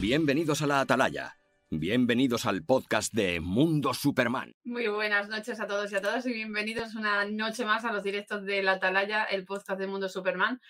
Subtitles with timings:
[0.00, 1.34] Bienvenidos a la Atalaya.
[1.70, 4.54] Bienvenidos al podcast de Mundo Superman.
[4.62, 8.04] Muy buenas noches a todos y a todas y bienvenidos una noche más a los
[8.04, 10.60] directos de la Atalaya, el podcast de Mundo Superman,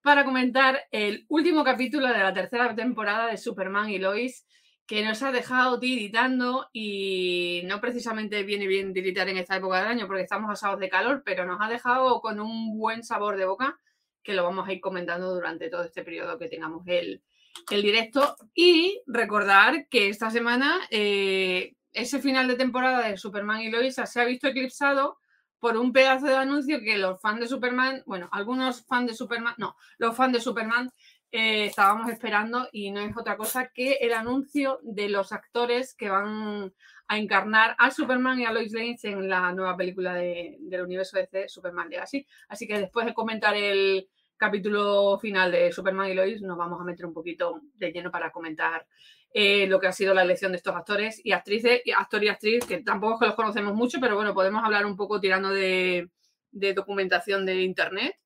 [0.00, 4.46] para comentar el último capítulo de la tercera temporada de Superman y Lois,
[4.86, 9.88] que nos ha dejado tiritando y no precisamente viene bien tiritar en esta época del
[9.88, 13.44] año porque estamos asados de calor, pero nos ha dejado con un buen sabor de
[13.44, 13.78] boca
[14.22, 17.22] que lo vamos a ir comentando durante todo este periodo que tengamos el,
[17.70, 18.36] el directo.
[18.54, 24.20] Y recordar que esta semana eh, ese final de temporada de Superman y Lois se
[24.20, 25.18] ha visto eclipsado
[25.58, 29.54] por un pedazo de anuncio que los fans de Superman, bueno, algunos fans de Superman,
[29.58, 30.90] no, los fans de Superman
[31.32, 36.08] eh, estábamos esperando y no es otra cosa que el anuncio de los actores que
[36.08, 36.72] van
[37.08, 41.18] a encarnar a Superman y a Lois Lane en la nueva película de, del universo
[41.18, 42.26] DC, Superman Legacy.
[42.48, 46.84] Así que después de comentar el capítulo final de Superman y Lois, nos vamos a
[46.84, 48.86] meter un poquito de lleno para comentar
[49.34, 52.28] eh, lo que ha sido la elección de estos actores y actrices, y actor y
[52.28, 55.50] actriz, que tampoco es que los conocemos mucho, pero bueno, podemos hablar un poco tirando
[55.50, 56.08] de,
[56.50, 58.16] de documentación de internet.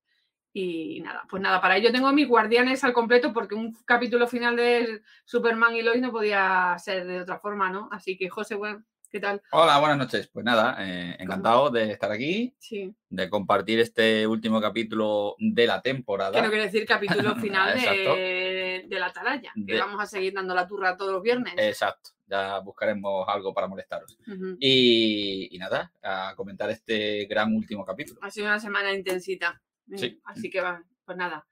[0.55, 4.55] Y nada, pues nada, para ello tengo mis guardianes al completo porque un capítulo final
[4.55, 7.89] de Superman y Lois no podía ser de otra forma, ¿no?
[7.91, 9.41] Así que José, bueno, ¿qué tal?
[9.51, 10.27] Hola, buenas noches.
[10.33, 15.81] Pues nada, eh, encantado de estar aquí, Sí, de compartir este último capítulo de la
[15.83, 16.31] temporada.
[16.31, 20.33] que no quiere decir capítulo final de, de la atalaya, que De- vamos a seguir
[20.33, 21.53] dando la turra todos los viernes.
[21.57, 24.17] Exacto, ya buscaremos algo para molestaros.
[24.59, 28.19] Y, y nada, a comentar este gran último capítulo.
[28.23, 29.61] Ha sido una semana intensita.
[29.95, 30.19] Sí.
[30.25, 31.45] Así que va, pues nada.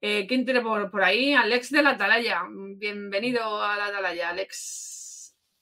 [0.00, 1.32] Eh, ¿Quién tiene por, por ahí?
[1.32, 2.42] Alex de la Atalaya.
[2.50, 4.90] Bienvenido a la Atalaya, Alex.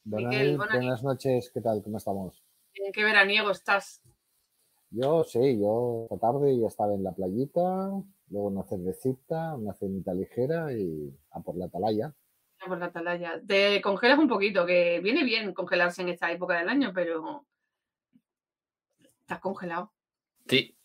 [0.04, 1.80] Buenas, Miguel, buenas buenas noches, ¿qué tal?
[1.82, 2.42] ¿Cómo estamos?
[2.74, 4.02] ¿En qué veraniego estás?
[4.90, 7.90] Yo sí, yo esta tarde ya estaba en la playita,
[8.28, 12.12] luego una cervecita, una cenita ligera y a por la atalaya.
[12.60, 13.40] Ya Por la Atalaya.
[13.46, 17.46] Te congelas un poquito, que viene bien congelarse en esta época del año, pero
[19.20, 19.92] estás congelado.
[20.48, 20.76] Sí.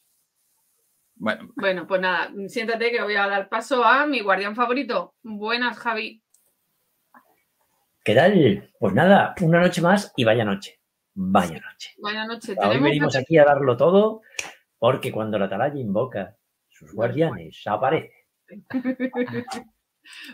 [1.15, 5.15] Bueno, Bueno, pues nada, siéntate que voy a dar paso a mi guardián favorito.
[5.23, 6.23] Buenas, Javi.
[8.07, 8.71] ¿Qué tal?
[8.79, 10.79] Pues nada, una noche más y vaya noche.
[11.13, 11.89] Vaya noche.
[11.97, 12.49] Noches.
[12.51, 14.21] Hoy Tenemos venimos aquí a darlo todo
[14.79, 16.37] porque cuando la atalaya invoca
[16.69, 18.27] sus guardianes aparece.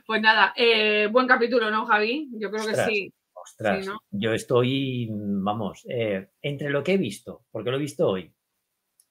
[0.06, 2.29] Pues nada, eh, buen capítulo, ¿no, Javi?
[2.33, 3.12] Yo creo que sí.
[3.33, 3.97] Ostras, Sí, ¿no?
[4.12, 8.31] yo estoy, vamos, eh, entre lo que he visto, porque lo he visto hoy,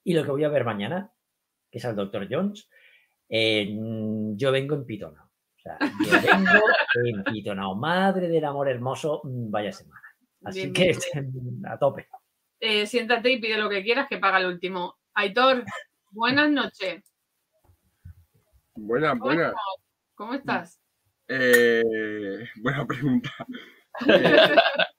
[0.05, 1.11] y lo que voy a ver mañana,
[1.69, 2.29] que es al Dr.
[2.31, 2.69] Jones,
[3.27, 3.75] eh,
[4.37, 5.22] yo vengo en pitona.
[5.63, 6.61] O sea, yo vengo
[7.05, 7.75] en pitonao.
[7.75, 10.01] Madre del amor hermoso, mm, vaya semana.
[10.43, 12.07] Así Bien, que bien, a tope.
[12.59, 14.97] Eh, siéntate y pide lo que quieras, que paga el último.
[15.13, 15.63] Aitor,
[16.11, 17.03] buenas noches.
[18.75, 19.53] Buenas, ¿Cómo buenas.
[20.15, 20.79] ¿Cómo estás?
[21.27, 23.31] Eh, buena pregunta.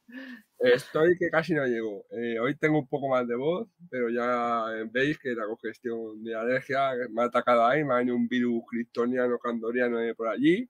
[0.61, 2.05] Eh, estoy que casi no llego.
[2.11, 6.23] Eh, hoy tengo un poco más de voz, pero ya eh, veis que la congestión
[6.23, 10.29] de alergia me ha atacado ahí, me ha venido un virus criptoniano, candoriano de por
[10.29, 10.69] allí.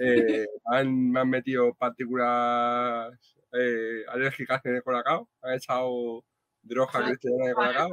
[0.00, 3.12] Eh, han- me han metido partículas
[3.52, 6.24] eh, alérgicas en el colacao, han echado
[6.62, 7.90] droga cristiana en el colacao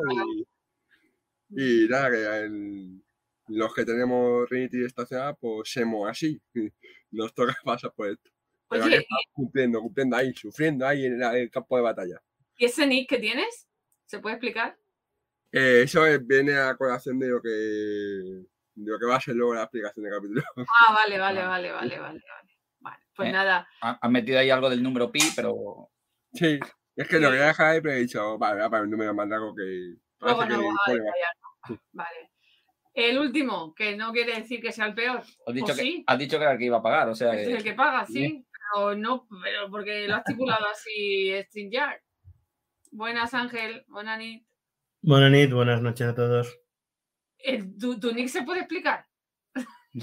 [1.49, 3.03] y, y nada, que el-
[3.47, 6.41] los que tenemos rinitis estacionada, pues somos así.
[7.11, 8.31] Nos toca pasar por esto.
[8.69, 12.21] Pero aquí Oye, estamos cumpliendo, cumpliendo ahí, sufriendo ahí en la- el campo de batalla.
[12.57, 13.67] ¿y ese nick que tienes?
[14.05, 14.77] ¿Se puede explicar?
[15.51, 19.35] Eh, eso es- viene a colación de lo que de lo que va a ser
[19.35, 20.43] luego la explicación del capítulo.
[20.87, 21.47] Ah, vale, vale, Ah.
[21.49, 22.21] vale, vale, vale, vale.
[22.79, 23.67] Vale, pues Eh, nada.
[23.81, 25.89] ha- han metido ahí algo del número pi, pero
[26.33, 26.59] Sí,
[26.95, 29.13] es que lo quería dejar ahí, pero he dicho, vale, voy a poner un número
[29.13, 31.35] más largo que Luego parece no que detallar,
[31.69, 31.79] ¿no?
[31.93, 32.31] Vale.
[32.93, 35.19] El último, que no quiere decir que sea el peor.
[35.19, 36.03] has dicho, Pues que, sí.
[36.07, 37.09] has dicho que era el que iba a pagar.
[37.09, 38.45] O sea, Este es que- el que paga, sí.
[38.73, 42.01] Pero no, pero porque lo ha estipulado así StreamYard.
[42.91, 43.83] Buenas, Ángel.
[43.87, 44.45] Buenas, Nit.
[45.01, 46.59] Buenas noches, buenas noches a todos.
[47.39, 49.05] Eh, ¿Tu, tu nick se puede explicar?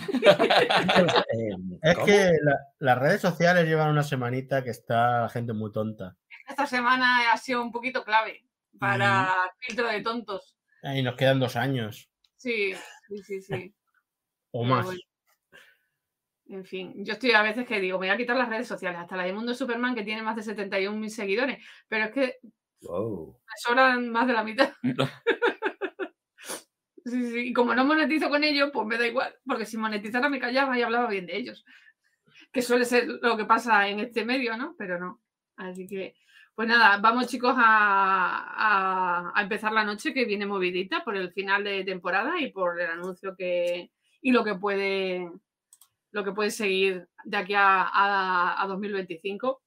[1.82, 6.16] Es que la- las redes sociales llevan una semanita que está la gente muy tonta.
[6.48, 8.44] Esta semana ha sido un poquito clave
[8.78, 9.50] para Mm.
[9.58, 10.56] filtro de tontos.
[10.82, 12.74] Y nos quedan dos años Sí,
[13.08, 13.74] sí, sí, sí.
[14.50, 14.84] o Pero más.
[14.86, 15.00] bueno.
[16.52, 19.00] En fin, yo estoy a veces que digo, me voy a quitar las redes sociales,
[19.00, 22.36] hasta la de Mundo Superman que tiene más de 71.000 seguidores, pero es que
[22.82, 23.38] Wow.
[23.38, 24.72] me sobran más de la mitad.
[27.04, 30.28] Sí, sí, y como no monetizo con ellos, pues me da igual, porque si monetizara
[30.28, 31.64] me callaba y hablaba bien de ellos,
[32.52, 34.76] que suele ser lo que pasa en este medio, ¿no?
[34.78, 35.20] Pero no.
[35.56, 36.14] Así que,
[36.54, 41.32] pues nada, vamos chicos a, a- a empezar la noche que viene movidita por el
[41.32, 43.90] final de temporada y por el anuncio que
[44.20, 45.28] y lo que puede
[46.12, 49.60] lo que puedes seguir de aquí a, a- a 2025.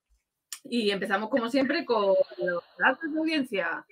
[0.65, 3.86] Y empezamos como siempre con los datos de audiencia.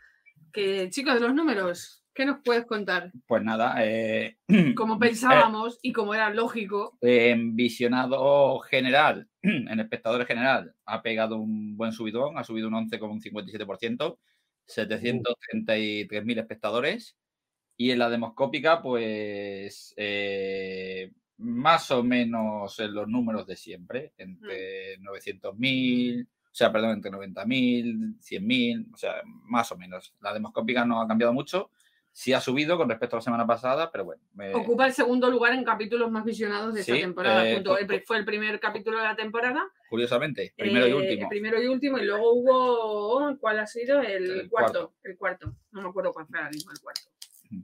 [0.51, 3.11] Que chicos, de los números, ¿qué nos puedes contar?
[3.27, 4.37] Pues nada, eh,
[4.75, 11.75] Como pensábamos y como era lógico, en visionado general, en espectadores general, ha pegado un
[11.75, 14.17] buen subidón, ha subido un 11,57%,
[14.67, 17.17] 733.000 espectadores.
[17.75, 21.11] Y en la demoscópica, pues eh,
[21.43, 28.15] más o menos en los números de siempre, entre 900.000, o sea, perdón, entre 90.000,
[28.19, 30.13] 100.000, o sea, más o menos.
[30.21, 31.69] La demoscópica no ha cambiado mucho,
[32.11, 34.21] sí ha subido con respecto a la semana pasada, pero bueno.
[34.39, 37.47] eh, ocupa el segundo lugar en capítulos más visionados de esta Sí, temporada.
[37.49, 39.63] eh, junto- el fue el primer capítulo de la temporada.
[39.89, 41.21] curiosamente, primero y Eh, último.
[41.23, 43.99] El primero y último, y luego hubo, ¿cuál ha sido?
[44.01, 44.93] El, El cuarto, cuarto.
[45.03, 45.55] El cuarto.
[45.71, 47.01] No me acuerdo cuál fue ahora mismo el cuarto.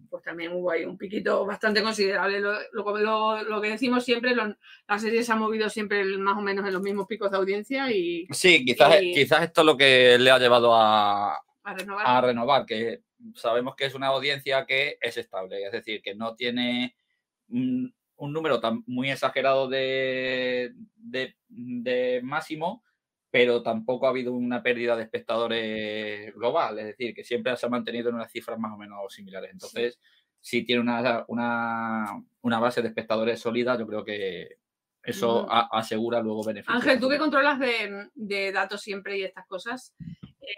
[0.09, 2.39] Pues también hubo ahí un piquito bastante considerable.
[2.39, 4.55] Lo, lo- lo- lo que decimos siempre, lo-
[4.87, 7.91] la serie se ha movido siempre más o menos en los mismos picos de audiencia
[7.91, 12.05] y Sí, quizás, y- quizás esto es lo que le ha llevado a, a renovar.
[12.07, 13.01] a renovar, que
[13.35, 16.95] sabemos que es una audiencia que es estable, es decir, que no tiene
[17.49, 22.83] un, un número tan muy exagerado de, de- de máximo,
[23.31, 27.69] pero tampoco ha habido una pérdida de espectadores global, es decir, que siempre se ha
[27.69, 29.51] mantenido en unas cifras más o menos similares.
[29.51, 29.99] Entonces,
[30.39, 34.57] si tiene una, una, una base de espectadores sólida, yo creo que
[35.03, 36.75] eso a- asegura luego beneficios.
[36.75, 39.93] Ángel, tú que controlas de, de datos siempre y estas cosas,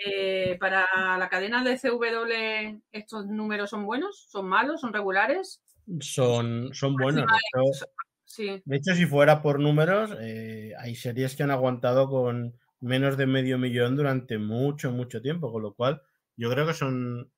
[0.06, 0.86] eh, para
[1.18, 4.28] la cadena de CW, ¿estos números son buenos?
[4.30, 4.82] ¿Son malos?
[4.82, 5.62] ¿Son regulares?
[6.00, 7.26] Son, son buenos.
[7.26, 7.38] De
[7.72, 7.86] hecho,
[8.24, 8.62] Sí.
[8.64, 13.28] de hecho, si fuera por números, eh, hay series que han aguantado con menos de
[13.28, 16.02] medio millón durante mucho, mucho tiempo, con lo cual
[16.38, 17.32] yo creo que son,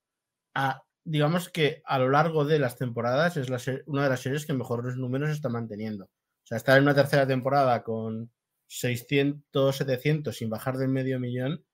[0.55, 4.45] a- digamos que a lo largo de las temporadas es la una de las series
[4.45, 6.05] que mejores números está manteniendo.
[6.05, 8.31] O sea, estar en una tercera temporada con
[8.67, 11.65] 600, 700 sin bajar del medio millón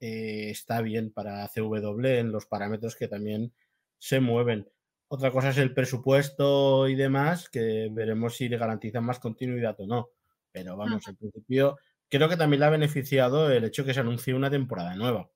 [0.00, 3.52] eh, está bien para CW en los parámetros que también
[3.98, 4.70] se mueven.
[5.08, 9.86] Otra cosa es el presupuesto y demás, que veremos si le garantizan más continuidad o
[9.86, 10.10] no.
[10.52, 11.78] Pero vamos, en principio,
[12.10, 15.30] creo que también le ha beneficiado el hecho que se anuncie una temporada nueva.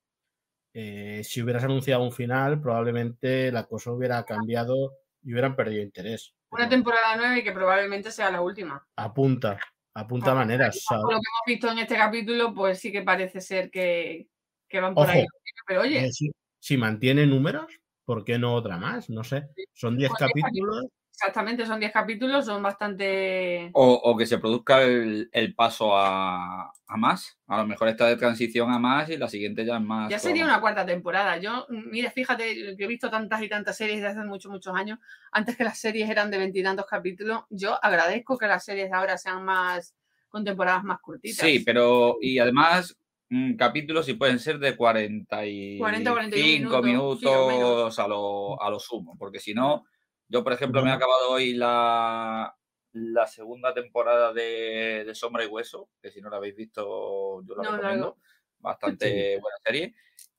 [0.74, 4.92] Eh, si hubieras anunciado un final, probablemente la cosa hubiera cambiado
[5.22, 6.34] y hubieran perdido interés.
[6.50, 8.86] Una temporada nueva y que probablemente sea la última.
[8.96, 9.58] apunta,
[9.94, 10.84] apunta Ah, maneras.
[10.88, 14.28] Por lo que hemos visto en este capítulo, pues sí que parece ser que,
[14.68, 15.12] que van por Ojo.
[15.12, 15.26] ahí.
[15.66, 17.66] Pero oye, Eh, si, si mantiene números,
[18.04, 19.08] ¿por qué no otra más?
[19.10, 19.48] No sé.
[19.72, 20.86] Son 10 Pues 10 capítulos.
[21.22, 23.70] Exactamente, son 10 capítulos, son bastante...
[23.74, 27.38] O, o que se produzca el, el paso a, a más.
[27.46, 30.10] A lo mejor esta de transición a más y la siguiente ya es más.
[30.10, 31.38] Ya sería una cuarta temporada.
[31.38, 34.98] Yo, mira, fíjate que he visto tantas y tantas series de hace muchos, muchos años.
[35.30, 39.16] Antes que las series eran de veintitantos capítulos, yo agradezco que las series de ahora
[39.16, 39.94] sean más
[40.28, 41.46] con temporadas más cortitas.
[41.46, 42.98] Sí, pero y además
[43.28, 48.78] mm, capítulos sí pueden ser de 45 40, 41 minutos, sí, a, lo, a lo
[48.80, 49.16] sumo.
[49.16, 49.84] Porque si no,
[50.32, 52.56] yo por ejemplo me he acabado hoy la,
[52.92, 57.54] la segunda temporada de, de Sombra y Hueso, que si no la habéis visto yo
[57.56, 58.16] la No, recomiendo.
[58.16, 58.22] no.
[58.58, 59.94] Bastante buena serie.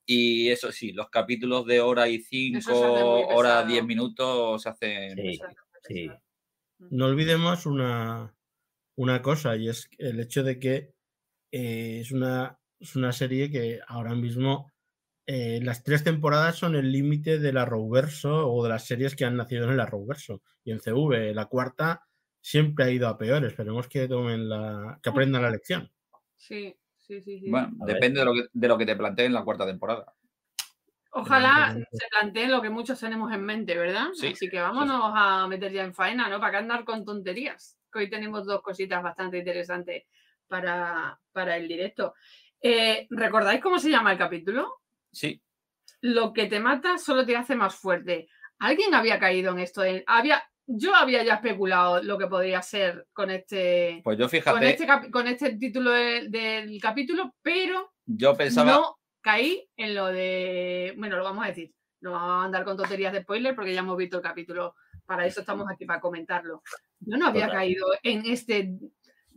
[0.06, 2.72] Y eso sí, los capítulos de hora y cinco,
[3.34, 3.62] hora.
[3.64, 5.16] 10 minutos se hacen.
[5.16, 5.38] Sí,
[5.88, 6.10] sí.
[6.78, 8.34] No olvidemos una,
[8.96, 10.94] una cosa, y es el hecho de que
[11.52, 14.73] eh, es, una, es una serie que ahora mismo
[15.26, 19.24] eh, las tres temporadas son el límite de la Rowverso o de las series que
[19.24, 20.42] han nacido en la Rowverso.
[20.64, 22.06] Y en CV, la cuarta
[22.40, 23.44] siempre ha ido a peor.
[23.44, 25.90] Esperemos que tomen la, que aprendan la lección.
[26.36, 27.40] Sí, sí, sí.
[27.40, 27.50] sí.
[27.50, 30.14] Bueno, A depende de lo, que, de lo que te planteen en la cuarta temporada.
[31.16, 34.08] Ojalá se planteen lo que muchos tenemos en mente, ¿verdad?
[34.14, 36.40] Sí, Así que vámonos a meter ya en faena, ¿no?
[36.40, 37.78] ¿Para qué andar con tonterías?
[37.92, 40.02] Que hoy tenemos dos cositas bastante interesantes
[40.48, 42.14] para, para el directo.
[42.60, 44.80] Eh, ¿Recordáis cómo se llama el capítulo?
[45.14, 45.40] Sí,
[46.00, 48.28] Lo que te mata solo te hace más fuerte.
[48.58, 49.82] ¿Alguien había caído en esto?
[50.06, 54.86] había, yo había ya especulado lo que podría ser con este, pues yo con este,
[55.10, 60.94] con este título de- del capítulo, pero yo pensaba, no caí en lo de.
[60.98, 61.72] Bueno, lo vamos a decir.
[62.00, 64.74] No vamos a andar con tonterías de spoiler porque ya hemos visto el capítulo.
[65.06, 66.62] Para eso estamos aquí, para comentarlo.
[67.00, 67.60] Yo no había Total.
[67.60, 68.70] caído en este.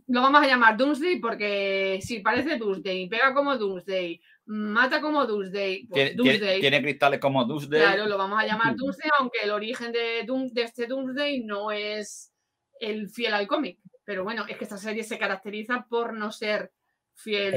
[0.06, 5.86] Lo vamos a llamar Doomsday porque si parece Doomsday, pega como Doomsday, mata como Doomsday.
[5.86, 6.60] pues tiene, tiene- Doomsday.
[6.60, 7.80] tiene cristales como Doomsday.
[7.80, 11.70] Claro, lo vamos a llamar Doomsday, aunque el origen de, Doom- de este Doomsday no
[11.70, 12.32] es
[12.80, 13.78] el fiel al cómic.
[14.04, 16.72] Pero bueno, es que esta serie se caracteriza por no ser
[17.14, 17.52] fiel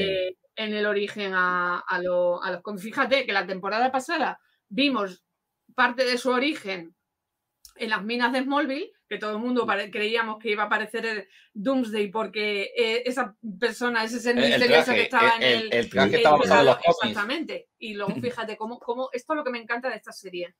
[0.00, 2.82] eh, en el origen a, a lo- a los cómics.
[2.84, 5.22] Fíjate que la temporada pasada vimos
[5.74, 6.94] parte de su origen
[7.76, 11.28] en las minas de Smallville, que todo el mundo creíamos que iba a aparecer el
[11.52, 16.62] Doomsday porque eh, esa persona, ese ser misterioso que estaba en el, el traje estaba
[16.62, 17.68] los Exactamente.
[17.78, 20.56] Y luego fíjate cómo, cómo esto es lo que me encanta de esta serie,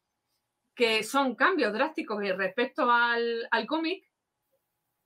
[0.74, 4.04] que son cambios drásticos respecto al, al cómic,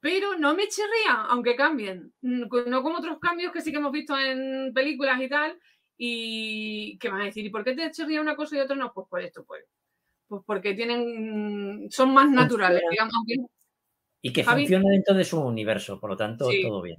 [0.00, 2.12] pero no me chirría, aunque cambien.
[2.22, 5.56] No como otros cambios que sí que hemos visto en películas y tal,
[5.96, 7.46] y ¿qué vas a decir?
[7.46, 8.92] ¿Y por qué te chirría una cosa y otra no?
[8.92, 9.64] Pues por esto, pues.
[10.28, 13.14] Pues porque tienen, son más naturales, digamos.
[14.22, 16.96] Y que funciona dentro de su universo, por lo tanto, todo bien.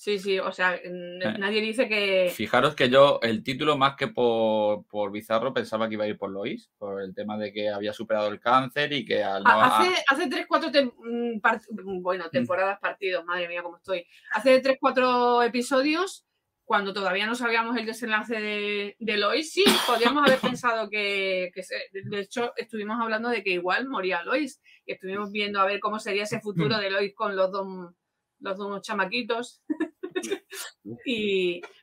[0.00, 1.18] Sí, sí, o sea, eh.
[1.40, 2.30] nadie dice que.
[2.32, 6.16] Fijaros que yo, el título, más que por, por Bizarro, pensaba que iba a ir
[6.16, 9.92] por Lois, por el tema de que había superado el cáncer y que al hace,
[10.08, 12.30] hace tres, cuatro mm, mm, bueno, mm.
[12.30, 14.06] temporadas, partidos, madre mía, cómo estoy.
[14.34, 16.27] Hace tres, cuatro episodios,
[16.68, 21.50] cuando todavía no sabíamos el desenlace de, de Lois, sí, podríamos haber pensado que,
[21.92, 25.98] de hecho, estuvimos hablando de que igual moría Lois, y estuvimos viendo a ver cómo
[25.98, 27.94] sería ese futuro de Lois con los dos
[28.40, 29.62] los dos chamaquitos.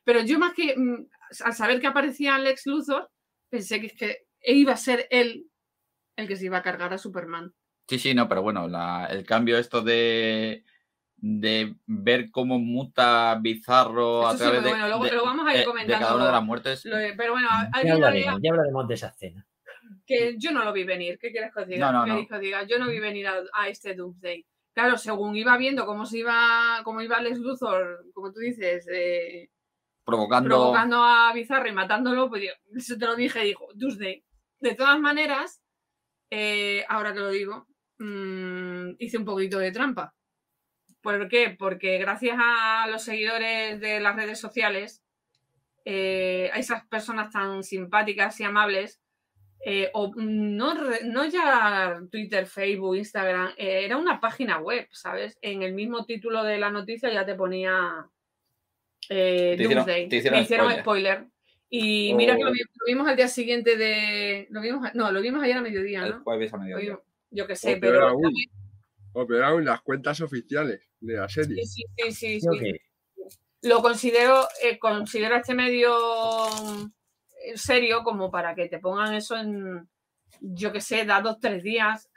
[0.04, 1.08] pero yo más que mm,
[1.44, 3.10] al saber que aparecía Lex Luthor,
[3.50, 5.50] pensé que iba a ser él
[6.15, 7.56] el que se iba a cargar a Superman.
[7.89, 8.68] Sí, sí, no, pero bueno,
[9.10, 10.63] el cambio esto de,
[11.17, 16.05] de ver cómo muta Bizarro a través de, bueno, luego, lo vamos a ir comentando.
[16.05, 16.84] cada una de las muertes.
[17.17, 17.50] pero bueno,
[17.84, 19.48] ya hablaremos, ya hablaremos de esa escena.
[20.05, 21.91] Que yo no lo vi venir, ¿qué quieres que os diga?
[21.91, 22.39] No, no, no.
[22.39, 22.63] diga?
[22.63, 24.45] Yo no vi venir a, a este Doomsday
[24.75, 29.50] claro, según iba viendo cómo se iba, cómo iba Les Luthor, como tú dices, eh,
[30.03, 30.50] provocando...
[30.50, 34.24] provocando a Bizarro y matándolo, pues yo, te lo dije, dijo, Tuesday.
[34.60, 35.62] De todas maneras,
[36.29, 37.67] eh, ahora que lo digo,
[38.00, 40.13] mm, hice un poquito de trampa.
[41.05, 41.55] ¿Por qué?
[41.57, 45.03] Porque gracias a los seguidores de las redes sociales,
[45.85, 49.00] eh, a esas personas tan simpáticas y amables,
[49.63, 55.38] eh, o no, no ya Twitter, Facebook, Instagram, eh, era una página web, ¿sabes?
[55.43, 58.09] En el mismo título de la noticia ya te ponía
[59.07, 60.09] eh, Doomsday.
[60.31, 61.27] me hicieron spoiler.
[61.69, 62.51] Y mira que lo,
[62.88, 64.47] vimos al día siguiente de.
[64.50, 66.24] Lo vimos, no, lo vimos ayer a mediodía, ¿no?
[66.24, 67.00] jueves a mediodía.
[67.29, 68.17] Yo qué sé, pero.
[69.27, 71.65] Peor aún, las cuentas oficiales de la serie.
[71.65, 72.41] Sí, sí, sí.
[72.41, 72.48] sí,
[73.62, 74.48] Lo considero,
[74.79, 75.93] considero este medio
[77.55, 79.88] serio como para que te pongan eso en,
[80.41, 82.10] yo que sé, dados tres días.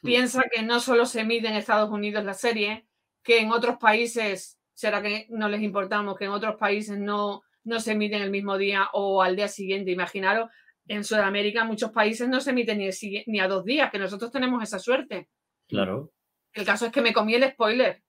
[0.00, 0.06] Hmm.
[0.06, 2.86] Piensa que no solo se emite en Estados Unidos la serie,
[3.22, 7.80] que en otros países, será que no les importamos, que en otros países no, no
[7.80, 9.90] se emite en el mismo día o al día siguiente.
[9.90, 10.50] Imaginaros,
[10.88, 12.88] en Sudamérica muchos países no se emiten ni,
[13.26, 15.28] ni a dos días, que nosotros tenemos esa suerte.
[15.68, 16.12] Claro.
[16.52, 18.02] El caso es que me comí el spoiler.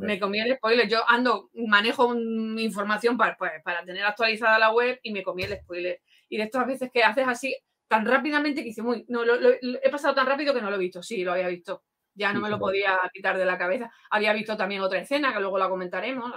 [0.00, 0.88] Me comí el spoiler.
[0.88, 5.58] Yo ando, manejo información para, pues, para tener actualizada la web y me comí el
[5.58, 6.00] spoiler.
[6.28, 7.56] Y de estas veces que haces así
[7.88, 10.80] tan rápidamente que hice, muy, no, lo, he pasado tan rápido que no lo he
[10.80, 11.02] visto.
[11.02, 11.84] Sí, lo había visto.
[12.14, 13.90] Ya no me lo podía quitar de la cabeza.
[14.10, 16.32] Había visto también otra escena que luego la comentaremos.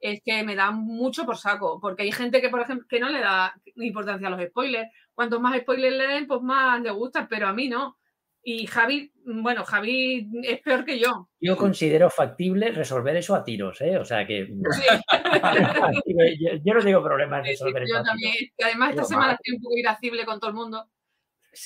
[0.00, 3.08] es que me da mucho por saco, porque hay gente que, por ejemplo, que no
[3.08, 4.90] le da importancia a los spoilers.
[5.14, 7.99] Cuantos más spoilers le den, pues más le gustan, pero a mí no.
[8.42, 11.28] Y Javi, bueno, Javi es peor que yo.
[11.40, 13.98] Yo considero factible resolver eso a tiros, ¿eh?
[13.98, 14.48] O sea que.
[16.64, 17.98] yo, no tengo problemas en resolver eso.
[17.98, 18.34] Yo también.
[18.56, 20.88] Y además, esta semana estoy un poco irascible con todo el mundo.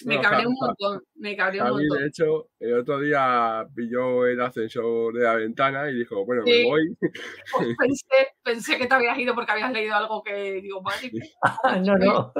[0.06, 2.00] Me cabré un montón, me cabré un montón.
[2.00, 6.64] De hecho, el otro día pilló el ascensor de la ventana y dijo, bueno, me
[6.64, 6.96] voy.
[7.54, 11.12] Pues pensé, pensé, que te habías ido porque habías leído algo que digo, vale.
[11.86, 12.32] no, no.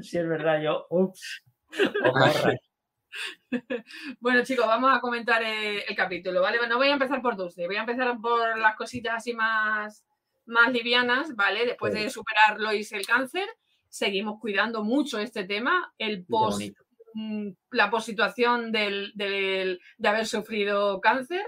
[0.00, 1.42] sí, es verdad, yo, ups.
[4.20, 6.58] bueno, chicos, vamos a comentar eh, el, capítulo, ¿vale?
[6.68, 10.04] No voy a empezar por Dulce, voy a empezar por las cositas así más,
[10.46, 11.66] más livianas, ¿vale?
[11.66, 13.48] Después de superar Lois el cáncer,
[13.88, 16.62] seguimos cuidando mucho este tema, el post,
[17.14, 21.44] mm, la posituación del, del, de haber sufrido cáncer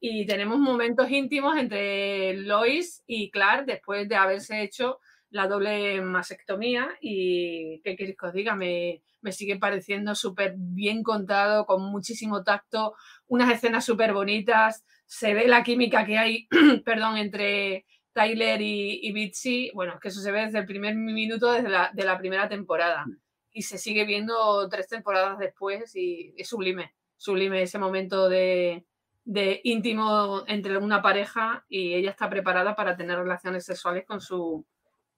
[0.00, 4.98] y tenemos momentos íntimos entre Lois y Clark después de haberse hecho
[5.32, 11.02] la doble mastectomía y qué queréis que os diga, me, me sigue pareciendo súper bien
[11.02, 12.94] contado, con muchísimo tacto,
[13.26, 16.48] unas escenas súper bonitas, se ve la química que hay,
[16.84, 21.50] perdón, entre Tyler y, y Bitsy, bueno, que eso se ve desde el primer minuto
[21.50, 23.06] desde la, de la primera temporada.
[23.52, 28.86] Y se sigue viendo tres temporadas después y es sublime, sublime ese momento de,
[29.24, 34.66] de íntimo entre una pareja y ella está preparada para tener relaciones sexuales con su,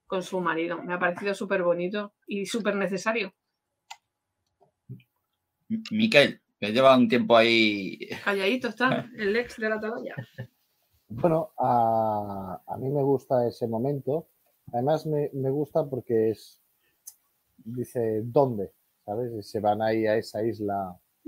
[0.07, 0.81] con su marido.
[0.81, 3.33] Me ha parecido súper bonito y súper necesario.
[5.91, 7.99] Miquel, que lleva un tiempo ahí.
[8.23, 10.15] Calladito está, el ex de la atalaya.
[11.07, 14.27] Bueno, a, mí me gusta ese momento.
[14.73, 16.61] Además, me, gusta porque es.
[17.57, 18.71] Dice, ¿dónde?
[19.05, 19.47] ¿Sabes?
[19.49, 20.99] se van ahí a esa isla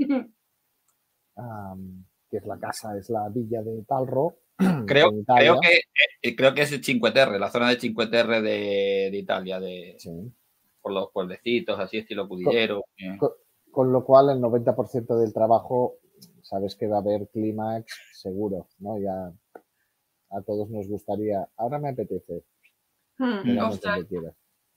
[2.29, 4.37] que es la casa, es la villa de Talro.
[4.87, 5.81] Creo, creo, que,
[6.23, 9.95] eh, creo que es Cinque Terre, la zona de Cinque Terre de, de Italia, de,
[9.99, 10.33] Sí.
[10.81, 12.83] por los pueblecitos, así estilo cudillero.
[12.97, 13.17] eh.
[13.19, 13.31] Con,
[13.71, 15.97] con lo cual, el 90% del trabajo,
[16.41, 18.97] sabes que va a haber clímax seguro, ¿no?
[18.97, 19.31] Ya
[20.31, 21.47] a todos nos gustaría.
[21.57, 22.43] Ahora me apetece.
[23.17, 23.41] Hmm,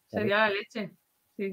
[0.09, 0.97] sería la leche.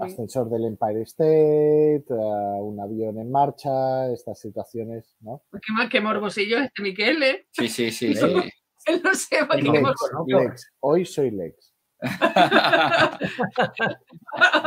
[0.01, 5.43] Ascensor del Empire State, eh, un avión en marcha, estas situaciones, ¿no?
[5.51, 7.47] Qué, ma- qué morbosillo este Miquel, ¿eh?
[7.51, 8.13] Sí, sí, sí.
[8.15, 8.25] Sí.
[8.25, 8.49] sí.
[9.03, 9.95] No sé, porque qué Lex.
[10.27, 11.73] Lex, hoy soy Lex.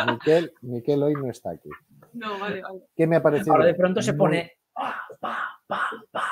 [0.06, 1.68] Miquel, Miquel hoy no está aquí.
[2.12, 2.80] No, vale, vale.
[2.96, 3.52] ¿Qué me ha parecido?
[3.52, 4.52] Ahora de pronto se pone.
[4.74, 6.24] pa, pa, pa, pa.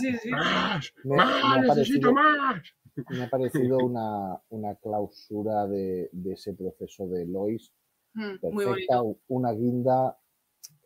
[0.00, 0.30] Sí, sí.
[0.30, 0.92] ¡Más!
[1.04, 1.42] me- ¡Más!
[1.42, 2.62] me ha ¡Necesito parecido- más!
[3.10, 7.72] Me ha parecido una, una clausura de, de ese proceso de Lois
[8.40, 10.16] Perfecta, una guinda,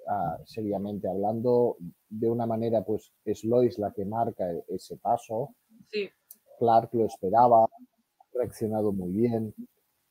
[0.08, 1.76] ah, seriamente hablando,
[2.08, 5.54] de una manera, pues es Lois la que marca e- ese paso.
[5.90, 6.08] Sí,
[6.58, 7.68] Clark lo esperaba, ha
[8.34, 9.54] reaccionado muy bien.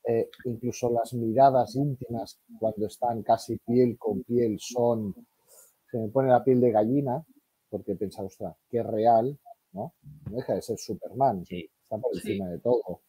[0.10, 5.14] Eh, incluso las miradas íntimas, cuando están casi piel con piel, son.
[5.92, 7.26] Se me pone la piel de gallina,
[7.70, 9.38] porque he pensado, ostras, qué real,
[9.74, 9.94] ¿no?
[10.30, 11.70] No deja de ser Superman, Sí.
[11.84, 12.20] está por Sí.
[12.32, 13.02] encima de todo.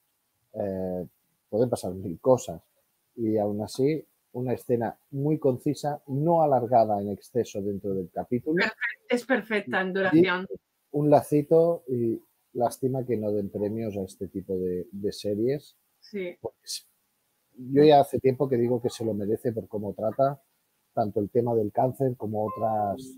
[0.55, 1.07] Eh,
[1.51, 2.61] pueden pasar mil cosas.
[3.19, 8.65] Y aún así, una escena muy concisa, no alargada en exceso dentro del capítulo.
[9.09, 10.47] es perfecta en duración.
[10.93, 12.23] Un lacito y
[12.53, 15.77] lástima que no den premios a este tipo de, de series.
[16.01, 16.37] Sí.
[16.41, 16.89] Pues
[17.57, 20.41] yo ya hace tiempo que digo que se lo merece por cómo trata
[20.99, 23.17] tanto el tema del cáncer como otras,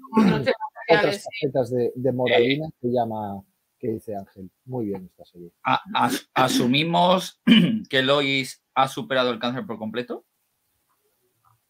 [0.87, 3.42] otras facetas de, de moralina que llama,
[3.81, 4.51] que dice Ángel.
[4.67, 5.51] Muy bien esta serie.
[5.63, 7.41] As- ¿Asumimos
[7.91, 10.25] que Lois ha superado el cáncer por completo?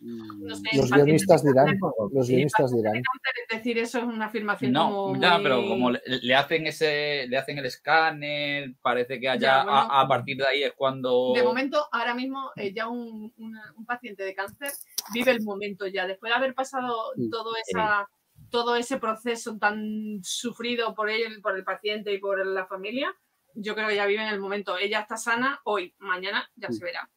[0.03, 1.79] No sé, Los guionistas dirán,
[2.11, 3.03] los sí, guionistas dirán.
[3.51, 7.27] Decir, eso es una afirmación No, como ya, muy- pero como le, le hacen ese,
[7.29, 9.79] le hacen el escáner, parece que allá Ya, bueno.
[9.79, 11.33] a, a partir de ahí es cuando.
[11.35, 14.71] De momento, ahora mismo, eh, ya un, un paciente de cáncer
[15.13, 16.07] vive el momento ya.
[16.07, 17.29] Después de haber pasado Sí.
[17.29, 18.09] todo, esa,
[18.51, 23.15] todo ese proceso tan sufrido por él, por el paciente y por la familia,
[23.55, 24.77] yo creo que ya vive en el momento.
[24.79, 26.79] Ella está sana hoy, mañana ya Sí.
[26.79, 27.11] se verá.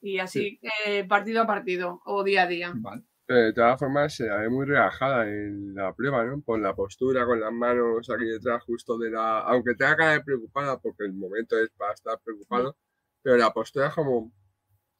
[0.00, 2.72] Y así, eh, partido a partido o día a día.
[2.76, 3.02] Vale.
[3.26, 6.40] Pero de todas formas, se la ve muy relajada en la prueba, ¿no?
[6.42, 9.40] Por la postura, con las manos aquí detrás, justo de la.
[9.40, 12.76] Aunque tenga cara de preocupada, porque el momento es para estar preocupado,
[13.22, 14.32] pero la postura es como.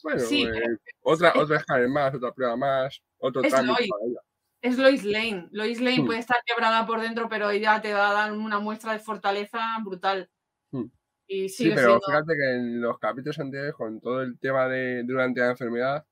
[0.02, 4.20] Bueno, Sí, eh, otra, otra escáner más, otra prueba más, otro Es trámite para ella.
[4.62, 5.48] Es Lois Lane.
[5.52, 6.04] Lois Lane Hmm.
[6.04, 9.58] puede estar quebrada por dentro, pero ella te va a dar una muestra de fortaleza
[9.84, 10.30] brutal.
[10.72, 10.86] Hmm.
[11.28, 12.06] Y Sí, sigue pero siendo.
[12.06, 16.06] fíjate que en los capítulos anteriores, con todo el tema de durante la enfermedad,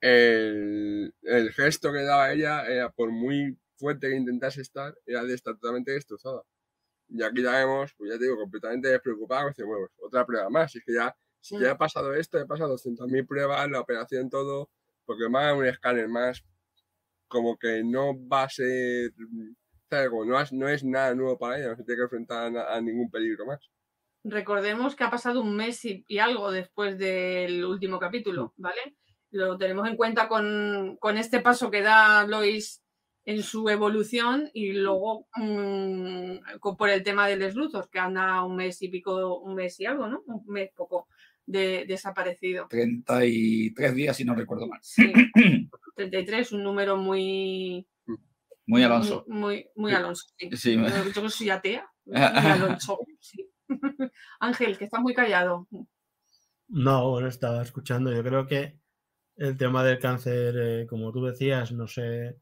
[0.00, 5.34] el, el gesto que daba ella, era por muy fuerte que intentase estar, era de
[5.34, 6.42] estar totalmente destrozada.
[7.08, 10.50] Y aquí la vemos, pues ya te digo, completamente despreocupada, dice, bueno, pues, otra prueba
[10.50, 10.74] más.
[10.74, 11.72] Y es que ya, si ya Mm.
[11.72, 14.70] he pasado esto, he pasado 200.000 pruebas, la operación, todo,
[15.06, 16.44] porque hagan un escáner más,
[17.28, 19.12] como que no va a ser,
[19.90, 20.10] ¿sabes?
[20.10, 22.80] Como no, es- no es nada nuevo para ella, no se tiene que enfrentar a
[22.80, 23.70] ningún peligro más.
[24.24, 28.96] Recordemos que ha pasado un mes y, y algo después del último capítulo, ¿vale?
[29.30, 32.82] Lo tenemos en cuenta con, con este paso que da Lois
[33.26, 38.56] en su evolución y luego mm, con- por el tema del Luthor, que anda un
[38.56, 40.22] mes y pico, un mes y algo, ¿no?
[40.26, 41.08] Un mes poco
[41.46, 42.66] de desaparecido.
[42.68, 44.80] 33 días, si no recuerdo mal.
[44.82, 45.12] Sí.
[45.96, 47.86] 33, un número muy,
[48.66, 49.24] Muy Alonso.
[49.28, 50.50] Muy, muy, Alonso, sí.
[50.56, 50.76] Sí.
[51.14, 51.88] Yo soy atea.
[52.06, 53.48] Muy Alonso, sí.
[54.40, 55.66] Ángel, que está muy callado.
[56.68, 58.12] No, bueno, estaba escuchando.
[58.12, 58.78] Yo creo que
[59.36, 62.36] el tema del cáncer, eh, como tú decías, no sé,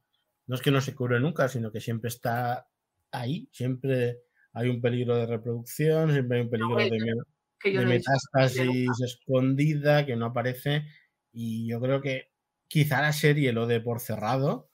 [0.47, 2.67] no es que no se cure nunca, sino que siempre está
[3.11, 4.19] ahí, siempre
[4.53, 7.23] hay un peligro de reproducción, siempre hay un peligro de, bueno, me-
[7.63, 10.85] Que yo de no he metástasis escondida que no aparece.
[11.33, 12.31] Y yo creo que
[12.69, 14.71] quizá la serie lo dé por cerrado,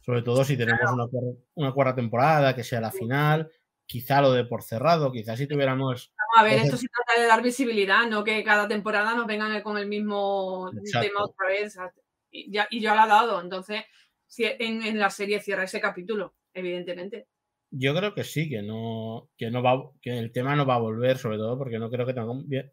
[0.00, 3.50] sobre todo si tenemos una, cuar- una cuarta temporada, que sea la final,
[3.86, 7.42] quizá lo dé por cerrado, quizá si tuviéramos A ver, esto se trata de dar
[7.42, 11.06] visibilidad, no que cada temporada nos vengan con el mismo Exacto.
[11.08, 11.76] tema otra vez.
[12.30, 13.40] Y, ya, y ya lo ha dado.
[13.40, 13.82] Entonces,
[14.26, 17.28] si en, en la serie cierra ese capítulo, evidentemente.
[17.70, 20.80] Yo creo que sí, que no, que no va, que el tema no va a
[20.80, 22.14] volver, sobre todo porque no creo que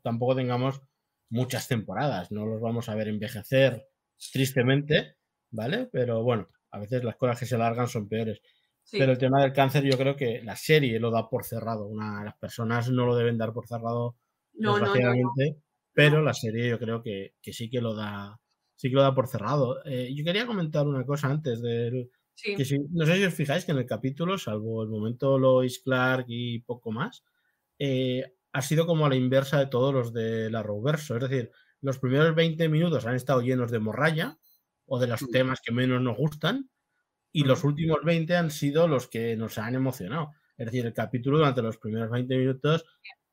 [0.01, 0.81] tampoco tengamos
[1.29, 2.31] muchas temporadas.
[2.31, 3.87] No los vamos a ver envejecer
[4.31, 5.17] tristemente,
[5.51, 5.89] ¿vale?
[5.91, 8.41] Pero bueno, a veces las cosas que se largan son peores.
[8.83, 8.97] Sí.
[8.99, 11.87] Pero el tema del cáncer, yo creo que la serie lo da por cerrado.
[11.87, 14.15] Una, las personas no lo deben dar por cerrado,
[14.53, 14.93] no, no, no, no.
[14.93, 15.57] desgraciadamente,
[15.91, 18.39] pero la serie yo creo que, que sí que lo da,
[18.75, 19.83] sí que lo da por cerrado.
[19.85, 22.55] Eh, yo quería comentar una cosa antes del, Sí.
[22.55, 25.79] que si- no sé si os fijáis que en el capítulo, salvo el momento Lois
[25.79, 27.23] Clark y poco más,
[27.79, 31.15] eh, ha sido como a la inversa de todos los de la Roverso.
[31.17, 34.37] Es decir, los primeros 20 minutos han estado llenos de morralla
[34.85, 35.31] o de los Mm.
[35.31, 36.69] temas que menos nos gustan
[37.33, 40.31] y los últimos 20 han sido los que nos han emocionado.
[40.57, 42.85] Es decir, el capítulo durante los primeros 20 minutos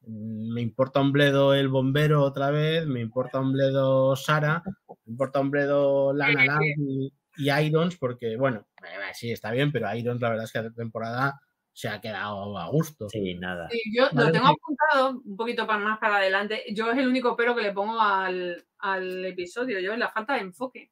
[0.07, 4.63] mm, me importa un bledo el bombero otra vez, me importa un bledo Sara,
[5.07, 9.73] me importa un bledo Lana Lang y, y Irons, porque bueno, eh, sí, está bien,
[9.73, 11.41] pero Irons la verdad es que la temporada
[11.73, 13.09] se ha quedado a gusto.
[13.09, 13.69] Sí, nada.
[13.71, 14.55] Sí, yo lo tengo sí.
[14.55, 16.65] apuntado un poquito para más para adelante.
[16.75, 19.81] Yo es el único pero que le pongo al, al episodio.
[19.81, 20.91] Yo es la falta de enfoque.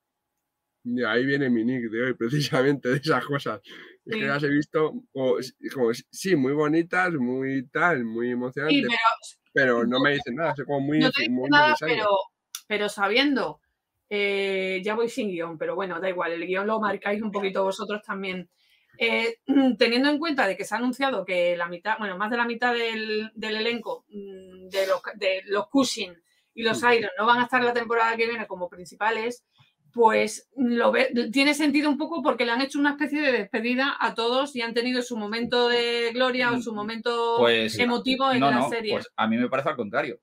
[0.83, 3.61] Y ahí viene mi nick de hoy, precisamente, de esas cosas.
[4.07, 4.19] Es Sí.
[4.19, 5.35] que las he visto como,
[5.75, 8.89] como, sí, muy bonitas, muy tal, muy Sí, emocionantes,
[9.53, 11.75] pero pero no me dicen nada, son como muy, no te muy nada,
[12.67, 13.61] pero sabiendo,
[14.11, 17.63] eh, ya voy sin guion, pero bueno, da igual, el guion lo marcáis un poquito
[17.65, 18.51] vosotros también.
[18.99, 19.37] Eh,
[19.79, 22.45] teniendo en cuenta de que se ha anunciado que la mitad, bueno, más de la
[22.45, 26.13] mitad del, del elenco mm, de los, de los Cushing
[26.55, 29.45] y los Iron no van a estar la temporada que viene como principales,
[29.93, 33.97] pues lo ve- tiene sentido un poco porque le han hecho una especie de despedida
[33.99, 38.41] a todos y han tenido su momento de gloria o su momento Pues emotivo en
[38.41, 38.93] no, la no, serie.
[38.93, 40.21] pues a mí me parece al contrario.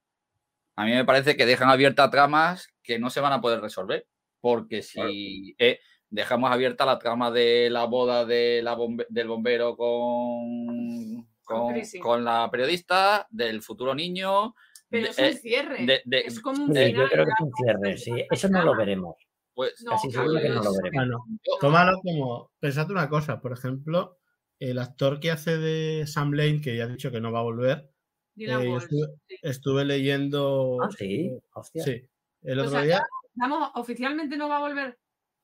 [0.77, 4.07] A mí me parece que dejan abiertas tramas que no se van a poder resolver.
[4.39, 9.75] Porque si eh, dejamos abierta la trama de la boda de la bombe- del bombero
[9.75, 14.53] con, con, la periodista, del futuro niño.
[14.89, 15.85] pero de- es un eh, cierre.
[15.85, 17.01] de- de- es como un Sí, final.
[17.03, 18.11] yo creo que es un cierre, sí.
[18.29, 19.15] Eso no lo veremos.
[19.53, 20.91] pues No, Casi seguro que no lo veremos.
[20.93, 21.25] Bueno,
[21.59, 22.51] tómalo como.
[22.59, 24.19] Pensad una cosa, por ejemplo,
[24.59, 27.43] el actor que hace de Sam Lane, que ya ha dicho que no va a
[27.43, 27.89] volver,
[28.37, 29.35] Dylan eh, Walsh, estuve, sí.
[29.41, 30.77] estuve leyendo.
[30.81, 31.83] Ah, sí, hostia.
[31.83, 32.07] Sí,
[32.43, 33.03] el O otro sea, día.
[33.35, 34.97] Vamos, oficialmente no va a volver.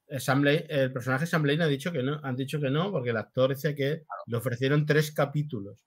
[0.07, 2.91] eh, Sam Lane- el personaje Sam Lane ha dicho que no, han dicho que no,
[2.91, 5.77] porque el actor decía que le ofrecieron tres capítulos.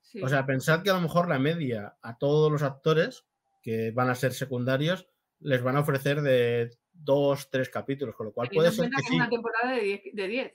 [0.00, 0.20] Sí.
[0.22, 3.24] O sea, pensad que a lo mejor la media a todos los actores
[3.62, 5.06] que van a ser secundarios
[5.40, 9.02] les van a ofrecer de dos, tres capítulos, con lo cual Teniendo puede ser que
[9.02, 9.14] que sí.
[9.16, 10.00] una temporada de 10.
[10.12, 10.54] De 10.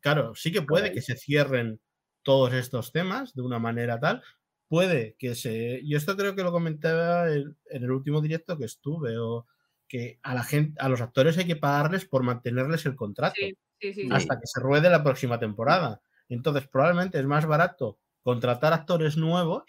[0.00, 1.80] Claro, sí que puede que se cierren
[2.22, 4.22] todos estos temas de una manera tal.
[4.68, 5.80] Puede que se.
[5.86, 9.46] Yo esto creo que lo comentaba en, en el último directo que estuve, o
[9.88, 13.56] que a la gente, a los actores hay que pagarles por mantenerles el contrato Sí,
[13.80, 14.08] sí, sí.
[14.10, 16.00] hasta que se ruede la próxima temporada.
[16.28, 19.64] Entonces, probablemente es más barato contratar actores nuevos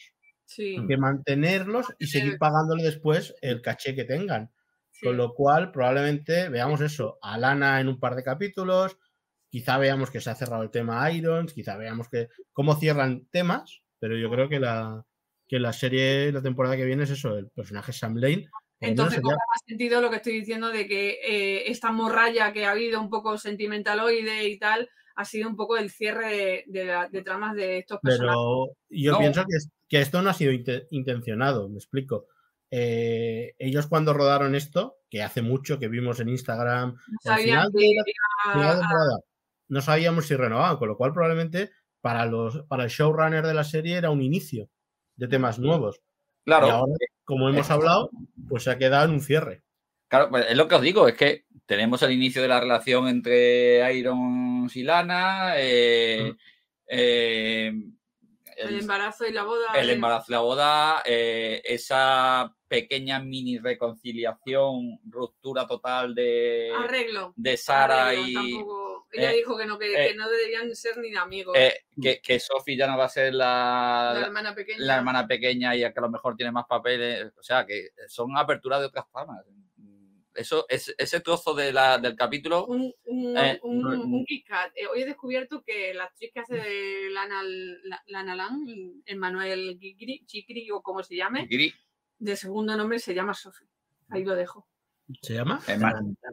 [0.45, 4.51] sí, que mantenerlos y seguir pagándole después el caché que tengan.
[4.91, 5.05] sí.
[5.05, 8.97] Con lo cual, probablemente veamos eso, a Lana en un par de capítulos,
[9.49, 13.83] quizá veamos que se ha cerrado el tema Irons, quizá veamos que cómo cierran temas,
[13.99, 15.03] pero yo creo que la,
[15.47, 18.47] que la serie, la temporada que viene es eso, el personaje Sam Lane.
[18.79, 22.71] Entonces cobra más sentido lo que estoy diciendo de que eh, esta morralla que ha
[22.71, 27.07] habido un poco sentimentaloide y tal ha sido un poco el cierre de, de la-
[27.09, 28.35] de tramas de estos personajes.
[28.37, 29.17] Pero yo No.
[29.19, 32.27] pienso que, es- que esto no ha sido inte- intencionado, me explico.
[32.69, 37.95] Eh, ellos cuando rodaron esto, que hace mucho que vimos en Instagram, al final que
[38.53, 39.19] final a-
[39.69, 43.63] no sabíamos si renovaban, con lo cual probablemente para, los, para el showrunner de la
[43.63, 44.69] serie era un inicio
[45.15, 46.01] de temas nuevos.
[46.45, 48.09] claro, Y ahora, como hemos hablado,
[48.47, 49.63] pues se ha quedado en un cierre.
[50.07, 53.07] Claro, pues es lo que os digo, es que tenemos el inicio de la relación
[53.09, 56.33] entre Irons y Lana, eh,
[56.87, 57.73] eh,
[58.55, 59.67] el el, embarazo y la boda.
[59.75, 67.33] el embarazo y la boda, eh, esa pequeña mini reconciliación, ruptura total de, Arreglo.
[67.35, 70.75] de Sara arreglo, y tampoco- Ella eh, dijo que no, que, eh, que no deberían
[70.75, 71.55] ser ni de amigos.
[71.57, 74.79] eh, que, que Sophie ya no va a ser la la, hermana pequeña.
[74.85, 78.37] la hermana pequeña y que a lo mejor tiene más papeles, o sea, que son
[78.37, 79.45] aperturas de otras tramas.
[80.35, 84.23] Eso, es, ese trozo de la, del capítulo un, un, Eh, un.
[84.29, 87.41] Eh, hoy he descubierto que la actriz que hace de Lana,
[87.83, 91.47] La- Lana Lang, Emmanuel Gigri, Chikri o como se llame,
[92.19, 93.67] de segundo nombre se llama Sophie.
[94.09, 94.67] Ahí lo dejo.
[95.23, 95.59] ¿Se llama?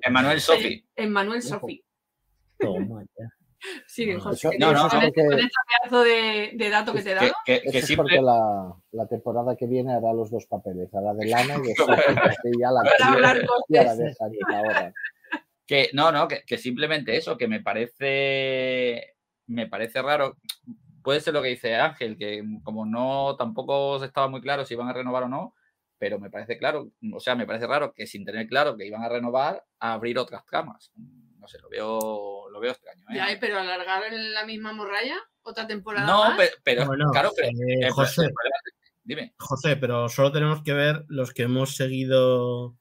[0.03, 0.85] Emanuel Sofi.
[0.97, 1.67] Emmanuel Ojo.
[2.59, 3.27] Toma ya.
[3.87, 4.37] Sigue, No, José.
[4.37, 7.03] eso- que no, con no, este- no, porque- con este pedazo de, de dato que
[7.03, 7.33] te he Que, dado.
[7.47, 11.15] que, Eso que es porque la, la temporada que viene hará los dos papeles, hará
[11.15, 12.83] de Lana y de Sophie, así ya la
[13.69, 14.39] ya dejan y
[15.67, 19.15] que no, no, que, que simplemente eso, que me parece
[19.47, 20.37] me parece raro.
[21.03, 24.75] Puede ser lo que dice Ángel, que como no tampoco se estaba muy claro si
[24.75, 25.55] iban a renovar o no,
[25.99, 29.03] pero me parece claro, o sea, me parece raro que sin tener claro que iban
[29.03, 30.93] a renovar, a abrir otras tramas.
[31.45, 33.03] No sé, lo veo, lo veo extraño.
[33.11, 33.17] ¿eh?
[33.17, 36.39] Ya, eh, pero alargar en la misma morralla, otra temporada no, más.
[36.39, 38.31] pero, pero Bueno, claro, pero eh, el- José.
[39.03, 39.35] dime.
[39.39, 42.79] José, pero solo tenemos que ver los que hemos seguido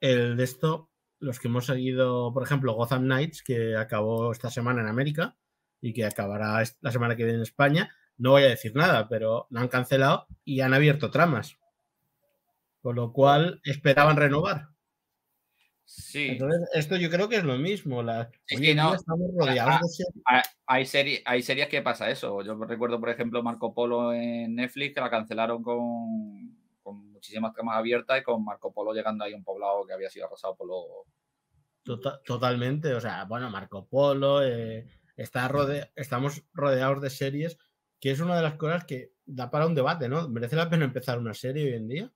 [0.00, 4.80] el de esto, los que hemos seguido, por ejemplo, Gotham Knights, que acabó esta semana
[4.80, 5.36] en América
[5.80, 9.46] y que acabará la semana que viene en España, no voy a decir nada, pero
[9.50, 11.58] la han cancelado y han abierto tramas.
[12.82, 14.73] Con lo cual esperaban renovar.
[15.86, 16.28] Sí.
[16.30, 18.02] Entonces, esto yo creo que es lo mismo.
[18.02, 18.94] La, Sí, día no.
[18.94, 19.98] estamos rodeados.
[20.24, 22.40] Hay- Hay, series, hay series que pasa eso.
[22.42, 27.76] Yo recuerdo, por ejemplo, Marco Polo en Netflix, que la cancelaron con, con muchísimas tramas
[27.76, 30.66] abiertas y con Marco Polo llegando ahí a un poblado que había sido arrasado por
[30.68, 30.84] los.
[31.82, 32.94] Tota- totalmente.
[32.94, 37.58] O sea, bueno, Marco Polo, eh, está rode- estamos rodeados de series,
[38.00, 40.28] que es una de las cosas que da para un debate, ¿no?
[40.30, 42.12] ¿Merece la pena empezar una serie hoy en día?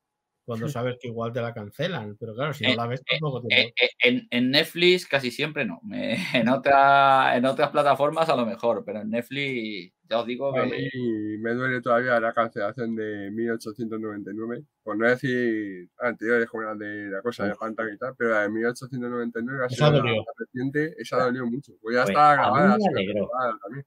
[0.49, 2.17] Cuando sabes que igual te la cancelan.
[2.19, 5.31] Pero claro, si no Eh, la ves, tampoco te Eh, eh, En, en Netflix casi
[5.31, 5.81] siempre no.
[6.35, 10.63] En, otra, en otras plataformas a lo mejor, pero en Netflix ya os digo A
[10.63, 10.71] que.
[10.71, 17.11] mí me duele todavía la cancelación de 1899, por no decir anteriores como la de
[17.11, 20.25] la cosa de pantalla y tal, pero la de 1899 ha sido la dolió.
[20.39, 21.73] reciente, esa dolió mucho.
[21.83, 22.77] Pues ya Pues, está a mí grabada.
[22.79, 23.29] me alegró.
[23.29, 23.87] grabada también.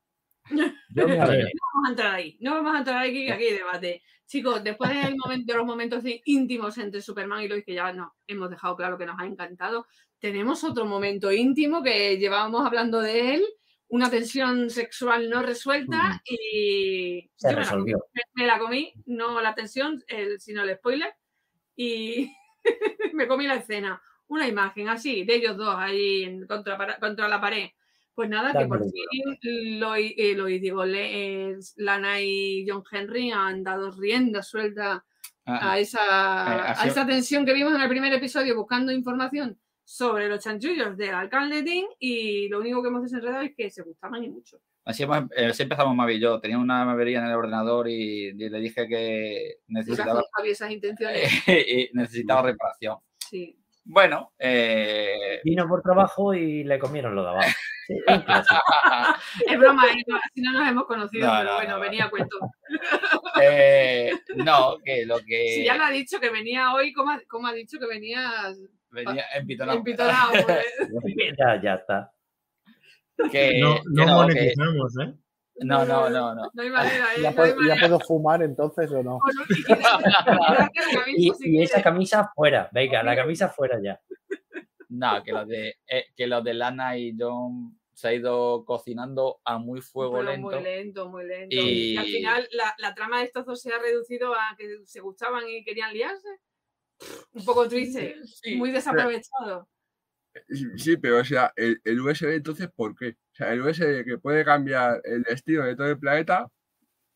[0.89, 1.15] Yo me.
[1.17, 4.03] No vamos a entrar ahí, no vamos a entrar aquí, aquí hay debate.
[4.25, 7.91] Chicos, después del momento, de los momentos de- íntimos entre Superman y Lois, que ya
[7.91, 9.87] no, hemos dejado claro que nos ha encantado,
[10.19, 13.43] tenemos otro momento íntimo que llevábamos hablando de él,
[13.89, 18.05] una tensión sexual no resuelta y Se yo me la, comí, resolvió.
[18.13, 21.13] me- me la comí, no la tensión, el- sino el spoiler,
[21.75, 22.31] y
[23.13, 24.01] me comí la escena.
[24.27, 27.67] Una imagen así de ellos dos ahí contra la pared.
[28.13, 33.31] Pues nada, que por fin Lois, eh, Lois, digo, Le- eh, Lana y John Henry
[33.31, 35.05] han dado rienda suelta
[35.43, 40.29] Ah, a esa, a esa tensión que vimos en el primer episodio buscando información sobre
[40.29, 44.23] los chanchullos del alcalde Dean y lo único que hemos desenredado es que se gustaban
[44.23, 44.57] y mucho.
[44.85, 46.39] Así, hemos- eh, así empezamos Mavi y yo.
[46.39, 51.27] Tenía una avería en el ordenador y, y le dije que necesitaba, esas intenciones.
[51.47, 52.97] y necesitaba reparación.
[53.29, 53.57] Sí.
[53.83, 57.49] Bueno, eh, Vino por trabajo y le comieron lo de abajo.
[57.91, 59.43] Sí.
[59.47, 60.03] Es broma, ¿eh?
[60.35, 61.79] No, nos hemos conocido, No, pero no, bueno, no.
[61.79, 62.37] venía a cuento.
[63.41, 67.21] eh, no, que lo que Si ya lo ha dicho que venía hoy, ¿cómo ha,
[67.27, 68.57] cómo ha dicho que venías
[68.89, 69.77] venía empitonado.
[69.77, 70.31] empitonado?
[70.45, 70.65] Pues,
[71.37, 72.11] ya, ya está.
[73.31, 75.13] Que, no que no no, que- monetizamos, ¿eh?
[75.63, 76.49] no, no, no, no.
[76.53, 77.21] No hay manera, ¿eh?
[77.21, 77.79] ¿Ya, No hay puedo, ¿Ya manera.
[77.87, 79.19] puedo fumar entonces o no?
[79.47, 79.63] Si
[81.27, 83.99] Y, si y esa camisa fuera, venga, la camisa fuera ya.
[84.89, 89.39] No, que los de eh, que los de Lana y John se ha ido cocinando
[89.45, 90.47] a muy fuego Pero lento.
[90.49, 91.55] Muy lento, muy lento.
[91.55, 94.79] Y, al Y- final la, la trama de estos dos se ha reducido a que
[94.85, 96.27] se gustaban y querían liarse.
[97.33, 98.55] Un poco triste, Sí.
[98.55, 99.67] muy desaprovechado.
[100.49, 103.09] Sí, Sí, pero o sea, el, el USB entonces, ¿por qué?
[103.09, 106.47] O sea, el USB que puede cambiar el destino de todo el planeta,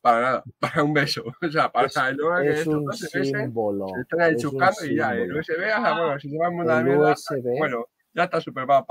[0.02, 1.24] para nada, para un beso.
[1.42, 3.88] O sea, para Es, el lugar que es estos un dos símbolo.
[3.96, 5.32] se están ahí es un chuscando y ya, el.
[5.36, 7.58] USB, o sea, bueno, si se va a mandar mierda, USB.
[7.58, 8.84] bueno, ya está súper para,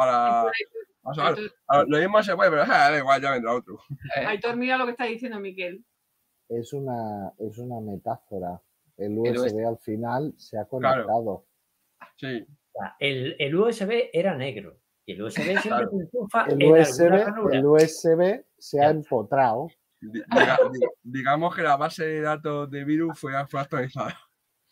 [1.69, 3.79] a- lo mismo se puede, pero ah, da igual, ya vendrá otro.
[4.17, 5.85] Eh, Aitor, mira lo que está diciendo Miquel.
[6.49, 8.61] Es una, es una metáfora.
[8.97, 11.47] El El USB al final se ha conectado.
[12.17, 14.79] Sí, O sea, el, el USB era negro.
[15.07, 15.90] Y el USB siempre Claro.
[15.93, 19.69] enchufa El USB, el USB se ha empotrado.
[20.01, 24.19] Di- diga- di- digamos que la base de datos de virus fue, actualizada.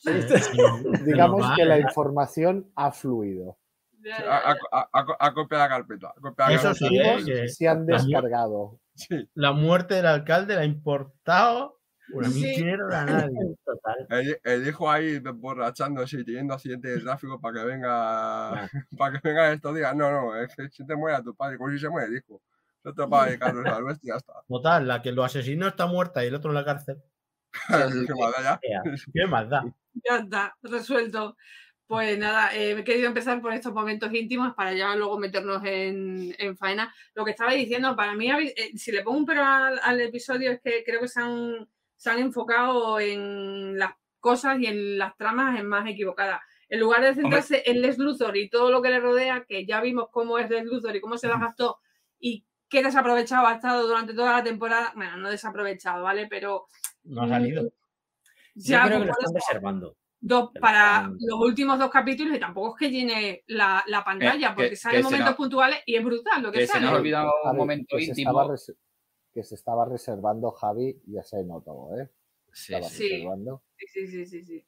[1.04, 3.58] Digamos va, que la información ha fluido.
[4.04, 4.16] Ya.
[4.18, 6.08] ha- ha- ha copiado la carpeta.
[6.16, 7.24] ha copiado la Eso carpeta.
[7.24, 8.80] que se han descargado.
[8.94, 11.78] Sí, la muerte del alcalde la ha importado
[12.12, 12.40] una Sí.
[12.62, 13.56] mierda a nadie.
[13.64, 14.06] Total.
[14.10, 18.50] el, el hijo ahí borrachándose y teniendo accidentes de tráfico para que venga
[18.98, 19.94] para que venga estos días.
[19.96, 22.42] No, no, es que si te muera tu padre, como si se muere el hijo.
[22.84, 24.32] No te va a dedicarnos al oeste y ya está.
[24.48, 27.00] Total, la que lo asesinó está muerta y el otro en la cárcel.
[27.68, 28.82] Qué maldad ya.
[29.12, 29.62] ¿Qué más da?
[30.08, 31.36] Ya está, resuelto.
[31.92, 36.34] Pues nada, eh, he querido empezar por estos momentos íntimos para ya luego meternos en,
[36.38, 36.90] en faena.
[37.12, 40.52] Lo que estaba diciendo, para mí, eh, si le pongo un pero al, al episodio,
[40.52, 45.14] es que creo que se han, se han enfocado en las cosas y en las
[45.18, 46.40] tramas en más equivocadas.
[46.70, 49.82] En lugar de centrarse en Les Luthor y todo lo que le rodea, que ya
[49.82, 51.76] vimos cómo es Les Luthor y cómo se las gastó
[52.18, 54.94] y qué desaprovechado ha estado durante toda la temporada.
[54.96, 56.26] Bueno, no desaprovechado, ¿vale?
[56.26, 56.68] Pero
[57.04, 57.64] No ha salido.
[57.64, 57.70] Yo
[58.54, 59.94] ya creo que lo están reservando.
[60.24, 64.54] Dos para los últimos dos capítulos y tampoco es que llene la, la pantalla, que-
[64.54, 66.84] porque que salen momentos puntuales y es brutal lo que, que se sale.
[66.86, 68.54] nos ha olvidado un momento que íntimo.
[69.34, 72.08] que se estaba reservando Javi, ya se notó, ¿eh?
[72.52, 72.96] Sí, Estaba sí.
[72.96, 73.08] Sí.
[73.14, 73.62] reservando.
[73.76, 74.64] Sí, sí, sí, sí, sí.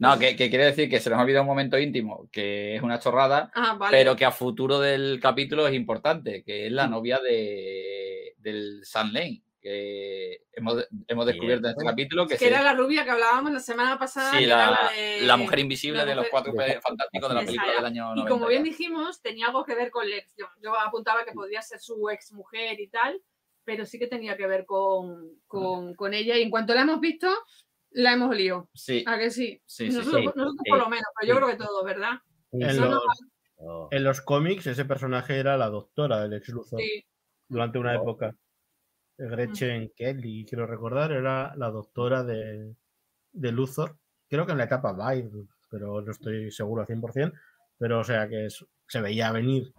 [0.00, 2.82] No, que, que quiere decir que se nos ha olvidado un momento íntimo, que es
[2.82, 3.96] una chorrada, Ah, vale.
[3.96, 9.10] pero que a futuro del capítulo es importante, que es la novia de, del Sam
[9.12, 13.52] Lane, que hemos, hemos descubierto en este capítulo que, que era la rubia que hablábamos
[13.52, 14.30] la semana pasada.
[14.38, 17.34] Sí, la, era la, de- la mujer invisible la de los cuatro de- fantásticos de
[17.34, 18.28] la película del año Y 90.
[18.30, 20.34] como bien dijimos, tenía algo que ver con Lex.
[20.36, 23.20] Yo, yo apuntaba que podía ser su ex mujer y tal,
[23.64, 26.36] pero sí que tenía que ver con, con, con ella.
[26.36, 27.28] Y en cuanto la hemos visto,
[27.90, 28.68] la hemos olido.
[28.74, 29.60] Sí, ¿A que sí?
[29.66, 29.96] sí, sí.
[29.96, 30.26] nosotros sí.
[30.26, 30.70] nosotros Sí.
[30.70, 31.38] por lo menos, pero yo Sí.
[31.44, 32.12] creo que todos, ¿verdad?
[32.52, 33.02] En los,
[33.60, 33.88] no.
[33.90, 37.04] en los cómics, ese personaje era la doctora del ex Luthor Sí.
[37.48, 38.02] durante una Oh.
[38.02, 38.34] época.
[39.18, 42.74] Gretchen Kelly, quiero recordar, era la doctora de,
[43.32, 43.96] de Luthor.
[44.28, 45.30] Creo que en la etapa Byr,
[45.70, 47.32] pero no estoy seguro al 100%.
[47.78, 49.72] Pero, o sea, que es- se veía venir.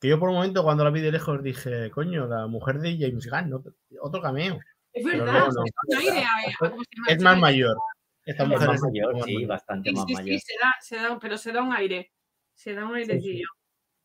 [0.00, 2.96] Que yo por un momento, cuando la vi de lejos, dije, coño, la mujer de
[2.98, 4.58] James Gunn, otro, otro cameo.
[4.92, 5.46] Es verdad.
[5.46, 5.52] no.
[5.52, 7.06] se da un aire a- a- ¿cómo se llama?
[7.08, 7.76] Es más mayor.
[8.24, 9.48] Esta Es mujer más es un mayor, más sí, mayor.
[9.48, 10.26] bastante Sí, más sí, mayor.
[10.34, 12.12] sí, se da, se da, pero se da un aire.
[12.54, 13.46] Se da un airecillo.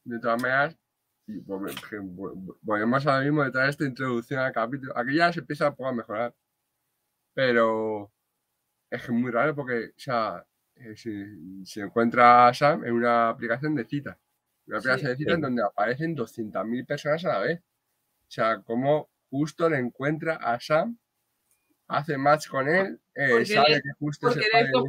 [0.06, 0.78] De todas maneras,
[1.28, 4.98] y volve- que vo- volvemos ahora mismo detrás de esta introducción al capítulo.
[4.98, 6.34] Aquí ya se empieza un poco a mejorar.
[7.34, 8.12] Pero
[8.90, 12.94] es que es muy raro porque, o sea, eh, si- se encuentra a Sam en
[12.94, 14.18] una aplicación de citas.
[14.68, 14.88] Una Sí.
[14.90, 15.42] aplicación de citas Sí.
[15.42, 17.60] donde aparecen 200.000 personas a la vez.
[17.60, 20.98] O sea, como justo le encuentra a Sam,
[21.90, 24.86] hace match con él, eh, sabe que justo es el padre de todo.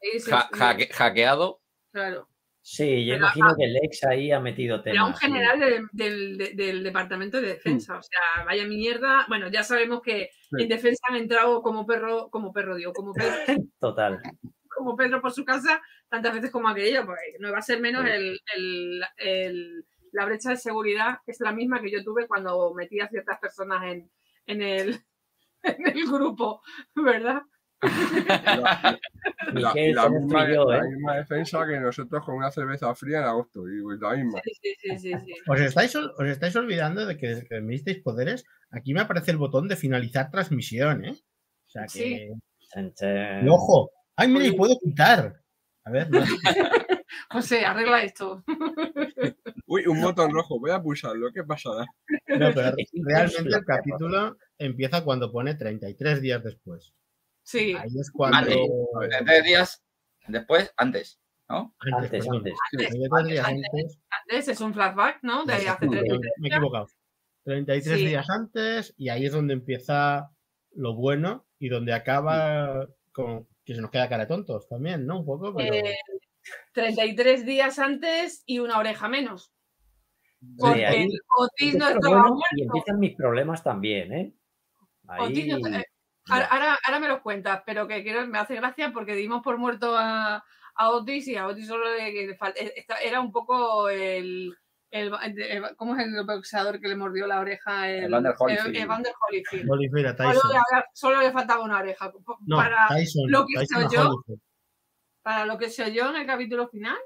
[0.00, 1.60] Sí, sí, Ja- sí, hacke- hackeado.
[1.92, 2.28] Claro.
[2.62, 4.94] Sí, yo Pero, imagino que Lex ahí ha metido temas.
[4.96, 5.26] Era un sí.
[5.26, 7.96] general del, del- de- del Departamento de Defensa.
[7.98, 9.24] O sea, vaya mierda.
[9.28, 10.62] Bueno, ya sabemos que Sí.
[10.64, 13.32] en defensa han entrado como perro, como perro, digo, como Pedro,
[13.80, 14.20] Total.
[14.68, 17.06] como Pedro por su casa tantas veces como aquello.
[17.06, 18.10] Pues no va a ser menos Sí.
[18.10, 22.74] el, el- el- la brecha de seguridad, que es la misma que yo tuve cuando
[22.74, 24.10] metí a ciertas personas en,
[24.46, 25.00] en, el,
[25.62, 26.62] en el grupo,
[26.94, 27.42] ¿verdad?
[29.52, 30.88] La, la- misma, ¿eh?
[30.88, 33.68] misma defensa que nosotros con una cerveza fría en agosto.
[33.68, 34.40] Y pues la misma.
[34.44, 35.14] Sí, sí, sí, sí.
[35.24, 35.34] sí.
[35.48, 39.30] Os estáis, os estáis olvidando de que desde que me disteis poderes, aquí me aparece
[39.32, 41.12] el botón de finalizar transmisión, ¿eh?
[41.12, 42.30] O sea que.
[43.42, 43.90] Y ojo.
[44.16, 45.40] ¡Ay, mira, y puedo quitar!
[45.84, 46.20] A ver, no.
[47.30, 48.44] José, arregla esto.
[49.66, 51.86] Uy, un botón rojo, voy a pulsarlo, ¿qué pasará?
[52.28, 56.92] No, pero Es realmente el capítulo empieza cuando pone 33 días después.
[57.42, 57.74] Sí.
[57.76, 58.38] Ahí es cuando.
[58.94, 59.10] Vale.
[59.24, 59.84] Tres días
[60.28, 61.74] después, antes, ¿no?
[61.92, 62.54] Antes, antes.
[62.70, 63.98] Sí, 33 días antes.
[64.10, 65.44] Antes es un flashback, ¿no?
[65.44, 66.86] De hace Perdón, 33 me he equivocado.
[67.44, 68.06] 33 Sí.
[68.06, 70.30] días antes y ahí es donde empieza
[70.72, 75.20] lo bueno y donde acaba con que se nos queda cara de tontos también, ¿no?
[75.20, 75.94] Un poco, pero Eh,
[76.72, 79.52] 33 días antes y una oreja menos.
[80.40, 84.34] Sí, Porque ahí Otis no empieza lo estaba bueno y empiezan mis problemas también, ¿eh?
[85.18, 85.74] Otis no Ahí.
[85.74, 85.84] eh,
[86.28, 89.58] ahora, ahora, ahora me los cuentas, pero que quiero, me hace gracia porque dimos por
[89.58, 94.54] muerto a, a Otis y a Otis solo le, le eh, era un poco el,
[94.90, 97.88] el, el- ¿cómo es el boxeador que le mordió la oreja?
[97.90, 99.70] El, Evander Holyfield.
[99.70, 100.16] Holyfield.
[100.16, 100.50] Solo Tyson.
[100.52, 102.12] le, solo le faltaba una oreja.
[102.46, 103.30] No, para, Tyson.
[103.30, 104.40] lo que Tyson yo, Holyfield.
[105.22, 106.96] para lo que se oyó en el capítulo final,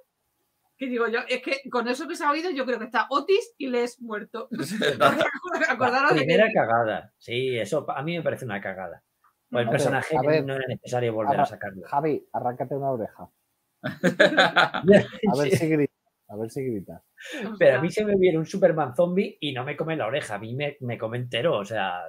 [0.77, 3.07] que digo yo, es que con eso que se ha oído, yo creo que está
[3.11, 4.49] Otis y Les muerto.
[5.69, 7.13] Acordaros de que Primera cagada.
[7.19, 9.03] Sí, eso a mí me parece una cagada.
[9.53, 11.87] O el A ver, personaje no era necesario volver a sacarlo.
[11.87, 13.31] Javi, arráncate una oreja.
[13.83, 14.83] A
[15.39, 15.95] ver si gritas.
[16.27, 17.03] A ver si gritas.
[17.59, 20.37] Pero a mí se me viene un Superman zombie y no me come la oreja.
[20.37, 21.59] A mí me, me come entero.
[21.59, 22.01] O sea,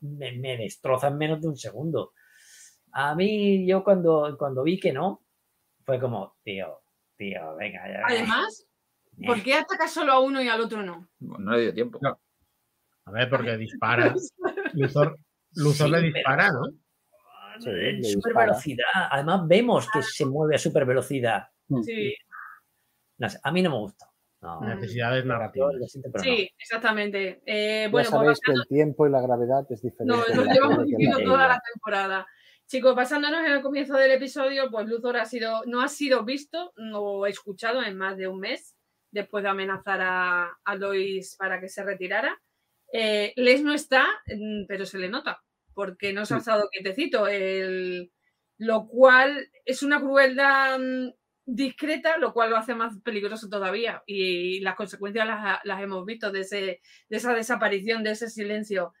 [0.00, 2.12] me, me destroza en menos de un segundo.
[2.92, 5.22] A mí, yo cuando, cuando vi que no,
[5.84, 6.82] fue como, tío,
[7.20, 8.00] tío, venga, ya.
[8.06, 8.66] Además,
[9.20, 11.06] Eh, ¿por qué atacas solo a uno y al otro no?
[11.20, 11.98] No le dio tiempo.
[12.00, 12.18] No.
[13.04, 14.14] A ver, porque dispara.
[14.72, 15.18] Luthor,
[15.56, 16.62] Luthor Sí, le pero- dispara, ¿no?
[17.60, 18.86] Sí, super velocidad.
[19.10, 21.48] Además, vemos que se mueve a super velocidad.
[21.84, 22.14] Sí,
[23.18, 24.06] No sé, a mí no me gusta.
[24.40, 25.74] No, Necesidades yo narrativas.
[26.10, 27.42] pero sí, exactamente.
[27.44, 30.06] Eh, Ya bueno, pues sabéis que el tiempo y la gravedad es diferente.
[30.06, 32.26] No, lo llevamos diciendo toda la temporada.
[32.70, 36.72] Chicos, basándonos en el comienzo del episodio, pues Luthor ha sido, no ha sido visto
[36.94, 38.76] o escuchado en más de un mes
[39.10, 42.40] después de amenazar a, a Lois para que se retirara.
[42.92, 45.42] Eh, Les no está, mm, pero se le nota,
[45.74, 48.12] porque no se ha estado quietecito, el-
[48.58, 51.10] lo cual es una crueldad mm,
[51.46, 54.00] discreta, lo cual lo hace más peligroso todavía.
[54.06, 56.60] Y las consecuencias las, las hemos visto de, ese,
[57.08, 58.92] de esa desaparición, de ese silencio.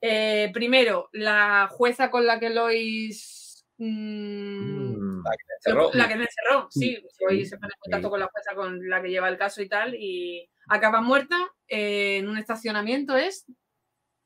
[0.00, 3.64] Eh, primero, la jueza con la que Lois.
[3.78, 5.22] mm, Mm,
[5.60, 5.90] Cerró.
[5.94, 6.96] la que me encerró, sí.
[7.28, 9.60] Hoy sí, se pone en contacto con la jueza con la que lleva el caso
[9.62, 9.94] y tal.
[9.94, 11.36] Y acaba muerta
[11.66, 13.44] eh, en un estacionamiento, ¿es?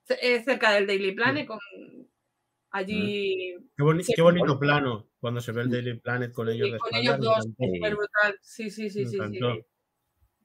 [0.08, 1.58] Eh, cerca del Daily Planet, con.
[2.70, 3.54] Allí.
[3.76, 6.72] Qué, boni- Sí, qué bonito plano cuando se ve el Daily Planet con ellos Sí,
[6.72, 8.38] de con ellos dos, súper brutal.
[8.40, 9.18] Sí, sí, sí, sí.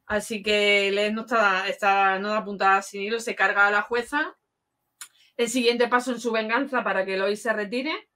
[0.06, 3.82] Así que Les no está, está no da puntada sin hilo, se carga a la
[3.82, 4.37] jueza.
[5.38, 8.10] El siguiente paso en su venganza para que Lois se retire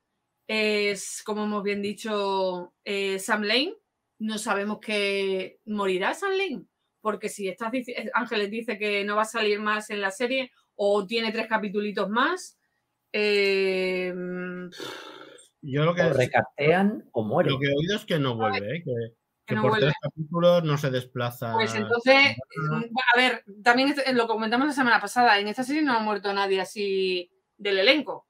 [0.47, 3.75] es, como hemos bien dicho, eh, Sam Lane.
[4.19, 6.65] No sabemos que morirá Sam Lane,
[6.99, 7.71] porque si estás
[8.13, 12.09] Ángeles dice que no va a salir más en la serie o tiene tres capítulos
[12.09, 12.59] más.
[13.13, 14.13] Eh,
[15.61, 17.53] Yo lo que o recatean o mueren.
[17.53, 18.83] Lo que he oído es que no vuelve, ¿eh?
[18.83, 18.91] que,
[19.51, 19.87] que, no por vuelve.
[19.87, 21.53] tres capítulos no se desplaza.
[21.53, 22.35] Pues entonces,
[23.13, 26.59] a ver, también lo comentamos la semana pasada, en esta serie no ha muerto nadie
[26.61, 28.27] así del elenco.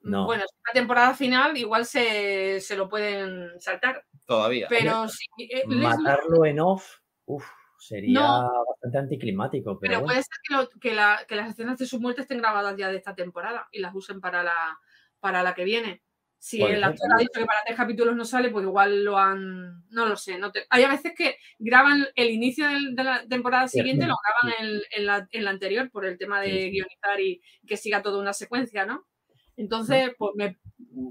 [0.00, 0.24] No.
[0.24, 4.04] Bueno, la temporada final igual se, se, lo pueden saltar.
[4.24, 4.66] Todavía.
[4.68, 7.44] Pero si, eh, Matarlo en off, uff,
[7.78, 9.78] sería no, bastante anticlimático.
[9.78, 10.06] Pero, pero bueno.
[10.06, 12.88] puede ser que, lo, que, la, que, las escenas de su muerte estén grabadas ya
[12.88, 14.78] de esta temporada y las usen para la,
[15.18, 16.02] para la que viene.
[16.38, 19.84] Si el actor ha dicho que para tres capítulos no sale, pues igual lo han.
[19.90, 20.38] No lo sé.
[20.38, 20.64] No te...
[20.70, 24.60] Hay a veces que graban el inicio del, de la temporada siguiente, sí, lo graban
[24.60, 26.70] en, en, la, en, la, anterior por el tema de sí.
[26.70, 29.06] guionizar y que siga toda una secuencia, ¿no?
[29.56, 30.58] Entonces, pues me,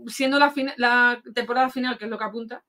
[0.08, 2.64] siendo la, la, temporada final, que es lo que apunta,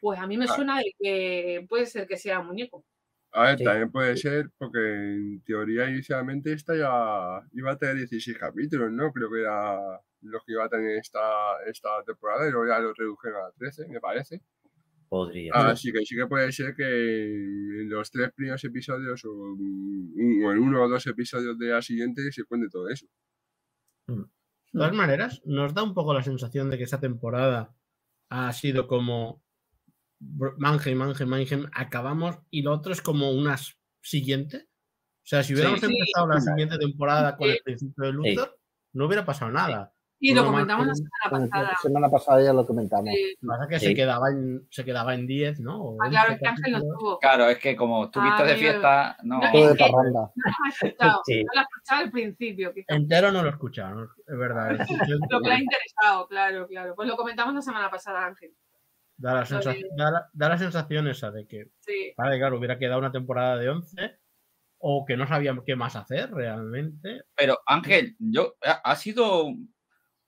[0.00, 2.84] pues a mí me suena de que puede ser que sea muñeco.
[3.30, 3.64] A ver, sí.
[3.64, 9.12] también puede ser, porque en teoría inicialmente esta ya iba a tener 16 capítulos, ¿no?
[9.12, 9.78] Creo que era
[10.22, 11.20] lo que iba a tener esta,
[11.66, 14.40] esta temporada y luego ya lo redujeron a 13, me parece.
[15.08, 15.52] Podría.
[15.54, 20.58] Así que sí que puede ser que en los tres primeros episodios o, o en
[20.58, 23.06] uno o dos episodios de la siguiente se cuente todo eso.
[24.06, 24.22] Mm.
[24.22, 27.74] De todas maneras, nos da un poco la sensación de que esta temporada
[28.30, 29.42] ha sido como
[30.18, 33.56] Mangem, Mangem, Mangem, acabamos y lo otro es como una
[34.00, 34.68] siguiente.
[35.24, 35.92] O sea, si hubiéramos Sí, sí.
[35.92, 37.52] empezado la siguiente temporada con Sí.
[37.54, 38.58] el principio de Luthor,
[38.94, 39.92] no hubiera pasado nada.
[40.24, 41.78] Y lo Bueno, comentamos la semana La pasada.
[41.82, 43.06] semana pasada ya lo comentamos.
[43.12, 43.34] Sí.
[43.40, 43.86] Lo que pasa es que Sí.
[43.86, 45.82] se quedaba en se quedaba en 10, ¿no?
[45.82, 47.18] O Ah, claro, 11 es que Ángel no estuvo.
[47.18, 49.40] Claro, es que como estuviste Ah, de fiesta, no.
[49.40, 50.20] No, Todo de parranda.
[50.20, 51.20] No lo has escuchado.
[51.26, 51.42] Sí.
[51.44, 52.72] No lo has escuchado al principio.
[52.72, 52.96] quizás.
[52.96, 54.04] Entero no lo he escuchado, ¿no?
[54.04, 54.68] es verdad.
[55.32, 56.94] Lo que le ha interesado, claro, claro.
[56.94, 58.52] Pues lo comentamos la semana pasada, Ángel.
[59.16, 62.14] Da la, Lo sensa- de- da la- da la sensación esa de que, Sí.
[62.16, 64.18] vale, claro, hubiera quedado una temporada de 11
[64.78, 67.22] o que no sabían qué más hacer realmente.
[67.36, 69.46] Pero Ángel, yo ha, ha sido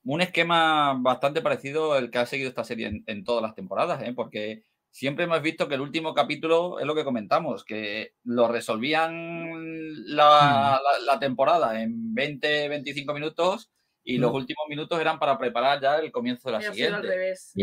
[0.05, 4.01] un esquema bastante parecido al que ha seguido esta serie en, en todas las temporadas,
[4.03, 4.13] ¿eh?
[4.13, 10.15] porque siempre hemos visto que el último capítulo es lo que comentamos, que lo resolvían
[10.15, 13.71] la, la- la temporada en 20, 25 minutos
[14.03, 14.35] y los Mm.
[14.35, 17.07] últimos minutos eran para preparar ya el comienzo de la Y sido al siguiente.
[17.07, 17.53] revés.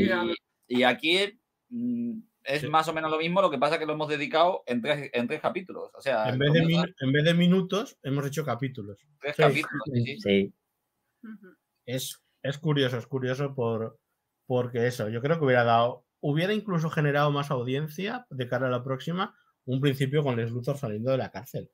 [0.68, 1.38] Y, aquí
[1.68, 2.66] mm, es Sí.
[2.68, 5.11] más o menos lo mismo, lo que pasa es que lo hemos dedicado en tres,
[5.12, 5.90] en tres capítulos.
[5.95, 8.99] O sea, En vez, de min- en vez de minutos, hemos hecho capítulos.
[9.20, 9.43] tres sí.
[9.43, 9.82] capítulos.
[9.95, 10.16] sí, sí.
[10.20, 10.53] Sí,
[11.22, 11.55] Ujú.
[11.86, 13.99] Es, es curioso, es curioso por,
[14.47, 18.70] porque eso, yo creo que hubiera dado, hubiera incluso generado más audiencia de cara a
[18.70, 19.34] la próxima,
[19.64, 21.70] un principio con Les Luthor saliendo de la cárcel.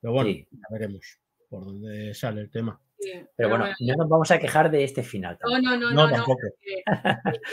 [0.00, 0.46] Pero bueno, Sí.
[0.50, 2.80] ya veremos por dónde sale el tema.
[3.00, 5.38] Sí, pero bueno, no nos vamos a quejar de este final.
[5.48, 6.40] No, no, no, No, tampoco.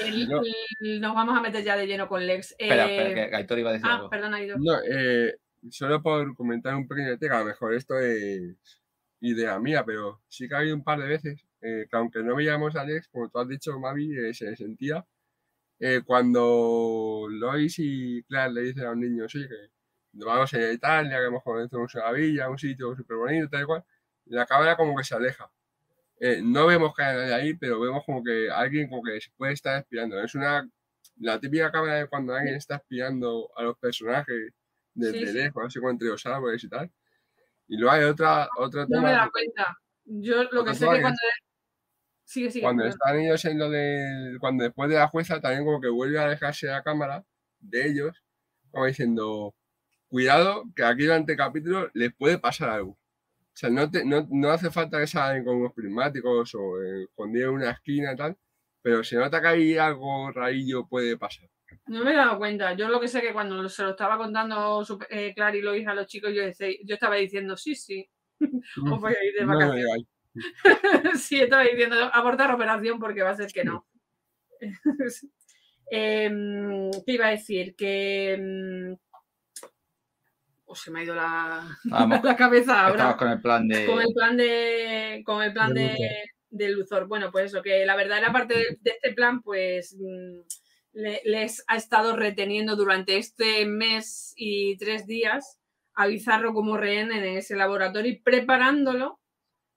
[0.03, 0.27] el-
[0.81, 2.55] el- nos vamos a meter ya de lleno con Lex.
[2.57, 4.09] Espera, Eh, espera, que Aitor iba a decir Ah, algo.
[4.09, 4.57] perdona, Ido.
[4.59, 5.35] No, eh,
[5.69, 8.55] solo por comentar un pequeño tema, a lo mejor esto es
[9.21, 12.35] idea mía, pero sí que ha habido un par de veces eh, que aunque no
[12.35, 15.05] veíamos a Alex, como tú has dicho, Mavi, eh, se sentía
[15.79, 19.55] eh, cuando Lois y Claire le dicen a los niños, oye, que
[20.25, 23.63] vamos a ir a Italia, que mejor conocemos una villa, un sitio súper bonito, tal
[23.63, 23.83] y cual,
[24.25, 25.49] y la cámara como que se aleja.
[26.19, 29.29] Eh, no vemos que hay nadie ahí, pero vemos como que alguien como que se
[29.35, 30.21] puede estar espiando.
[30.23, 30.67] Es una
[31.19, 34.53] la típica cámara de cuando alguien está espiando a los personajes
[34.93, 35.33] desde Sí, sí.
[35.33, 36.89] lejos, así como entre los árboles y tal.
[37.67, 39.77] Y luego hay otra, otra No me toma da cuenta.
[40.05, 41.17] Yo lo que sé que- cuando.
[42.25, 42.63] Sigue, sigue.
[42.63, 44.37] cuando están ellos en lo de.
[44.39, 47.23] Cuando después de la jueza también como que vuelve a dejarse la cámara
[47.59, 48.23] de ellos,
[48.71, 49.55] como diciendo,
[50.07, 52.91] cuidado, que aquí durante el capítulo les puede pasar algo.
[52.91, 57.03] O sea, no, te- no, no hace falta que salgan con unos prismáticos o eh,
[57.03, 58.37] escondidos en una esquina y tal,
[58.81, 61.47] pero se nota que ahí algo rarillo puede pasar.
[61.87, 62.73] No me he dado cuenta.
[62.73, 65.93] Yo lo que sé que cuando se lo estaba contando eh, Clara y Lois a
[65.93, 68.09] los chicos, yo, decía- yo estaba diciendo, sí, sí.
[68.91, 70.05] Os voy a ir de vacaciones.
[71.17, 73.85] sí, estaba diciendo abortar operación porque va a ser que no.
[75.91, 77.75] Em, ¿Qué iba a decir?
[77.75, 78.33] Que.
[78.33, 78.97] em,
[80.65, 83.15] oh, se me ha ido la, Vamos, la cabeza ahora.
[83.17, 83.85] con el plan de.
[83.85, 85.21] Con el plan de.
[85.25, 86.09] Con el plan De de, Luthor.
[86.49, 87.07] de Luthor.
[87.07, 89.95] Bueno, pues eso, que la verdadera parte de, de este plan, pues.
[89.99, 90.39] mm,
[90.93, 95.59] le- les ha estado reteniendo durante este mes y tres días
[95.93, 99.19] a Bizarro como rehén en ese laboratorio y preparándolo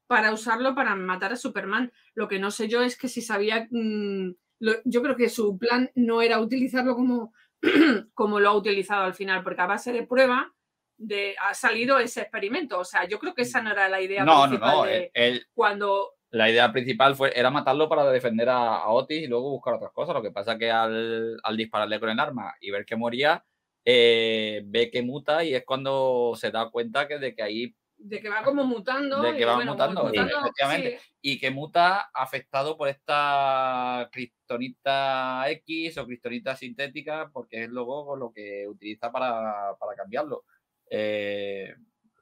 [0.09, 1.93] para usarlo para matar a Superman.
[2.15, 4.31] Lo que no sé yo es que si sabía, mm,
[4.61, 7.33] lo- yo creo que su plan no era utilizarlo como,
[8.15, 10.53] como lo ha utilizado al final, porque a base de prueba
[10.97, 12.81] de, ha salido ese experimento.
[12.81, 14.85] O sea, yo creo que esa no era la idea No, no, principal no.
[14.85, 19.27] de él- cuando la idea principal fue, era matarlo para defender a, a Otis y
[19.29, 20.15] luego buscar otras cosas.
[20.15, 23.45] Lo que pasa que al, al dispararle con el arma y ver que moría,
[23.85, 28.21] eh, ve que muta y es cuando se da cuenta que de que ahí De
[28.21, 29.21] que va como mutando.
[29.23, 30.99] De que va bueno, mutando, mutando, efectivamente.
[31.01, 31.09] sí.
[31.21, 38.33] y que muta afectado por esta cristonita X o cristonita sintética, porque es luego lo
[38.33, 40.45] que utiliza para, para cambiarlo.
[40.91, 41.75] Eh,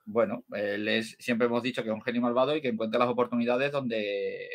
[0.06, 3.08] bueno, él es, siempre hemos dicho que es un genio malvado y que encuentra las
[3.08, 4.48] oportunidades donde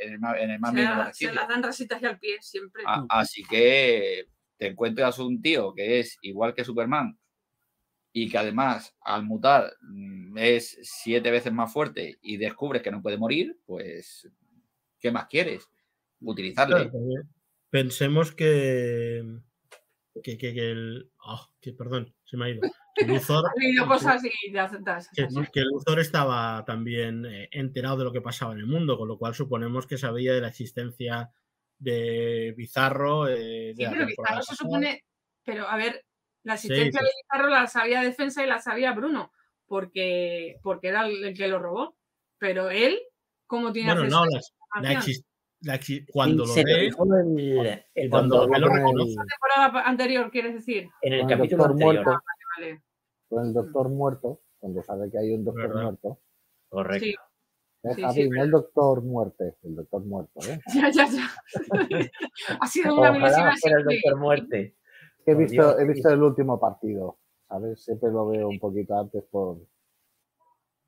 [0.00, 2.36] en el, en el más Se, mínimo la- se las dan rasitas y al pie
[2.40, 2.82] siempre.
[2.86, 4.26] A- así que
[4.58, 7.18] te encuentras un tío que es igual que Superman
[8.24, 13.02] y que además al mutar mm, es siete veces más fuerte y descubres que no
[13.02, 14.28] puede morir, pues
[14.98, 15.68] ¿qué más quieres?
[16.20, 16.90] Utilizarle.
[16.90, 17.28] Claro,
[17.70, 19.22] Pensemos que.
[20.22, 21.10] Que, que, que el.
[21.24, 22.62] ah, que perdón, se me ha ido.
[22.94, 23.44] Que Luthor,
[23.86, 24.30] cosas y
[25.14, 29.06] que, que Luthor estaba también eh, enterado de lo que pasaba en el mundo, con
[29.06, 31.30] lo cual suponemos que sabía de la existencia
[31.78, 33.28] de Bizarro.
[33.28, 35.04] eh, de Sí, pero Bizarro se supone.
[35.44, 36.04] Pero a ver,
[36.44, 39.32] la asistencia sí, de Bizarro la sabía Defensa y la sabía Bruno,
[39.66, 41.96] porque, porque era el que lo robó.
[42.38, 42.98] Pero él,
[43.46, 44.92] ¿cómo tiene Bueno, no, a la,
[45.62, 45.80] la
[46.12, 49.14] cuando Sí, lo ve, el, el cuando cuando- lo reconoce.
[49.16, 50.88] La temporada anterior, quieres decir.
[51.02, 51.94] en el capítulo anterior.
[52.04, 52.22] muerto,
[52.56, 52.82] Vale.
[53.28, 55.82] con el doctor muerto, cuando sabe que hay un doctor Verdad.
[55.82, 56.20] muerto.
[56.68, 57.04] Correcto.
[57.04, 57.10] Sí,
[57.84, 58.22] ¿eh, Sí, Javi?
[58.22, 60.40] sí, no el doctor muerte, el doctor muerto.
[60.48, 60.60] ¿eh?
[60.74, 61.28] ya, ya, ya.
[62.60, 64.76] ha sido una Ojalá milésima fuera el doctor muerte.
[65.28, 67.84] He Por visto, Dios, he visto el último partido, ¿sabes?
[67.84, 69.58] Siempre lo veo un poquito antes por...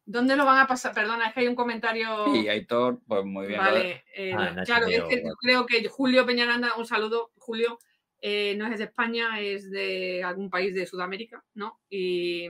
[0.06, 0.94] ¿Dónde lo van a pasar?
[0.94, 2.34] Perdona, es que hay un comentario.
[2.34, 3.60] Y Aitor, pues muy bien.
[3.60, 7.78] Vale, eh, Ah, claro, es que yo creo que Julio Peñaranda, un saludo, Julio,
[8.22, 11.78] eh, no es de España, es de algún país de Sudamérica, ¿no?
[11.90, 12.48] Y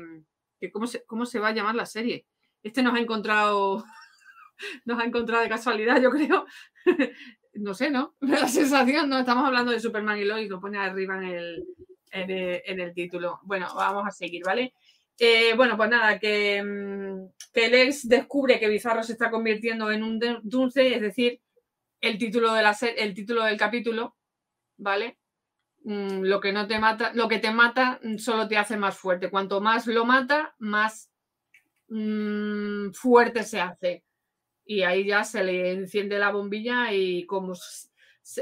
[0.61, 2.25] que cómo, se, cómo se va a llamar la serie.
[2.63, 3.85] Este nos ha encontrado,
[4.85, 6.47] nos ha encontrado de casualidad, yo creo.
[7.55, 8.15] No sé, ¿no?
[8.21, 11.65] La sensación, no, estamos hablando de Superman y Lois, lo pone arriba en el,
[12.13, 13.41] en el, título.
[13.43, 14.75] Bueno, vamos a seguir, ¿vale?
[15.19, 20.03] Eh, bueno, pues nada, que, mm, que Lex descubre que Bizarro se está convirtiendo en
[20.03, 21.41] un Doomsday, es decir,
[22.01, 24.17] el título, de la el título del capítulo,
[24.79, 25.19] ¿vale?
[25.85, 28.97] Mm, lo que no te mata, lo que te mata mm, solo te hace más
[28.97, 29.31] fuerte.
[29.31, 31.11] Cuanto más lo mata, más
[32.93, 34.05] fuerte se hace.
[34.71, 37.55] Y ahí ya se le enciende la bombilla y como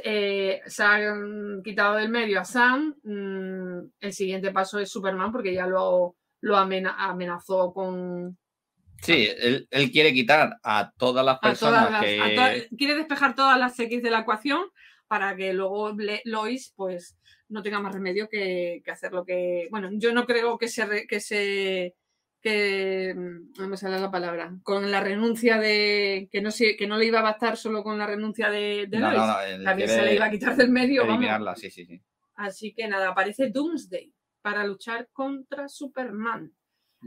[0.05, 5.55] eh, se han quitado del medio a Sam, mm, el siguiente paso es Superman porque
[5.55, 8.37] ya lo, lo amena- amenazó con,
[9.01, 11.93] Sí, él, él quiere quitar a todas las personas todas
[12.37, 12.77] las- que...
[12.77, 14.61] quiere despejar todas las X de la ecuación
[15.07, 17.17] para que luego Lois pues
[17.49, 21.07] no tenga más remedio que, que hacer lo que bueno yo no creo que se
[21.07, 21.95] que se
[22.41, 26.87] que mm, no me sale la palabra con la renuncia de que no se, que
[26.87, 30.03] no le iba a bastar solo con la renuncia de, de No, Lois también se
[30.03, 31.15] le iba a quitar del medio vamos.
[31.17, 32.01] eliminarla, sí, sí, sí.
[32.35, 34.13] Así que nada, aparece Doomsday
[34.43, 36.53] para luchar contra Superman.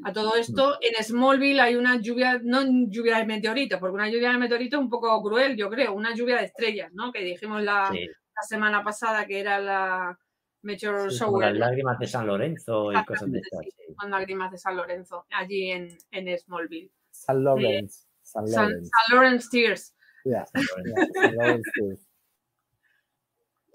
[0.03, 4.32] A todo esto, en Smallville hay una lluvia, no lluvia de meteoritos, porque una lluvia
[4.32, 7.11] de meteoritos es un poco cruel, yo creo, una lluvia de estrellas, ¿no?
[7.11, 10.17] Que dijimos la, Sí, la semana pasada que era la
[10.64, 13.62] Meteor sí, las lágrimas de San Lorenzo y cosas de estas.
[13.66, 16.91] sí, con lágrimas de San Lorenzo, allí en, en Smallville.
[17.09, 18.05] San Lawrence.
[18.22, 18.89] San San, Lawrence.
[18.89, 19.95] San Lawrence Tears.
[20.26, 20.64] Ya, San
[21.36, 21.72] Lawrence.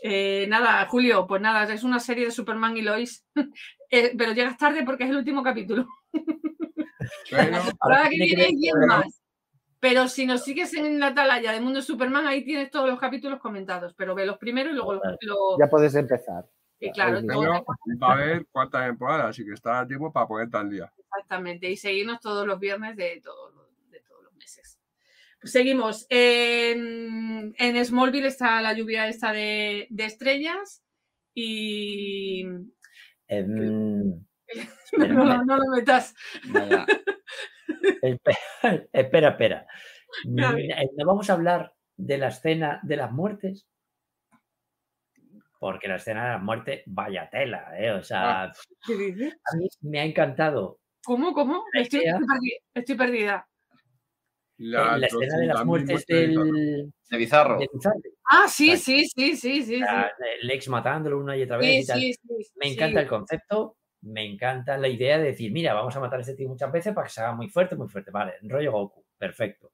[0.03, 3.25] Eh, nada, Julio, pues nada, es una serie de Superman y Lois,
[3.91, 5.87] Eh, pero llegas tarde porque es el último capítulo.
[7.31, 9.23] Pero, Ahora que viene ver hay 10 con- más.
[9.79, 13.39] Pero si nos sigues en la atalaya de Mundo Superman, ahí tienes todos los capítulos
[13.41, 13.95] comentados.
[13.95, 15.03] Pero ve los primeros y luego los-
[15.61, 16.47] Ya puedes empezar.
[16.81, 20.27] Y claro, todo- pero va a haber cuántas temporadas, así que está a tiempo para
[20.29, 20.93] ponerte al día.
[21.09, 21.71] exactamente.
[21.71, 24.79] Y seguirnos todos los viernes de todos los, de todos los meses.
[25.41, 26.07] Pues seguimos.
[26.11, 30.83] En, en Smallville está la lluvia esta de, de estrellas.
[31.35, 32.45] Y.
[33.29, 36.15] No, lo- no lo metas.
[38.93, 39.67] Espera, espera.
[40.35, 40.57] Claro.
[40.59, 43.67] Eh, ¿No vamos a hablar de la escena de las muertes?
[45.67, 47.91] Porque la escena de las muertes, vaya tela, ¿eh?
[47.91, 48.53] O sea,
[48.87, 49.35] ¿Qué dices?
[49.53, 51.33] a mí me ha encantado ¿Cómo?
[51.35, 51.65] ¿Cómo?
[51.73, 53.49] La Estoy, idea- estoy perdi- estoy perdida.
[54.59, 56.07] eh, la escena de las 200.000 muertes muertes
[57.11, 57.59] de Bizarro.
[57.59, 57.99] del, De bizarro.
[58.31, 59.63] Ah, sí, sí, sí, sí, sí.
[59.65, 59.83] sí.
[59.85, 60.09] Ah,
[60.43, 61.99] Lex matándolo una y otra vez Sí, y tal.
[62.01, 62.73] sí, sí, Me sí.
[62.75, 66.35] encanta el concepto, me encanta la idea de decir, mira, vamos a matar a este
[66.37, 68.13] tío muchas veces para que se haga muy fuerte, muy fuerte.
[68.13, 69.73] Vale, rollo Goku, perfecto.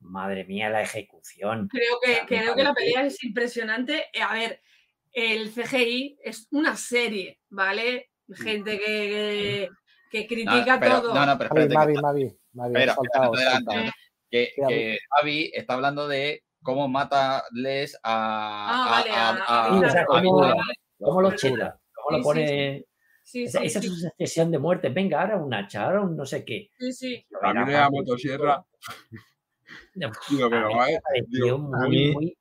[0.00, 1.68] Madre mía, la ejecución.
[1.68, 4.06] Creo que, creo que la pelea es impresionante.
[4.12, 4.60] Eh, A ver,
[5.12, 8.10] el CGI es una serie, ¿vale?
[8.34, 9.68] Gente que,
[10.10, 11.14] que, que No, critica pero- todo.
[11.14, 11.74] no, no, pero Mavi, espérate.
[11.74, 13.82] Mavi, que- Mavi, Mavi, Espera, saltado, saltado.
[14.30, 18.00] que, que Javi está hablando de cómo mata Les a.
[18.04, 22.12] Ah, vale, a- a- a- a Sí, o sea, a cómo, lo cheta, cómo Sí,
[22.12, 22.84] lo sí, pone.
[23.24, 24.88] Sí, esa, sí, esa sí, es una sesión de muerte.
[24.88, 26.70] Venga, ahora un hacha, ahora un no sé qué.
[26.78, 27.26] sí, sí.
[27.42, 28.64] A mí me da motosierra.
[30.28, 32.36] Digo, pero A mí vale, digo, muy, a mí- muy,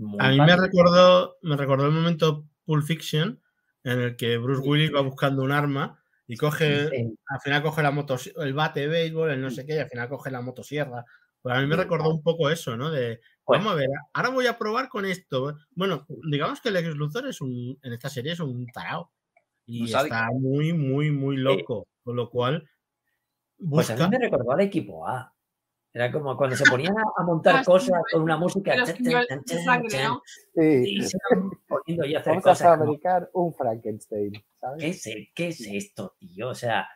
[0.00, 3.40] muy A mí me recordó, me recordó el momento Pulp Fiction
[3.84, 7.82] en el que Bruce Willis va buscando un arma y coge, Sí, al final coge
[7.82, 10.40] la moto, el bate de béisbol, el no sé qué, y al final coge la
[10.40, 11.04] motosierra.
[11.42, 12.90] Pues a mí me recordó un poco eso, ¿no?
[12.90, 13.64] De, Bueno.
[13.64, 15.56] vamos a ver, ahora voy a probar con esto.
[15.70, 19.10] Bueno, digamos que el ex Luthor es un, en esta serie es un tarao.
[19.66, 20.14] Y sádico.
[20.14, 21.88] está muy, muy, muy loco.
[22.02, 22.68] Con lo cual,
[23.68, 25.34] Pues a mí me recordó al equipo A.
[25.92, 28.76] Era como cuando se ponían a, a montar Ah, cosas con una música.
[28.76, 30.22] Los chan, niños chan, de chan, sangre, chan, ¿no?
[30.54, 30.96] Sí.
[30.96, 32.68] Y se iban poniendo y hacer Vamos a cosas.
[32.78, 34.80] como, fabricar un Frankenstein, ¿sabes?
[34.82, 36.48] ¿Qué es, e- ¿Qué es esto, tío?
[36.50, 36.88] O sea,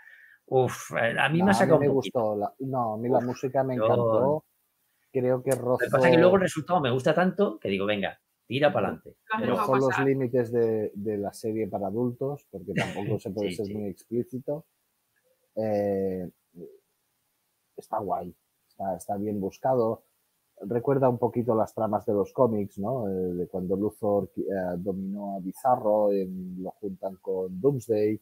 [0.46, 2.36] uff, a mí No, me ha a sacado mí me gustó.
[2.36, 4.44] la- no, a mí la Uf, música me yo- encantó.
[5.12, 7.86] Creo que Lo que pasa es que luego el resultado me gusta tanto que digo,
[7.86, 9.16] venga, tira para adelante.
[9.46, 13.66] Rozó los límites de, de la serie para adultos, porque tampoco se puede Sí, ser
[13.66, 13.74] sí.
[13.74, 14.66] muy explícito.
[15.54, 16.28] Eh,
[17.76, 18.34] está guay,
[18.84, 20.02] está, está bien buscado.
[20.60, 23.08] Recuerda un poquito las tramas de los cómics, ¿no?
[23.08, 24.42] Eh, de cuando Luthor eh,
[24.78, 28.20] dominó a Bizarro, en- lo juntan con Doomsday.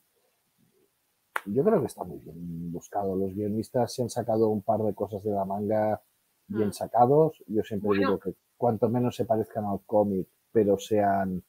[1.46, 3.16] Yo creo que está muy bien buscado.
[3.16, 6.00] Los guionistas se han sacado un par de cosas de la manga
[6.46, 6.72] bien Mm.
[6.72, 7.42] sacados.
[7.48, 8.02] Yo siempre Bueno.
[8.02, 11.42] digo que cuanto menos se parezcan al cómic, pero sean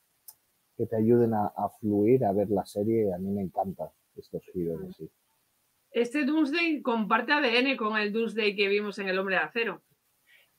[0.75, 4.41] que te ayuden a, a fluir, a ver la serie, a mí me encantan estos
[4.51, 5.09] giros así.
[5.93, 9.83] Este Doomsday comparte ADN con el Doomsday que vimos en El Hombre de Acero.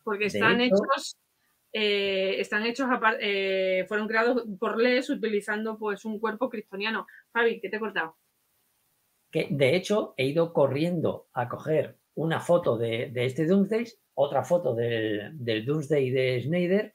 [0.02, 1.16] Porque están hecho- hechos,
[1.72, 7.06] eh, están hechos, apar- eh, fueron creados por Les utilizando pues un cuerpo kryptoniano.
[7.32, 8.16] Fabi, ¿qué te he cortado?
[9.32, 14.44] Que de hecho he ido corriendo a coger una foto de, de este Doomsday, otra
[14.44, 16.94] foto del, del Doomsday de Snyder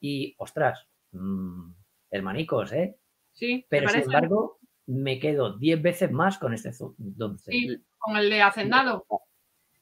[0.00, 1.72] y, ostras, mm,
[2.10, 2.96] hermanicos, ¿eh?
[3.32, 6.72] Sí, ¿te Pero sin embargo, me quedo 10 veces más con este.
[6.72, 9.06] Sí, con el de Hacendado,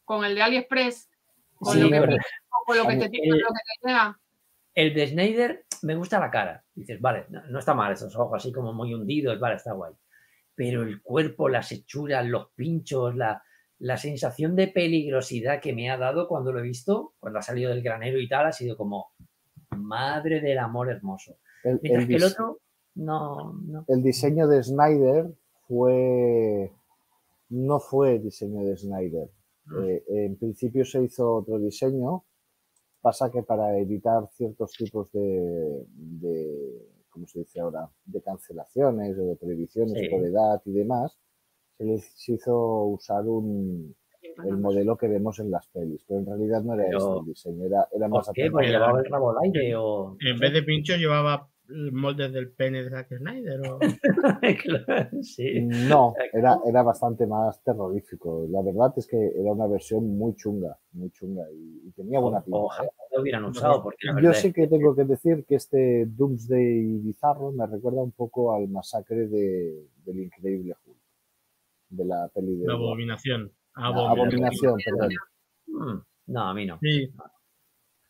[0.05, 1.11] con el de AliExpress,
[1.55, 2.16] con Sí, lo que, pero
[2.66, 3.42] con lo que te, el- lo que
[3.82, 4.18] te llega.
[4.74, 6.64] el de Snyder me gusta la cara.
[6.74, 9.92] Dices, vale, no, no está mal esos ojos así como muy hundidos, vale, está guay.
[10.55, 13.42] Pero el cuerpo, las hechuras, los pinchos, la,
[13.80, 17.70] la sensación de peligrosidad que me ha dado cuando lo he visto, cuando ha salido
[17.70, 19.12] del granero y tal, ha sido como,
[19.76, 21.38] madre del amor hermoso.
[21.64, 22.61] El, Mientras el que el otro,
[22.95, 23.84] no, no.
[23.88, 25.30] el diseño de Snyder
[25.66, 26.70] fue
[27.51, 29.28] no fue diseño de Snyder.
[29.82, 32.24] Eh, en principio se hizo otro diseño.
[33.01, 37.88] Pasa que para evitar ciertos tipos de, de ¿cómo se dice ahora?
[38.07, 40.09] De cancelaciones o de prohibiciones Sí.
[40.09, 41.16] por edad y demás,
[41.76, 43.95] se les hizo usar un,
[44.45, 46.03] el modelo que vemos en las pelis.
[46.09, 48.51] Pero en realidad no era Pero- este el diseño, era, era más ¿Por qué?
[48.51, 48.86] Porque aterrizado.
[48.86, 50.16] llevaba el rabo al aire o...
[50.20, 53.60] En vez de pincho llevaba moldes del pene de Zack Snyder.
[53.70, 53.78] O...
[54.62, 55.60] Claro, sí.
[55.62, 58.46] No, era, era bastante más terrorífico.
[58.50, 62.42] La verdad es que era una versión muy chunga, muy chunga y, y tenía buena
[62.42, 62.58] pinta.
[62.58, 62.92] Ojalá ¿eh?
[63.16, 67.52] lo hubieran usado, porque la Yo sí que tengo que decir que este Doomsday bizarro
[67.52, 70.98] me recuerda un poco al masacre de, del Increíble Hulk,
[71.90, 73.52] de la peli de La abominación.
[73.76, 74.20] La Abominación.
[74.20, 75.10] abominación, perdón.
[75.66, 76.02] Mm,
[76.32, 76.78] No, a mí no.
[76.80, 77.10] Sí.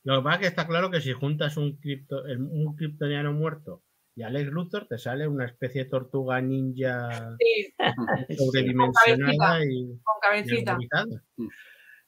[0.05, 3.83] Lo que pasa es que está claro que si juntas un, cripto, un kryptoniano muerto
[4.17, 7.75] y a Lex Luthor, te sale una especie de tortuga ninja Sí,
[8.39, 11.05] sobredimensionada y, con y cabecita.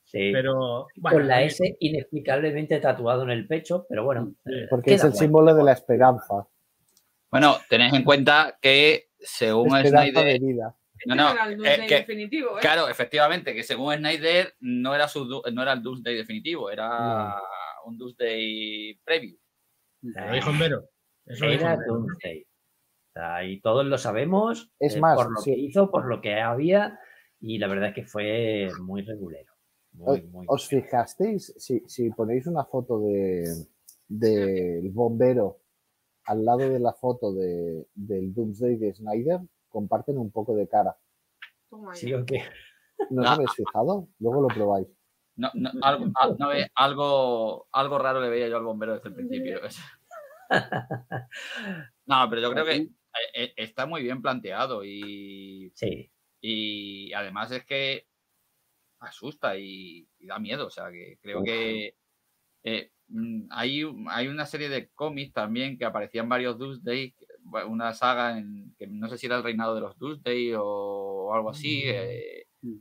[0.05, 0.31] Sí.
[0.33, 4.35] Pero bueno, con la S inexplicablemente tatuado en el pecho, pero bueno.
[4.45, 6.47] eh, Porque es el símbolo de la esperanza,
[7.31, 10.41] Bueno, tenéis en cuenta que según esperanza de Snyder.
[10.41, 10.77] vida.
[11.07, 12.61] No, no, era el eh, Doomsday que- definitivo, ¿eh?
[12.61, 17.37] Claro, efectivamente, que según Snyder no era, su, no era el Doomsday definitivo, era
[17.87, 19.37] un Doomsday preview.
[20.03, 20.89] Lo dijo en Vero.
[21.25, 21.65] Eso dijo
[23.15, 25.51] Era y todos lo sabemos Es eh, más, por lo sí.
[25.53, 26.99] que hizo, por lo que había,
[27.41, 29.53] y la verdad es que fue muy regulero.
[29.93, 31.55] Muy, muy ¿Os fijasteis?
[31.57, 33.45] Si, si ponéis una foto de
[34.09, 35.61] del bombero
[36.27, 40.97] al lado de la foto de, del Doomsday de Snyder, comparten un poco de cara.
[41.95, 42.43] Sí, ¿o qué?
[43.11, 43.33] ¿No os Ah.
[43.35, 44.09] habéis fijado?
[44.19, 44.89] Luego lo probáis.
[45.37, 49.15] No, no, algo, al- no algo, algo raro le veía yo al bombero desde el
[49.15, 49.61] principio.
[52.07, 52.89] No, pero yo creo que eh,
[53.35, 56.11] eh, está muy bien planteado y, Sí,
[56.41, 58.07] y además es que
[59.01, 60.67] asusta y, y da miedo.
[60.67, 61.47] O sea, que creo Uf.
[61.47, 61.97] que
[62.63, 67.15] eh, mm, hay, hay una serie de cómics también que aparecían varios Doomsday,
[67.69, 71.51] una saga en, que no sé si era el reinado de los Doomsday o, algo
[71.51, 72.79] así, eh, Mm.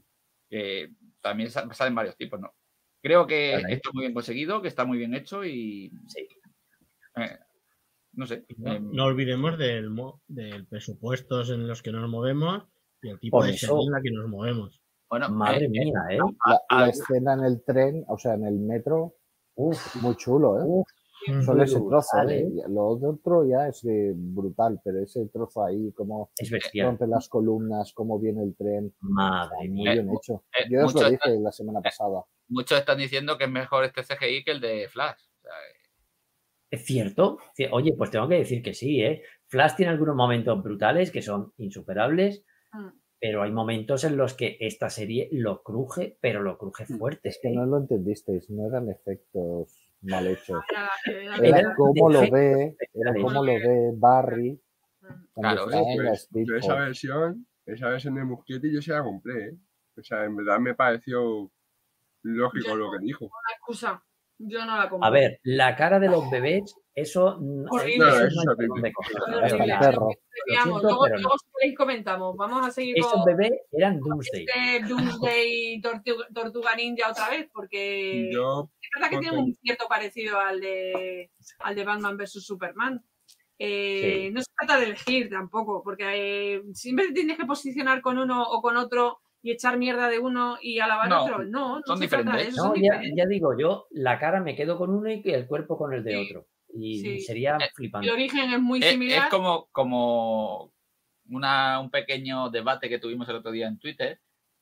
[0.49, 0.91] que
[1.25, 2.53] también sa- salen varios tipos, ¿no?
[3.01, 3.73] Creo que Caray.
[3.75, 5.91] está muy bien conseguido, que está muy bien hecho y.
[6.07, 6.27] Sí.
[7.17, 7.37] eh,
[8.13, 8.45] no sé.
[8.57, 9.89] No, em, no olvidemos del,
[10.27, 12.63] del presupuestos en los que nos movemos
[13.01, 13.67] y el tipo de eso.
[13.67, 14.81] serie en la que nos movemos.
[15.09, 16.19] bueno, Madre eh, mía, ¿eh?
[16.45, 19.15] La, la escena en el tren, o sea, en el metro,
[19.55, 20.63] Uf, muy chulo, ¿eh?
[20.65, 20.87] uf,
[21.43, 22.39] Solo ese trozo, ¿eh?
[22.41, 22.49] ¿eh?
[22.69, 26.29] Lo otro ya es eh, brutal, pero ese trozo ahí, cómo
[26.83, 29.93] rompe las columnas, cómo viene el tren, Madre muy mía.
[29.93, 30.43] bien hecho.
[30.57, 32.23] eh, Yo os lo dije la semana pasada.
[32.47, 35.19] muchos están diciendo que es mejor este CGI que el de Flash.
[35.19, 35.51] O sea,
[36.71, 37.37] ¿Es cierto?
[37.57, 39.21] Ci- Oye, pues tengo que decir que sí, ¿eh?
[39.47, 42.89] Flash tiene algunos momentos brutales que son insuperables, Mm.
[43.21, 47.29] pero hay momentos en los que esta serie lo cruje, pero lo cruje fuerte.
[47.29, 47.53] Es que ¿eh?
[47.55, 50.63] no lo entendisteis, no eran efectos mal hechos.
[51.05, 54.61] Era- era- cómo lo ve, era cómo lo ve Barry
[55.35, 59.57] Claro, Pues, yo esa versión, esa versión de Muschietti yo se la compré, ¿eh?
[59.97, 61.51] O sea, en verdad me pareció
[62.23, 63.25] lógico Yo lo que dijo.
[63.25, 64.03] Una excusa.
[64.37, 65.07] Yo no la compro.
[65.07, 69.79] A ver, la cara de los bebés, eso No, no eso el verdad.
[69.79, 70.09] perro.
[70.47, 71.29] Siento, luego, no.
[71.61, 72.35] si comentamos.
[72.35, 74.45] Vamos a seguir Esos con bebés eran Doomsday.
[74.47, 79.87] este Doomsday Tortuga, Tortuga Ninja otra vez, porque Yo, es verdad que tiene un cierto
[79.87, 83.01] parecido al de, al de Batman vs Superman.
[83.57, 84.31] Eh, Sí.
[84.31, 88.61] No se trata de elegir tampoco, porque eh, siempre tienes que posicionar con uno o
[88.61, 91.43] con otro y echar mierda de uno y alabar No, otro.
[91.45, 92.47] No, no son diferentes.
[92.47, 93.13] eso, No, son ya, diferentes.
[93.17, 96.11] ya digo, yo la cara me quedo con uno y el cuerpo con el de
[96.13, 96.17] Sí.
[96.31, 96.47] otro.
[96.73, 97.19] Y Sí.
[97.19, 98.07] sería Eh, flipante.
[98.07, 99.25] El origen es muy es, similar.
[99.25, 100.73] es como, como
[101.29, 104.19] una, un pequeño debate que tuvimos el otro día en Twitter,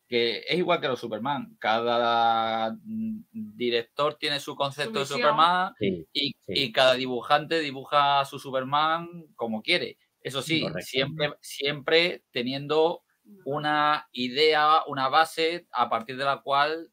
[0.07, 1.55] que es igual que los Superman.
[1.59, 2.75] Cada
[3.31, 5.05] director tiene su concepto de.
[5.05, 6.53] Superman Sí, y, Sí.
[6.65, 9.97] y cada dibujante dibuja a su Superman como quiere.
[10.21, 10.81] Eso sí, Correcto.
[10.85, 13.01] siempre, siempre teniendo
[13.45, 16.89] una idea, una base a partir de la cual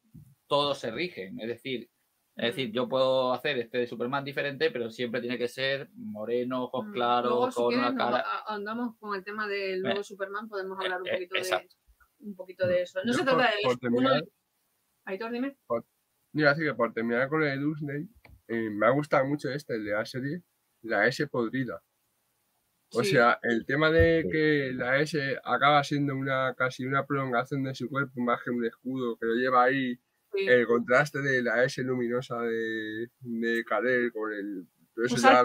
[0.47, 1.39] todos se rigen.
[1.39, 1.89] Es decir,
[2.35, 6.63] es decir, yo puedo hacer este de Superman diferente, pero siempre tiene que ser moreno,
[6.65, 8.23] ojos Mm, claros, luego, si con quieres, una nos cara.
[8.25, 11.67] a- andamos con el tema del nuevo Superman, podemos eh, hablar un eh, poquito, de,
[12.19, 12.99] un poquito de eso.
[13.03, 13.79] No Yo se por- trata de por uno
[14.09, 14.23] terminar-
[15.05, 15.57] Aitor, dime.
[16.33, 18.07] mira, así que por terminar con el de Doomsday,
[18.47, 20.41] eh, me ha gustado mucho este, el de la serie,
[20.83, 21.81] la S podrida.
[22.93, 23.11] O Sí.
[23.11, 24.29] sea, el tema de Sí.
[24.29, 28.65] que la S acaba siendo una casi una prolongación de su cuerpo más que un
[28.65, 29.97] escudo, que lo lleva ahí,
[30.33, 30.47] Sí.
[30.47, 34.65] el contraste de la S luminosa de, de Karel con el...
[34.93, 35.41] Pero eso Pues ya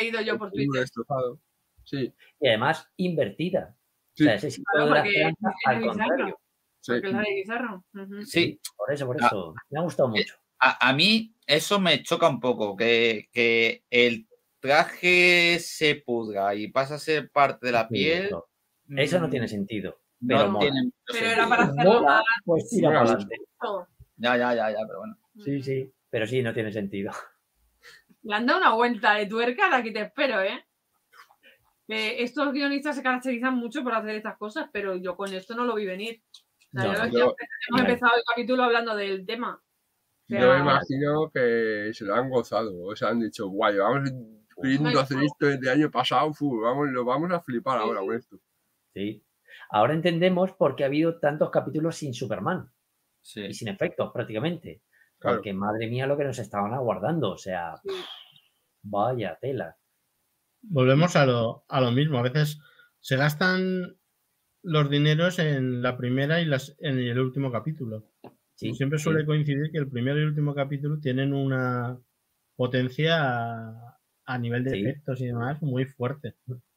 [0.00, 0.80] he leído yo por Twitter.
[0.80, 1.40] destrozado.
[1.84, 3.76] Sí, Y además invertida.
[4.14, 4.24] Sí.
[4.24, 6.38] O sea, ese símbolo de la esperanza, al contrario.
[6.80, 6.92] sí.
[6.92, 7.84] Porque es la de Bizarro.
[7.94, 8.22] Ujú.
[8.24, 9.26] Sí, Por eso, por Ah.
[9.26, 9.54] eso.
[9.70, 10.34] Me ha gustado mucho.
[10.60, 14.26] a, a mí eso me choca un poco, que, que el
[14.64, 18.24] traje se pudra y pasa a ser parte de la piel.
[18.24, 18.48] eso.
[18.96, 20.00] Eso no mm, tiene sentido.
[20.26, 23.36] Pero no tiene Pero era para hacerlo Mola, pues tira para adelante.
[24.16, 25.18] Ya, ya, ya, ya, pero bueno.
[25.44, 25.92] Sí, sí.
[26.08, 27.12] Pero sí, no tiene sentido.
[28.22, 30.64] Le han dado una vuelta de tuerca, de aquí te espero, ¿eh?
[31.86, 35.64] Que estos guionistas se caracterizan mucho por hacer estas cosas, pero yo con esto no
[35.66, 36.22] lo vi venir.
[36.74, 37.12] O sea, No, yo- no.
[37.12, 37.36] Yo-
[37.68, 37.86] hemos no.
[37.86, 39.60] empezado el capítulo hablando del tema.
[39.60, 42.86] O sea, Yo me imagino que se lo han gozado.
[42.86, 44.10] O sea, han dicho, guay, vamos
[44.68, 48.00] viendo hacer esto desde el año pasado, fu, vamos, lo vamos a flipar Sí, ahora
[48.00, 48.38] con esto.
[48.94, 49.24] Sí.
[49.70, 52.70] Ahora entendemos por qué ha habido tantos capítulos sin Superman
[53.22, 53.42] Sí.
[53.46, 54.82] y sin efectos prácticamente.
[55.18, 55.36] Claro.
[55.38, 57.30] Porque madre mía lo que nos estaban aguardando.
[57.30, 57.74] O sea,
[58.82, 59.76] vaya tela.
[60.62, 62.18] Volvemos a lo, a lo mismo.
[62.18, 62.60] A veces
[63.00, 63.96] se gastan
[64.62, 68.04] los dineros en la primera y las, en el último capítulo.
[68.54, 69.04] Sí, Siempre sí.
[69.04, 71.98] suele coincidir que el primero y el último capítulo tienen una
[72.56, 73.96] potencia
[74.26, 74.80] a, nivel de Sí.
[74.80, 76.34] efectos y demás muy fuerte.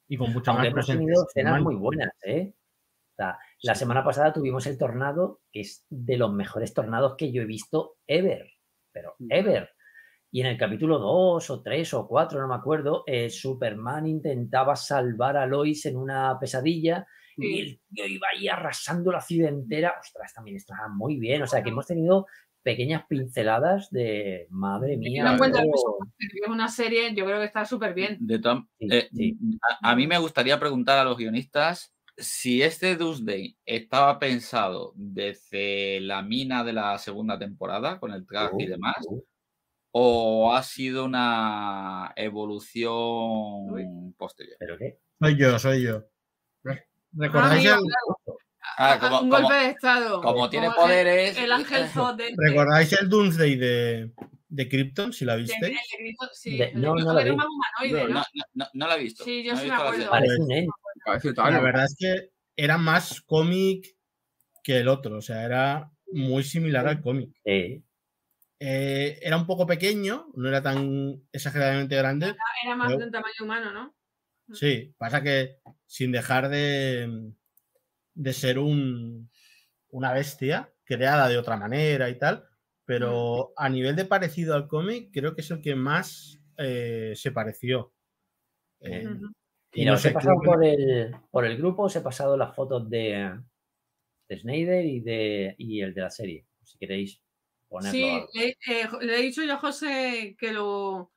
[0.08, 2.54] Y con mucha Aunque más hemos tenido escenas muy buenas, ¿eh?
[2.54, 3.80] O sea, la Sí.
[3.80, 7.96] semana pasada tuvimos el tornado, que es de los mejores tornados que yo he visto
[8.08, 8.50] ever.
[8.92, 9.28] Pero Mm.
[9.32, 9.70] ever.
[10.32, 14.76] Y en el capítulo 2 o 3 o 4, no me acuerdo, eh, Superman intentaba
[14.76, 19.96] salvar a Lois en una pesadilla y el tío iba ahí arrasando la ciudad entera.
[20.00, 21.42] Ostras, también estaba muy bien.
[21.44, 22.26] O sea, que hemos tenido
[22.68, 25.38] pequeñas pinceladas de madre mía.
[25.38, 28.18] Es una serie, yo creo que está súper bien.
[28.20, 29.38] De todas- Sí, eh, sí.
[29.82, 36.02] A, a mí me gustaría preguntar a los guionistas si este Doomsday estaba pensado desde
[36.02, 39.24] la mina de la segunda temporada, con el traje y Uh, demás, uh.
[39.92, 44.58] o ha sido una evolución posterior.
[44.60, 45.00] ¿Pero qué?
[45.22, 45.98] Soy yo, soy yo.
[46.70, 46.84] Eh.
[47.14, 48.27] ¿Recordáis, Ah, el,
[48.80, 50.22] Ah, como, un como- golpe de estado.
[50.22, 51.38] como tiene el- poderes.
[51.38, 54.12] El, ángel Zod de, de- ¿recordáis el Doomsday de,
[54.50, 55.64] de Krypton, si la de- visteis?
[55.64, 57.38] el de grito- sí, De- el de no, no la era vi.
[57.38, 58.26] humanoide, No, ¿no?
[58.34, 59.24] no, no, no la he visto.
[59.24, 60.10] Sí, yo sí me acuerdo.
[60.10, 60.68] Parece un.
[61.06, 63.96] Parece La verdad es que era más cómic
[64.64, 67.32] que el otro, o sea, era muy similar al cómic.
[67.46, 67.84] Sí.
[68.60, 72.36] eh, era un poco pequeño, no era tan exageradamente grande.
[72.66, 73.96] Era más Pero- de un tamaño humano, ¿no?
[74.54, 77.34] Sí, pasa que sin dejar de,
[78.18, 79.30] de ser un,
[79.90, 82.46] una bestia creada de otra manera y tal,
[82.86, 87.32] pero a nivel de parecido al cómic, creo que es el que más eh, se
[87.32, 87.94] pareció.
[88.80, 89.08] Eh,
[89.74, 92.38] y no os he sé, pasado que- por el, por el grupo, os he pasado
[92.38, 93.40] las fotos de,
[94.28, 96.46] de Snyder y, de, y el de la serie.
[96.64, 97.22] Si queréis
[97.70, 98.28] ponerlo.
[98.32, 101.12] Sí, le, eh, le he dicho yo a José que lo,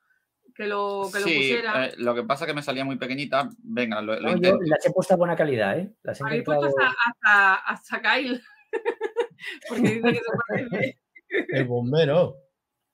[0.61, 1.87] que lo, que lo Sí, pusiera.
[1.87, 3.49] eh, lo que pasa es que me salía muy pequeñita.
[3.63, 4.59] Venga, lo, lo No, yo intento.
[4.67, 5.95] las he puesto a buena calidad, ¿eh?
[6.03, 8.41] Las he Habéis puesto hasta, hasta, hasta Kyle.
[9.69, 10.99] Porque dice que se parece.
[11.49, 12.37] El bombero.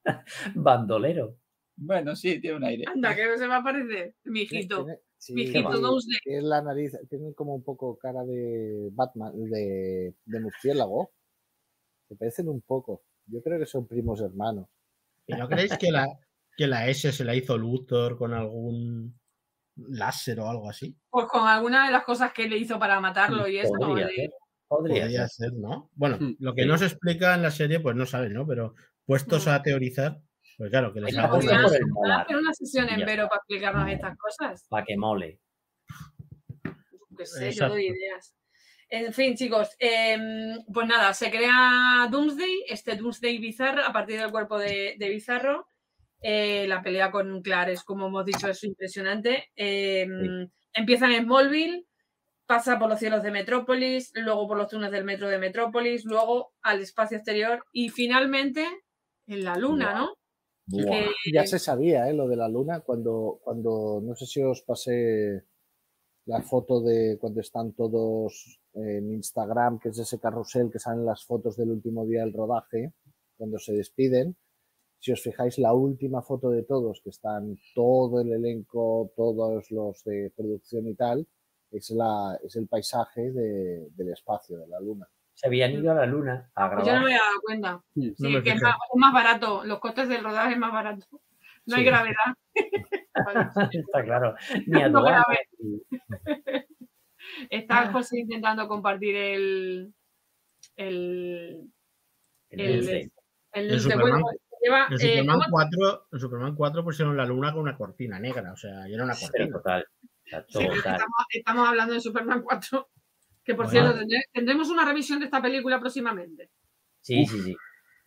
[0.55, 1.37] Bandolero.
[1.77, 2.85] Bueno, sí, tiene un aire.
[2.87, 4.15] Anda, que se va a parecer.
[4.25, 4.87] Mi hijito.
[5.19, 10.41] sí, Mi hijito tiene la nariz, tiene como un poco cara de Batman, de, de
[10.41, 11.11] murciélago.
[12.09, 13.03] Se parecen un poco.
[13.27, 14.69] Yo creo que son primos hermanos.
[15.27, 16.07] ¿Y no creéis que la,
[16.57, 19.19] que la S se la hizo Luthor con algún
[19.77, 20.97] láser o algo así?
[21.11, 23.73] Pues con alguna de las cosas que le hizo para matarlo y eso.
[23.79, 24.31] Podría ser.
[24.69, 25.51] Podría Podría ser.
[25.51, 25.91] ser, ¿no?
[25.95, 26.69] Bueno, Hmm, lo que sí.
[26.69, 28.47] no se explica en la serie, pues no sabes, ¿no?
[28.47, 29.51] Pero puestos Mm.
[29.51, 30.19] a teorizar,
[30.59, 32.37] pues claro, que les Venga, haga pues podría- una- por el Vamos a molar, hacer
[32.37, 34.67] una sesión en Vero para explicarnos estas cosas.
[34.69, 35.41] para que mole.
[37.17, 37.75] Que sé, yo Exacto.
[37.75, 38.35] doy ideas.
[38.89, 44.31] En fin, chicos, em, pues nada, se crea Doomsday, este Doomsday bizarro, a partir del
[44.31, 45.69] cuerpo de, de Bizarro.
[46.29, 49.45] Eh, la pelea con Clares, como hemos dicho, es impresionante.
[49.55, 51.87] Em, Empieza en Smallville,
[52.47, 56.53] pasa por los cielos de Metrópolis, luego por los túneles del metro de Metrópolis, luego
[56.63, 58.67] al espacio exterior y finalmente
[59.29, 60.15] en la luna, ¿no?
[60.67, 62.13] Sí, Ya se sabía, ¿eh?
[62.13, 65.45] Lo de la luna, cuando, cuando, no sé si os pasé
[66.25, 71.25] la foto de cuando están todos en Instagram, que es ese carrusel que salen las
[71.25, 72.93] fotos del último día del rodaje,
[73.37, 74.37] cuando se despiden.
[74.99, 80.03] Si os fijáis, la última foto de todos, que están todo el elenco, todos los
[80.05, 81.27] de producción y tal,
[81.71, 85.07] es, la, es el paisaje de- del espacio, de la luna.
[85.35, 87.05] Se habían ido a la luna a Pues yo no grabar.
[87.05, 87.83] me he dado cuenta.
[87.95, 89.65] Sí, No que es más, es más barato.
[89.65, 91.07] Los costes del rodaje es más barato.
[91.67, 92.15] No hay gravedad.
[93.73, 94.35] Está claro.
[94.67, 95.39] Ni No grabé.
[95.59, 95.83] ni-
[97.51, 99.95] Está José intentando compartir el.
[100.77, 101.71] El.
[102.51, 103.11] el El-
[103.53, 104.23] el bueno,
[104.67, 108.19] lleva, En eh, Superman, ¿cómo- 4, en Superman 4 pusieron la luna con una cortina
[108.19, 109.49] negra, o sea, y era una cortina.
[109.53, 109.87] total.
[110.49, 112.89] sí, estamos, estamos hablando de Superman 4.
[113.45, 113.93] Que por Bueno.
[113.93, 116.51] cierto, tendremos una revisión de esta película próximamente.
[117.01, 117.57] Sí, sí, sí.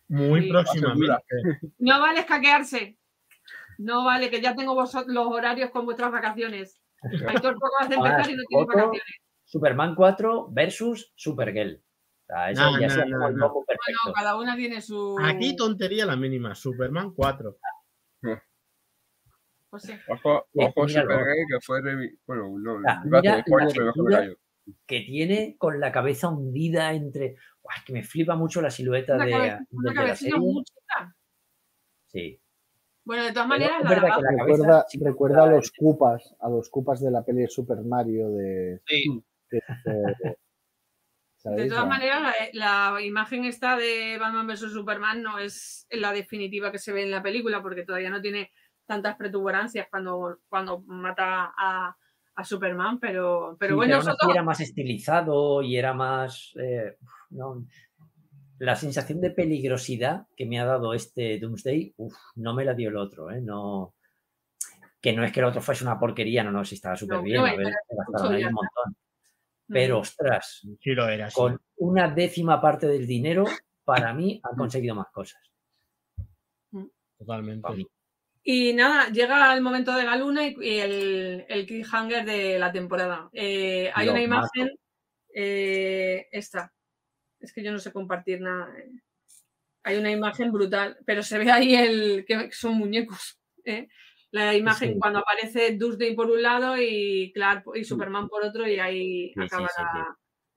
[0.08, 0.50] Muy Sí.
[0.50, 1.14] próximamente.
[1.78, 2.98] No vale escaquearse.
[3.78, 6.78] No vale, que ya tengo vosotros los horarios con vuestras vacaciones.
[7.42, 9.02] Aitor poco hace empezar y no tiene vacaciones.
[9.44, 11.80] Superman 4 versus Supergirl.
[12.30, 13.46] Sea, eso No, ya no, sea no, como el no.
[13.48, 14.00] combo perfecto.
[14.04, 15.16] Bueno, cada una tiene su.
[15.20, 17.56] Aquí tontería la mínima, Superman 4.
[19.70, 19.92] Pues sí.
[20.08, 21.10] Ojo, Eh, ojo míralo.
[21.12, 23.44] Supergirl, que fue revi- Bueno, no, Ah, mira la
[24.86, 27.36] que tiene con la cabeza hundida entre.
[27.62, 30.16] Buah, es que me flipa mucho la silueta Una, de, cabe- de- una de la
[30.16, 30.38] serie.
[30.38, 31.16] muy chica.
[32.08, 32.40] Sí.
[33.04, 36.36] Bueno, de todas maneras, la- verdad que la cabeza Recuerda, sí recuerda a los Cupas,
[36.40, 39.62] a los Cupas de la peli de Super Mario de, Sí, de-
[41.44, 46.70] de- todas maneras, la, la imagen esta de Batman vs Superman no es la definitiva
[46.70, 48.50] que se ve en la película, porque todavía no tiene
[48.86, 51.96] tantas protuberancias cuando, cuando mata a,
[52.34, 56.52] a Superman, pero, pero Sí, bueno, nosotros- era más estilizado y era más.
[56.60, 56.96] eh,
[57.30, 57.64] no,
[58.58, 62.90] la sensación de peligrosidad que me ha dado este Doomsday, uf, no me la dio
[62.90, 63.40] el otro, ¿eh?
[63.40, 63.94] No,
[65.00, 67.22] que no es que el otro fuese una porquería, no, no, sí estaba súper No,
[67.22, 68.96] bien, no, a ver, gastaron ahí un montón.
[69.72, 71.36] Pero, ostras, Sí lo era, sí.
[71.36, 73.44] con una décima parte del dinero,
[73.84, 75.40] para mí han conseguido más cosas.
[77.18, 77.86] Totalmente.
[78.42, 82.72] Y nada, llega el momento de la luna y, y el, el cliffhanger de la
[82.72, 83.28] temporada.
[83.32, 84.70] Eh, hay una imagen,
[85.34, 86.72] eh, esta.
[87.38, 88.74] Es que yo no sé compartir nada.
[88.78, 88.90] eh.
[89.82, 93.38] Hay una imagen brutal, pero se ve ahí el que son muñecos.
[93.64, 93.88] eh.
[94.32, 94.98] La imagen Sí.
[94.98, 99.40] cuando aparece Doomsday por un lado y Clark y Superman por otro y ahí Sí,
[99.40, 99.98] acaba sí, sí.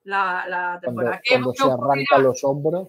[0.06, 1.22] La, la, la Cuando, temporada.
[1.24, 2.88] ¿Qué- cuando qué se arranca los hombros,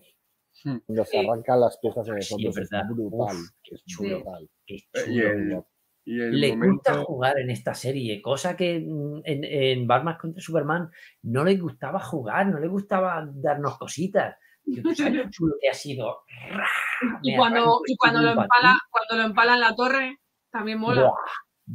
[0.65, 0.79] Hmm.
[0.87, 3.37] cuando se arrancan las piezas de los Sí, hombros, es es brutal.
[3.65, 4.17] Es chulo.
[4.17, 4.49] brutal.
[4.67, 5.69] Qué Eh, chulo.
[6.07, 7.05] Y el, le gusta momento.
[7.07, 10.91] jugar en esta serie, cosa que mm, en, en Batman contra Superman
[11.23, 14.37] no le gustaba jugar, no le gustaba darnos cositas.
[14.65, 16.25] Tío, ¿tú sabes lo chulo que ha sido?
[17.23, 20.19] Y cuando, y cuando, lo empala, cuando lo empala en la torre,
[20.55, 21.03] también mola.
[21.03, 21.15] Buah,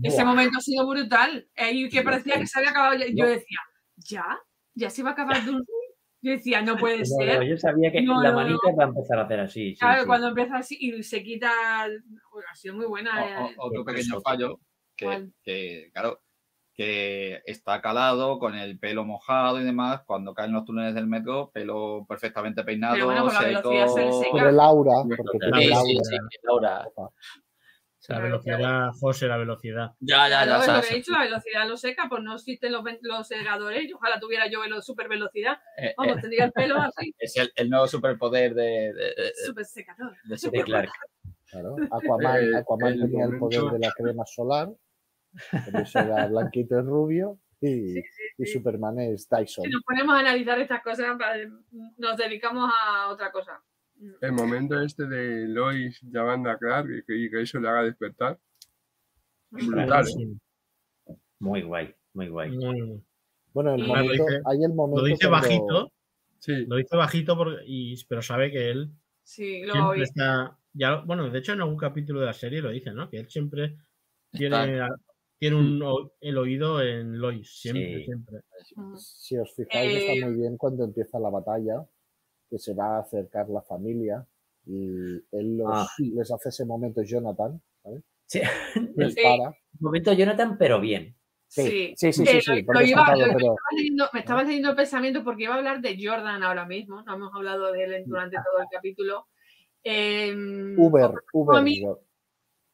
[0.03, 1.47] Ese momento ha sido brutal.
[1.57, 2.95] Ahí que Sí, parecía que se había acabado.
[2.95, 3.57] ya- Yo decía,
[3.97, 4.25] ¿ya?
[4.73, 5.75] ¿Ya se va a acabar Doomsday?
[6.21, 7.39] Yo decía, no puede No, ser.
[7.39, 8.43] no, yo sabía que No, la no, no.
[8.45, 9.71] manita va a empezar a hacer así.
[9.73, 10.07] sí, Claro, sí.
[10.07, 11.51] cuando empieza así y se quita.
[11.83, 13.11] ha sido muy buena.
[13.21, 13.55] O- eh.
[13.57, 14.59] o- otro Pues pequeño fallo
[14.95, 16.21] que, que, claro,
[16.73, 20.01] que está calado con el pelo mojado y demás.
[20.05, 24.11] Cuando caen los túneles del metro, pelo perfectamente peinado, Pero bueno, con la velocidad se
[24.11, 24.31] seca.
[24.31, 26.17] Por el aura, porque Sí, tiene Sí, el sí,
[26.49, 26.85] aura.
[28.07, 29.91] La velocidad, José, la velocidad.
[29.99, 30.75] Ya, ya, ya.
[30.75, 33.83] lo que he dicho, la velocidad lo seca, pues no existen los, los segadores.
[33.89, 35.57] y Ojalá tuviera yo velo super velocidad.
[35.77, 39.33] eh, Vamos, eh, tendría el pelo así, es el, el nuevo superpoder de, de, de-
[39.45, 40.13] súper secador.
[40.23, 40.65] de De Superman.
[40.65, 40.91] Clark.
[41.51, 41.75] Claro.
[41.91, 44.69] Aquaman, El- Aquaman el tenía el poder de la crema solar,
[45.71, 47.99] por eso era blanquito y rubio, y,
[48.37, 49.65] y Superman es Dyson.
[49.65, 51.17] Si nos ponemos a analizar estas cosas,
[51.97, 53.61] nos dedicamos a otra cosa.
[54.21, 57.83] El momento este de Lois llamando a Clark y que, y que eso le haga
[57.83, 58.39] despertar.
[59.51, 60.11] Brutal, ¿eh?
[60.15, 60.37] Sí,
[61.39, 62.51] Muy guay, muy guay.
[62.51, 63.03] muy-
[63.53, 65.91] Bueno, el momento, Lo dice- hay el momento Lo dice cuando- bajito,
[66.37, 68.89] Sí, lo dice bajito, porque, y, pero sabe que él
[69.23, 70.55] Sí, lo está.
[70.73, 73.09] Ya, bueno, de hecho, en algún capítulo de la serie lo dice, ¿no?
[73.09, 73.75] Que él siempre
[74.31, 74.87] tiene,
[75.37, 77.49] tiene un, o- el oído en Lois.
[77.59, 78.03] Siempre, Sí.
[78.05, 78.37] siempre.
[78.75, 78.95] Mm.
[78.97, 81.83] Si os fijáis, Eh, está muy bien cuando empieza la batalla,
[82.49, 84.25] que se va a acercar la familia
[84.65, 84.83] y
[85.31, 85.87] él los- Ah.
[85.97, 88.03] les hace ese momento Jonathan, ¿sabes?
[88.25, 88.41] Sí.
[88.95, 89.21] Les Sí.
[89.23, 89.51] para.
[89.79, 91.15] Momento Jonathan, pero bien.
[91.47, 94.09] Sí, sí, sí, sí, lo- sí, lo porque es iba- cantado, lo- pero estaba leyendo-
[94.13, 97.01] me estaba leyendo el pensamiento porque iba a hablar de Jordan ahora mismo.
[97.03, 99.27] No hemos hablado de él durante todo el capítulo.
[99.83, 101.81] Em, Uber, Uber, a mí-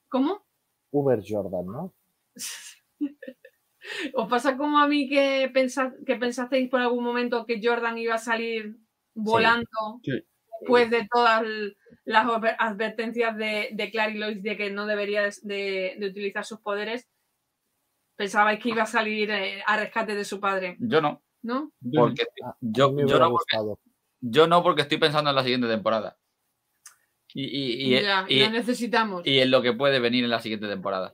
[0.10, 0.46] ¿Cómo?
[0.92, 1.94] Uber Jordan, ¿no?
[4.16, 8.16] ¿Os pasa como a mí que, pensa- que pensasteis por algún momento que Jordan iba
[8.16, 8.76] a salir
[9.16, 10.12] volando Sí.
[10.60, 11.44] después de todas
[12.06, 16.60] las adver- advertencias de, de Clary Lois de que no debería de, de- utilizar sus
[16.60, 17.08] poderes?
[18.16, 20.78] ¿Pensabais que iba a salir eh, a rescate de su padre?
[20.80, 21.72] Yo no, ¿No?
[21.94, 22.24] porque
[22.62, 23.80] yo, hubiera no porque, gustado.
[24.22, 26.18] yo no porque estoy pensando en la siguiente temporada.
[27.34, 29.28] Y, y, y, ya, y- lo necesitamos.
[29.28, 31.14] y en lo que puede venir en la siguiente temporada.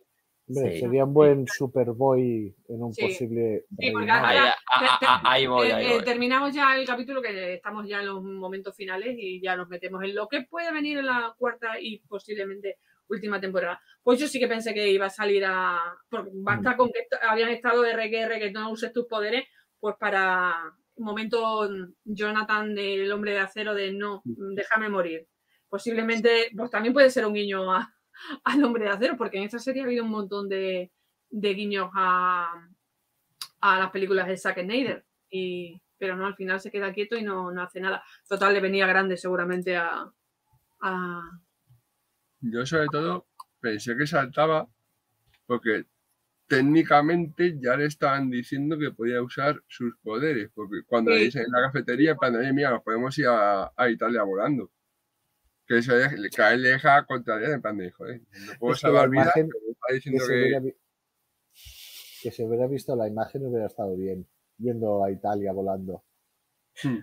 [0.57, 0.79] Hombre, Sí.
[0.81, 3.01] sería un buen Superboy en un Sí.
[3.03, 4.25] posible Sí, porque reinado.
[4.25, 4.55] Ahora,
[5.23, 6.03] Ahí, voy, Eh, ahí eh, voy.
[6.03, 10.03] terminamos ya el capítulo, que estamos ya en los momentos finales y ya nos metemos
[10.03, 12.77] en lo que puede venir en la cuarta y posiblemente
[13.07, 13.79] última temporada.
[14.03, 15.79] Pues yo sí que pensé que iba a salir a.
[16.09, 19.45] Porque basta con que habían estado RQR que no uses tus poderes,
[19.79, 20.53] pues para
[20.97, 21.67] momento
[22.05, 25.27] Jonathan del hombre de acero de no, déjame morir.
[25.69, 27.91] Posiblemente, pues también puede ser un guiño a-
[28.43, 30.91] al hombre de acero, porque en esta serie ha habido un montón de,
[31.29, 32.67] de guiños a,
[33.61, 35.05] a las películas de Zack Snyder.
[35.29, 38.03] Y, pero no, al final se queda quieto y no, no hace nada.
[38.27, 40.11] Total, le venía grande seguramente a.
[40.81, 41.39] a-
[42.43, 43.27] yo sobre todo
[43.59, 44.67] pensé que saltaba
[45.45, 45.85] porque
[46.47, 51.17] técnicamente ya le estaban diciendo que podía usar sus poderes, porque cuando Sí.
[51.19, 54.23] le dicen en la cafetería, en plan, oye, mira, nos podemos ir a, a Italia
[54.23, 54.71] volando.
[55.71, 58.73] Que eso le- que a él le deja contrariar, en plan de, joder, no puedo
[58.73, 60.39] Es que salvar vidas, imagen está Que diciendo se, que...
[60.41, 60.75] hubiera, vi-
[62.23, 66.03] que se hubiera visto la imagen hubiera estado bien, yendo a Italia volando.
[66.83, 66.99] Hmm.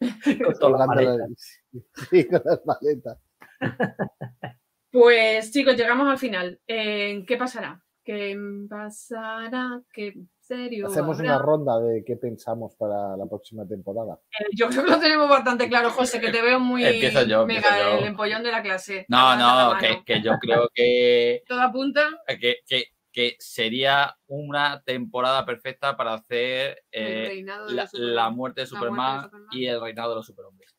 [0.44, 1.26] Con toda la Colgando maleta.
[1.72, 3.18] la- Sí, con las maletas.
[4.92, 6.60] Pues chicos, llegamos al final.
[6.66, 7.82] Eh, ¿Qué pasará?
[8.04, 8.36] ¿Qué
[8.68, 9.82] pasará?
[9.90, 10.12] ¿Qué
[10.56, 10.86] serio?
[10.86, 11.36] Hacemos habrá?
[11.36, 14.18] una ronda de qué pensamos para la próxima temporada.
[14.38, 17.46] Eh, Yo creo que lo tenemos bastante claro, José, que te veo muy Empiezo yo,
[17.46, 17.98] mega empiezo yo.
[17.98, 19.06] el empollón de la clase.
[19.08, 22.08] No, no, que, que yo creo que, Todo apunta.
[22.40, 28.60] que, que- que sería una temporada perfecta para hacer eh, la, muerte de La muerte
[28.62, 30.74] de Superman y el reinado de los superhombres.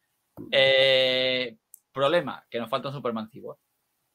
[0.51, 1.57] Eh,
[1.91, 3.59] problema, que nos falta un Superman cyborg.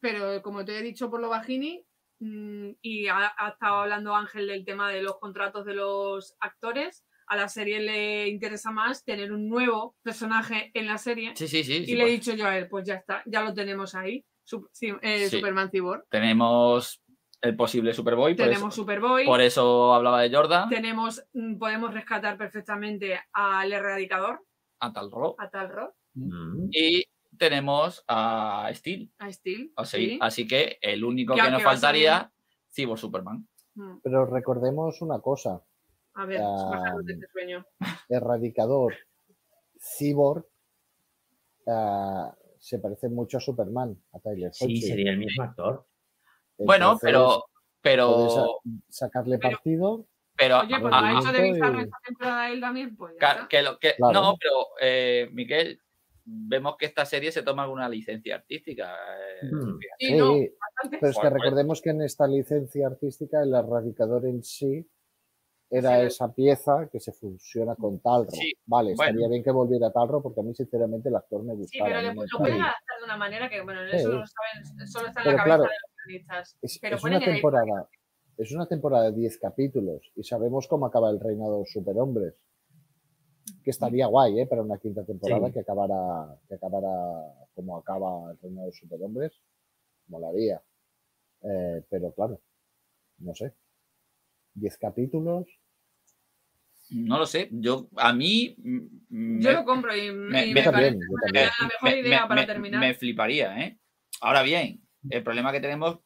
[0.01, 1.85] Pero como te he dicho por lo bajini,
[2.21, 7.37] y ha, ha estado hablando Ángel del tema de los contratos de los actores, a
[7.37, 11.33] la serie le interesa más tener un nuevo personaje en la serie.
[11.37, 11.77] Sí, sí, sí.
[11.79, 13.95] y sí, le he pues, dicho yo a él, pues ya está, ya lo tenemos
[13.95, 14.25] ahí.
[14.45, 14.69] Sup-
[15.03, 15.37] eh, Sí.
[15.37, 16.05] Superman Cyborg.
[16.09, 17.03] Tenemos
[17.43, 19.27] el posible Superboy, por Tenemos eso, Superboy.
[19.27, 24.45] por eso hablaba de Jordan, Tenemos, mm, podemos rescatar perfectamente al erradicador,
[24.81, 26.69] a Tal Ro, a Tal Rod, Mm.
[26.73, 27.05] y
[27.39, 29.11] tenemos a Steel.
[29.19, 29.73] a Steel.
[29.77, 30.19] Así, sí.
[30.21, 32.33] así que el único Que- que nos que a faltaría,
[32.75, 33.49] Cyborg Superman.
[33.75, 35.63] Mm, Pero recordemos una cosa,
[36.15, 37.65] A ver, bájanos de este sueño.
[38.09, 38.95] Erradicador,
[39.81, 40.45] Cyborg,
[41.67, 45.87] ah, se parece mucho a Superman, a Tyler Sí, sería el mismo actor.
[46.59, 47.45] Bueno, pero,
[47.81, 50.07] pero, sacarle pero- partido.
[50.37, 53.19] pero, Oye, pues a- lo ha hecho de y- esta temporada él también, pues ya
[53.21, 53.49] Ca- está.
[53.49, 54.13] que lo que Claro.
[54.21, 55.81] no pero eh, Miguel
[56.31, 58.95] vemos que esta serie se toma alguna licencia artística
[59.43, 59.79] eh, Mm.
[59.99, 60.35] Sí, Sí, no,
[61.01, 64.87] pero es que recordemos que en esta licencia artística el erradicador en sí
[65.71, 66.07] era Sí.
[66.07, 68.31] esa pieza que se fusiona con Talro.
[68.31, 69.29] Sí, Vale, estaría bueno.
[69.29, 71.85] bien que volviera Talro porque a mí sinceramente el actor me Sí, gustaba.
[71.89, 73.97] pero a le- me lo pueden adaptar de una manera que, bueno, Sí.
[73.97, 76.59] eso lo saben, solo está en Pero la cabeza claro, de los guionistas.
[76.63, 77.89] Es, Pero es una el- temporada,
[78.39, 82.35] es una temporada de 10 capítulos y sabemos cómo acaba el reinado de los superhombres.
[83.65, 84.47] Que estaría guay, ¿eh?
[84.47, 85.53] Para una quinta temporada Sí.
[85.55, 86.89] que acabara, que acabara
[87.55, 89.33] como acaba el reinado de los superhombres.
[90.09, 90.63] Molaría.
[91.43, 92.41] Eh, pero claro,
[93.19, 93.53] no sé.
[94.55, 95.47] 10 capítulos.
[96.91, 97.49] No lo sé.
[97.53, 98.55] Yo, a mí.
[98.59, 101.83] mm, Yo me- lo compro y, me- me, me- Yo parece también, yo la- mejor
[101.83, 102.81] me- idea me- para me- terminar.
[102.81, 103.79] Me fliparía, ¿eh?
[104.23, 104.81] Ahora bien,
[105.11, 105.99] el problema que tenemos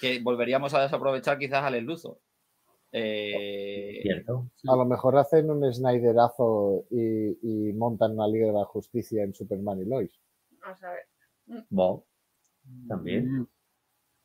[0.00, 2.18] que volveríamos a desaprovechar quizás al Luthor.
[2.92, 4.50] Eh, Cierto.
[4.68, 7.38] A lo mejor hacen un Snyderazo y,
[7.68, 10.20] y montan una Liga de la Justicia en Superman y Lois.
[10.60, 11.64] Vamos a ver.
[12.88, 13.40] También.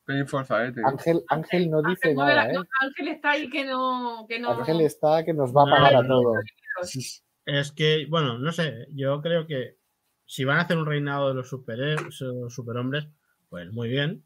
[0.08, 0.26] Mm.
[0.26, 0.82] Forzadete.
[0.86, 2.66] Ángel, Ángel no dice Ángel, mueve la- nada, ¿eh?
[2.82, 4.26] Ángel está ahí que no.
[4.28, 6.38] Que no Ángel está que nos va a pagar a todos.
[7.46, 9.78] Es que, bueno, no sé, yo creo que
[10.26, 13.08] si van a hacer un reinado de los, super, los superhombres,
[13.50, 14.26] pues muy bien.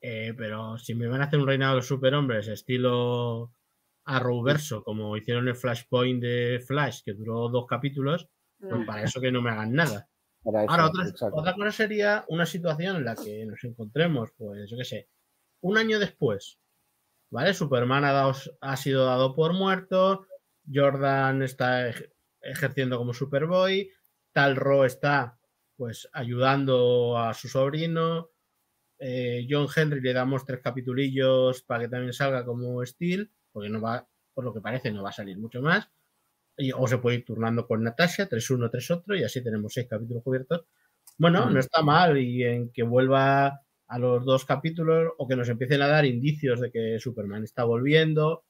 [0.00, 3.52] Eh, pero si me van a hacer un reinado de los superhombres estilo
[4.08, 8.28] Arrowverso, como hicieron el Flashpoint de Flash, que duró dos capítulos,
[8.58, 8.86] pues no.
[8.86, 10.08] para eso que no me hagan nada.
[10.42, 14.70] Para eso, Ahora, otra, otra cosa sería una situación en la que nos encontremos, pues,
[14.70, 15.08] yo qué sé,
[15.60, 16.58] un año después,
[17.30, 17.52] ¿vale?
[17.54, 20.26] Superman ha, dado- ha sido dado por muerto,
[20.72, 23.90] Jordan está ej- ejerciendo como Superboy,
[24.32, 25.38] Tal Ro está,
[25.76, 28.30] pues, ayudando a su sobrino,
[28.98, 33.80] eh, John Henry le damos tres capitulillos para que también salga como Steel, porque no
[33.80, 35.88] va, por lo que parece, no va a salir mucho más.
[36.56, 39.86] Y- o se puede ir turnando con Natasha, 3-1, 3 otro, y así tenemos seis
[39.88, 40.64] capítulos cubiertos.
[41.18, 41.54] Bueno, Mm.
[41.54, 45.80] no está mal, y en que vuelva a los dos capítulos o que nos empiecen
[45.82, 48.44] a dar indicios de que Superman está volviendo,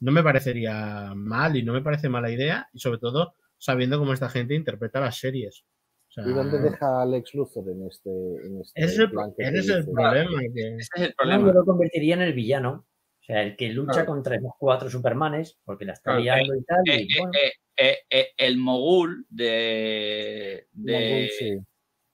[0.00, 4.12] no me parecería mal y no me parece mala idea, y sobre todo sabiendo cómo
[4.12, 5.64] esta gente interpreta las series.
[6.08, 9.10] O sea, ¿Y dónde deja a Alex Luthor en este, en este ese es el,
[9.10, 10.40] plan que ese es el problema.
[10.54, 11.46] que- ese es el No, problema.
[11.48, 12.86] yo lo convertiría en el villano.
[13.28, 14.06] O sea, el que lucha Claro.
[14.06, 16.78] contra los cuatro Supermanes, porque la está liando y tal.
[16.88, 21.58] Eh, y, bueno, eh, eh, eh, el mogul de, de- Mongol, sí.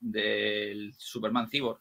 [0.01, 1.81] del Superman Cyborg.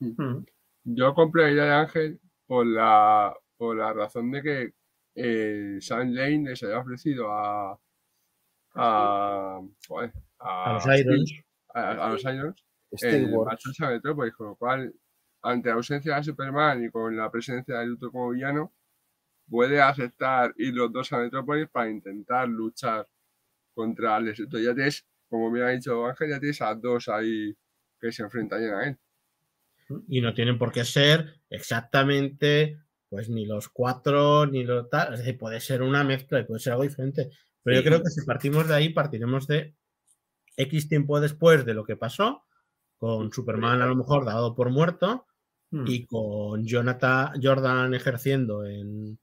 [0.00, 0.44] mm,
[0.84, 4.72] Yo compré la idea de Ángel por la, por la razón de que
[5.14, 7.80] eh, Sam Lane les había ofrecido a.
[8.74, 9.60] a.
[9.88, 11.32] joder, A los Irons.
[11.74, 13.46] a, a los Irons el Steelworks.
[13.46, 14.94] marcharse a Metrópolis, con lo cual,
[15.46, 18.72] ante la ausencia de Superman y con la presencia de Luthor como villano,
[19.48, 23.06] puede aceptar ir los dos a Metrópolis para intentar luchar
[23.72, 24.60] contra Lex Luthor.
[24.60, 27.56] Ya tienes, como me ha dicho Ángel, ya tienes a dos ahí
[28.00, 28.98] que se enfrentarían a él.
[30.08, 32.76] y no tienen por qué ser exactamente
[33.08, 36.58] pues ni los cuatro ni lo tal, es decir, puede ser una mezcla y puede
[36.58, 37.30] ser algo diferente,
[37.62, 39.76] pero yo creo que si partimos de ahí partiremos de
[40.56, 42.42] X tiempo después de lo que pasó
[42.98, 45.24] con Superman a lo mejor dado por muerto
[45.70, 45.84] mm.
[45.86, 49.18] y con Jonathan Jordan ejerciendo en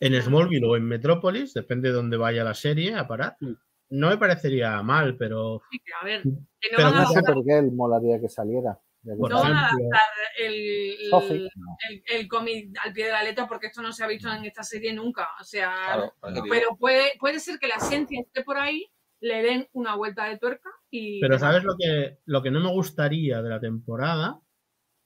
[0.00, 3.36] en Smallville o en Metrópolis, depende de dónde vaya la serie a parar.
[3.40, 3.52] Mm.
[3.88, 7.00] No me parecería mal, pero Sí, que, a ver, que no Pero van a Una
[7.00, 8.78] no sé adaptar, Supergirl molaría que saliera.
[9.04, 10.00] Por no van a adaptar
[10.36, 11.48] el, Sophie.
[11.88, 14.44] el, el cómic al pie de la letra porque esto no se ha visto en
[14.44, 15.28] esta serie nunca.
[15.40, 19.42] O sea, Claro, por pero puede, puede ser que la esencia esté por ahí, le
[19.42, 21.20] den una vuelta de tuerca y.
[21.20, 24.40] Pero ¿sabes lo que, lo que no me gustaría de la temporada?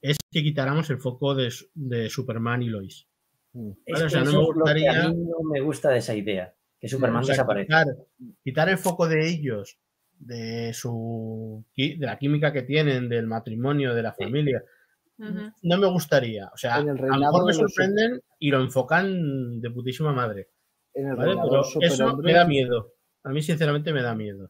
[0.01, 3.07] Es que quitáramos el foco de, de Superman y Lois.
[3.53, 3.71] Mm.
[3.91, 6.53] Vale, o sea, no eso me gustaría- a mí no me gusta de esa idea,
[6.79, 7.67] que Superman O sea, desaparece.
[7.67, 7.87] quitar,
[8.43, 9.77] quitar el foco de ellos,
[10.17, 14.63] de su de la química que tienen, del matrimonio, de la familia.
[15.61, 16.47] No me gustaría.
[16.51, 20.49] O sea, a lo mejor me los sorprenden y lo enfocan de putísima madre.
[20.95, 21.27] En el ¿vale?
[21.29, 22.93] reinado Pero de los eso me da miedo.
[23.23, 24.49] A mí, sinceramente, me da miedo.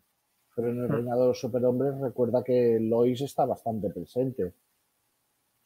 [0.55, 4.53] pero en el reinado de los superhombres recuerda que Lois está bastante presente.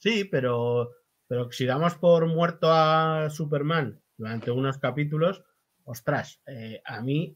[0.05, 0.91] Sí, pero,
[1.27, 5.43] pero si damos por muerto a Superman durante unos capítulos,
[5.83, 7.35] ostras, eh, a mí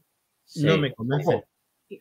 [0.62, 1.44] no me convence.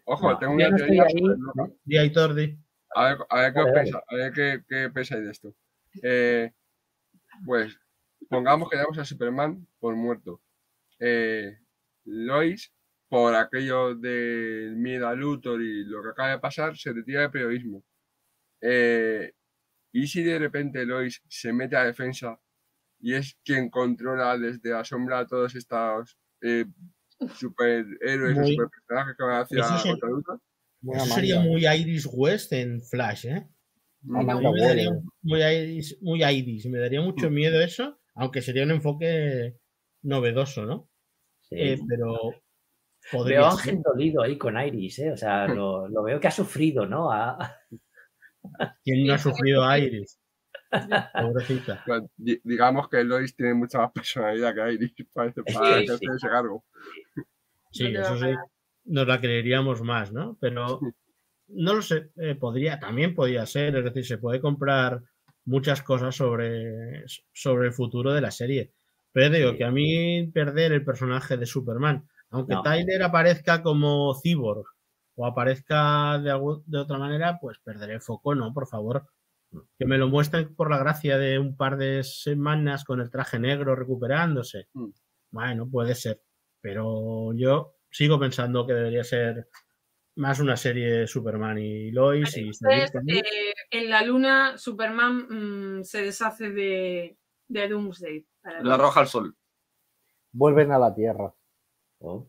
[0.06, 1.52] Ojo, No, tengo una teoría ahí, súper loca.
[1.56, 1.76] ¿no?
[1.84, 2.56] Di Aitor, di.
[2.94, 5.56] A ver, a ver qué os pensa- a ver qué, qué pensáis de esto.
[6.04, 6.54] Eh,
[7.44, 7.76] pues
[8.30, 10.40] pongamos que damos a Superman por muerto.
[11.00, 11.58] Eh,
[12.06, 12.72] Lois,
[13.08, 17.30] por aquello del miedo a Luthor y lo que acaba de pasar, se retira de
[17.32, 17.84] periodismo.
[18.62, 19.34] Eh,
[19.92, 22.40] ¿Y si de repente Lois se mete a defensa
[23.00, 26.66] y es quien controla desde la sombra a todos estos eh,
[27.34, 29.98] superhéroes o Muy- superpersonajes que van hacia Eso?
[30.82, 31.50] Buena Eso sería manga.
[31.50, 33.48] muy Iris West en Flash, ¿eh?
[34.02, 34.16] Mm.
[34.16, 34.92] A me daría
[35.24, 39.58] muy Iris, muy Iris, me daría mucho miedo eso, aunque sería un enfoque
[40.04, 40.90] novedoso, ¿no?
[41.42, 41.56] Sí.
[41.58, 42.42] eh, pero Veo
[43.12, 43.60] podría a ser.
[43.72, 45.12] Ángel dolido ahí con Iris, ¿eh?
[45.12, 47.12] O sea, lo, lo veo que ha sufrido, ¿no?
[47.12, 47.58] A-
[48.84, 49.78] ¿Quién no ha sufrido.
[49.78, 50.20] Iris?
[51.14, 51.82] Pobrecita.
[51.86, 56.06] Pues, di- digamos que Lois tiene mucha más personalidad que Iris para, para Sí, sí.
[56.16, 56.64] ese cargo.
[57.72, 58.34] Sí, No eso sí,
[58.86, 60.38] nos la creeríamos más, ¿no?
[60.40, 60.80] Pero
[61.48, 65.02] no lo sé, eh, podría, también podría ser, es decir, se puede comprar
[65.46, 67.04] muchas cosas sobre,
[67.34, 68.72] sobre el futuro de la serie.
[69.12, 69.58] Pero digo Sí.
[69.58, 72.62] que a mí perder el personaje de Superman, aunque No.
[72.62, 74.66] Tyler aparezca como cyborg
[75.20, 76.32] o aparezca de,
[76.66, 79.06] de otra manera, pues perderé el foco, no, por favor.
[79.78, 83.38] Que me lo muestren por la gracia de un par de semanas con el traje
[83.38, 84.70] negro recuperándose.
[84.74, 84.90] Mm.
[85.32, 86.22] Bueno, puede ser.
[86.62, 89.50] Pero yo sigo pensando que debería ser
[90.16, 95.84] más una serie de Superman y Lois y Entonces, eh, en la luna, Superman mm,
[95.84, 98.26] se deshace de, de Doomsday.
[98.42, 98.72] para mí.
[98.72, 99.36] arroja al sol.
[100.32, 101.34] Vuelven a la Tierra.
[102.00, 102.26] Oh.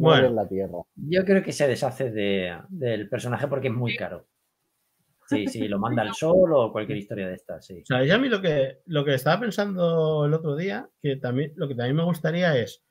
[0.00, 0.30] Bueno.
[0.30, 0.78] la Tierra.
[0.96, 4.26] Yo creo que se deshace de- del personaje porque es muy caro.
[5.26, 7.82] Sí, sí, lo manda al sol o cualquier historia de estas, sí.
[7.86, 10.88] ¿Sabéis a mí lo que, lo que estaba pensando el otro día?
[11.00, 12.82] Que también, lo que también me gustaría es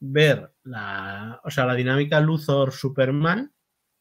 [0.00, 3.50] ver la, o sea, la dinámica Luthor-Superman,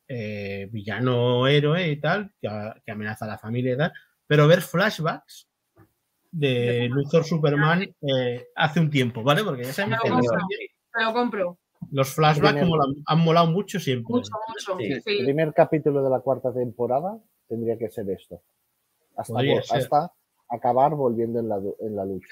[0.07, 3.93] eh, villano héroe y tal, que, amenaza a la familia y tal,
[4.27, 5.47] pero ver flashbacks
[6.31, 9.43] de Luthor Superman eh, hace un tiempo, ¿vale?
[9.43, 10.47] Porque ya que Pero los, compro,
[10.93, 11.59] te lo compro.
[11.91, 14.13] Los flashbacks Primer- molan- han molado mucho siempre.
[14.13, 14.77] Mucho, mucho.
[14.79, 15.01] Sí.
[15.01, 15.17] sí.
[15.19, 18.41] El primer capítulo de la cuarta temporada tendría que ser esto.
[19.15, 19.89] Hasta, ser.
[20.49, 22.27] acabar volviendo en la, en la lucha.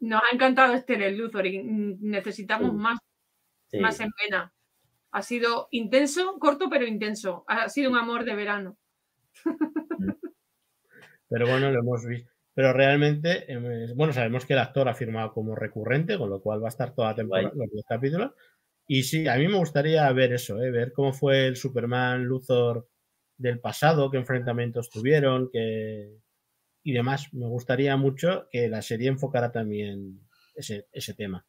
[0.00, 2.76] Nos ha encantado este el Luthor y mm, necesitamos Sí.
[2.76, 2.98] más,
[3.68, 3.78] Sí.
[3.80, 4.52] más en pena.
[5.12, 7.44] Ha sido intenso, corto pero intenso.
[7.46, 8.76] Ha sido un amor de verano.
[11.28, 12.30] Pero bueno, lo hemos visto.
[12.54, 16.62] Pero realmente, eh, bueno, sabemos que el actor ha firmado como recurrente, con lo cual
[16.62, 18.32] va a estar toda la temporada, los 10 capítulos.
[18.86, 20.70] Y sí, a mí me gustaría ver eso, ¿eh?
[20.70, 22.88] ver cómo fue el Superman Luthor
[23.36, 26.18] del pasado, qué enfrentamientos tuvieron, qué...
[26.82, 27.32] y demás.
[27.32, 30.20] Me gustaría mucho que la serie enfocara también
[30.54, 31.46] ese, ese tema.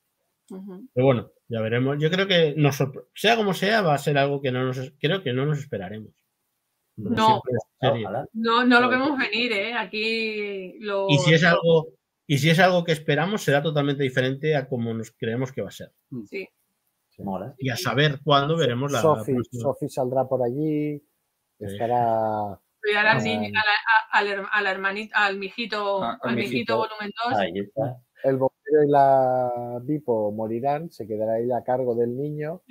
[0.47, 1.97] Pero bueno, ya veremos.
[1.99, 2.77] Yo creo que nos
[3.15, 6.11] sea como sea, va a ser algo que no nos, creo que no nos esperaremos.
[6.97, 7.41] No.
[7.79, 8.27] Ojalá.
[8.33, 9.73] No, no lo vemos venir, ¿eh?
[9.73, 11.07] Aquí lo.
[11.09, 11.93] Y si es algo,
[12.27, 15.69] y si es algo que esperamos, será totalmente diferente a como nos creemos que va
[15.69, 15.91] a ser.
[16.29, 16.47] Sí.
[17.19, 17.55] Mola.
[17.57, 19.61] Y a saber cuándo veremos la Sophie, próxima.
[19.61, 21.01] Sophie saldrá por allí.
[21.59, 22.59] Estará.
[22.81, 26.29] Cuidar al niño, a la, a- al, her- a la hermanita, al mijito, Ah, al
[26.31, 26.77] al mijito mijito.
[26.77, 27.39] volumen 2.
[27.39, 27.97] Ahí está.
[28.23, 30.91] El bombero y la Bipo morirán.
[30.91, 32.61] Se quedará ella a cargo del niño.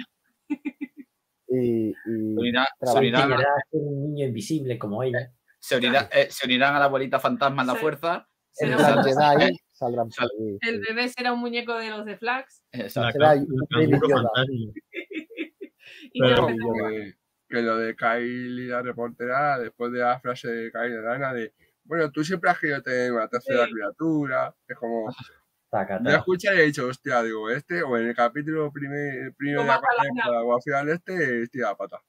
[1.48, 3.46] Y, y Se unirá- se unirán, a ser
[3.80, 5.30] un niño invisible como ella.
[5.60, 7.78] se unirá- eh, se unirán a la abuelita fantasma en la Sí.
[7.80, 8.28] fuerza.
[8.50, 8.80] Se en nos
[9.92, 10.58] por.
[10.62, 12.62] El bebé será un muñeco de los de Flax.
[12.72, 13.18] Exacto.
[13.18, 14.30] La, será la Baby Yoda.
[16.12, 17.14] Y Pero- que,
[17.48, 21.52] que lo de Kylie la reportera, después de la frase de Kylie Lana de
[21.84, 23.72] bueno, tú siempre has querido tener una tercera Sí.
[23.72, 24.54] criatura.
[24.66, 25.14] Es como, yo
[25.70, 26.00] taca.
[26.16, 29.80] escuché y he dicho, hostia, digo, este, o en el capítulo primer, primero de la
[30.30, 32.00] la al final este, estira la pata.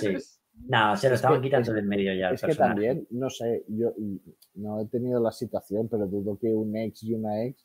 [0.00, 0.16] Sí.
[0.68, 2.70] No, se lo Es estaban que- quitando del medio ya Es que personaje.
[2.74, 3.92] también, no sé, yo
[4.54, 7.64] no he tenido la situación, pero dudo que un ex y una ex,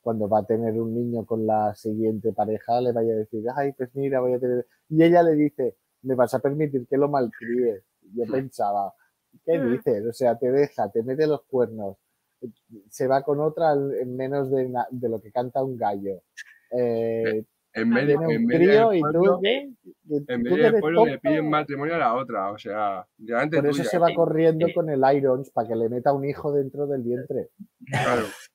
[0.00, 3.72] cuando va a tener un niño con la siguiente pareja, le vaya a decir, ay,
[3.72, 4.66] pues mira, voy a tener.
[4.88, 7.82] Y ella le dice, ¿me vas a permitir que lo malcríe?
[8.14, 8.94] Yo pensaba,
[9.44, 9.72] ¿qué Mm.
[9.72, 10.06] dices?
[10.06, 11.96] O sea, te deja, te mete los cuernos,
[12.88, 16.22] se va con otra en menos de, de lo que canta un gallo.
[16.70, 17.44] Eh,
[17.74, 19.70] En medio, tiene en del y pueblo, tú, ¿qué?
[20.08, 23.66] ¿Tú en que medio del pueblo le piden matrimonio a la otra, o sea, Por
[23.66, 23.84] eso tuya.
[23.84, 27.50] se va corriendo con el Irons para que le meta un hijo dentro del vientre.
[27.86, 28.22] Claro.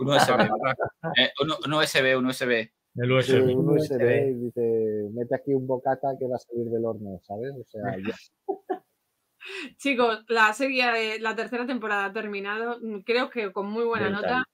[0.00, 0.30] Un USB.
[1.18, 2.70] eh, un, un USB, un USB.
[2.94, 3.56] El Sí, USB.
[3.56, 4.28] un USB.
[4.30, 7.50] Y dice, mete aquí un bocata que va a salir del horno, ¿sabes?
[7.58, 8.14] O sea, ya-
[9.78, 12.78] Chicos, la serie, eh, la tercera temporada ha terminado.
[13.04, 14.22] Creo que con muy buena Brutal.
[14.22, 14.44] nota.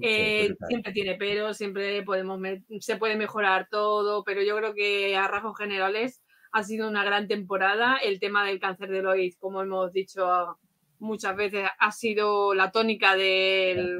[0.00, 2.40] Eh, siempre tiene pero, siempre podemos
[2.80, 6.22] se puede mejorar todo, pero yo creo que a rasgos generales
[6.52, 7.96] ha sido una gran temporada.
[7.96, 10.58] El tema del cáncer de Lois, como hemos dicho
[10.98, 13.98] muchas veces, ha sido la tónica del,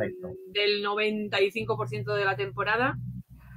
[0.49, 2.97] del 95% de la temporada.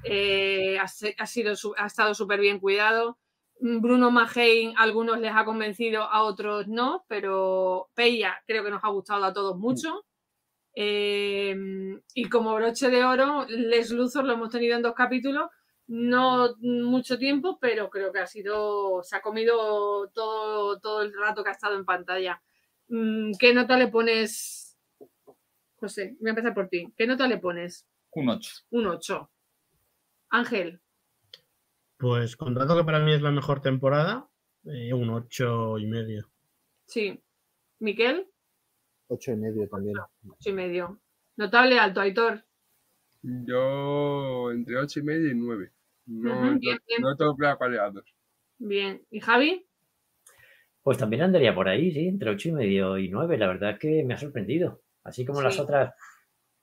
[0.04, 3.18] Eh, ha, sido, ha estado súper bien cuidado.
[3.60, 8.84] Bruno Mahein, a algunos les ha convencido, a otros no, pero Peya creo que nos
[8.84, 10.06] ha gustado a todos mucho.
[10.80, 11.56] Eh,
[12.14, 15.50] y como broche de oro, Les Luthor lo hemos tenido en dos capítulos,
[15.88, 21.44] no mucho tiempo, pero creo que ha sido, se ha comido todo, todo el rato
[21.44, 22.40] que ha estado en pantalla.
[22.90, 24.78] Mm, ¿Qué nota le pones?
[25.78, 26.94] José, voy a empezar por ti.
[26.96, 27.88] ¿Qué nota le pones?
[28.12, 28.52] Un 8.
[28.70, 29.32] Un 8.
[30.30, 30.80] Ángel,
[31.98, 34.30] Pues contando que para mí es la mejor temporada,
[34.66, 36.30] eh, un ocho y medio.
[36.86, 37.20] sí.
[37.80, 38.28] Miquel,
[39.08, 39.96] Ocho y medio también.
[39.98, 41.00] ocho y medio.
[41.38, 42.44] Notable alto, Aitor.
[43.22, 45.72] Yo entre 8 y medio y 9.
[46.08, 47.02] No, Ujú, no- bien, bien.
[47.02, 48.06] no tengo claro cuál es la dos.
[48.60, 49.02] Bien.
[49.12, 49.66] ¿Y Javi?
[50.82, 53.38] Pues también andaría por ahí, sí, entre 8 y medio y 9.
[53.38, 54.82] La verdad es que me ha sorprendido.
[55.04, 55.94] Así como las otras.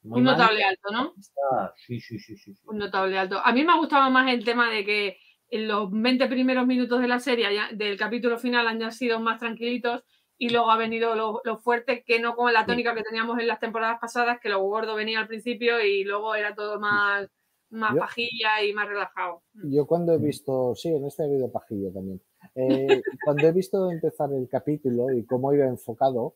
[0.03, 1.15] Muy Un mal, notable alto, ¿no?
[1.19, 2.55] esta- Sí, sí, sí, sí.
[2.55, 2.61] sí.
[2.67, 3.39] Un notable alto.
[3.43, 5.19] A mí me ha gustado más el tema de que
[5.49, 10.03] en los 20 primeros minutos de la serie, del capítulo final, han sido más tranquilitos
[10.47, 13.47] y luego ha venido lo, lo fuerte, que no como la tónica que teníamos en
[13.47, 17.29] las temporadas pasadas, que lo gordo venía al principio y luego era todo más,
[17.71, 19.43] más Yo- pajilla y más relajado.
[19.55, 22.21] Yo cuando he visto, sí, en este ha habido pajillo también.
[22.55, 22.87] Eh,
[23.25, 26.35] cuando he visto empezar el capítulo y cómo iba enfocado,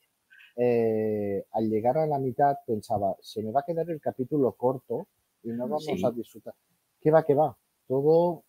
[0.57, 5.07] eh, al llegar a la mitad pensaba, se me va a quedar el capítulo corto
[5.43, 6.05] y no vamos Sí.
[6.05, 6.55] a disfrutar.
[7.01, 7.57] ¿Qué va, qué va?
[7.87, 8.43] Todo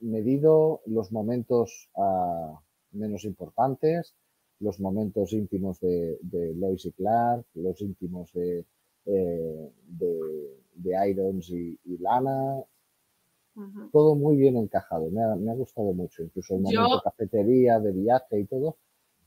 [0.00, 2.60] medido, los momentos ah,
[2.92, 4.14] menos importantes,
[4.60, 8.64] los momentos íntimos de, de Lois y Clark, los íntimos de,
[9.06, 12.62] eh, de, de Irons y, y Lana,
[13.92, 17.78] todo muy bien encajado, me ha, me ha gustado mucho, incluso el Yo- momento cafetería,
[17.80, 18.76] de viaje y todo,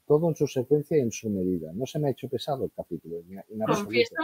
[0.07, 1.71] todo en su secuencia y en su medida.
[1.73, 3.17] No se me ha hecho pesado el capítulo.
[3.65, 4.15] Confieso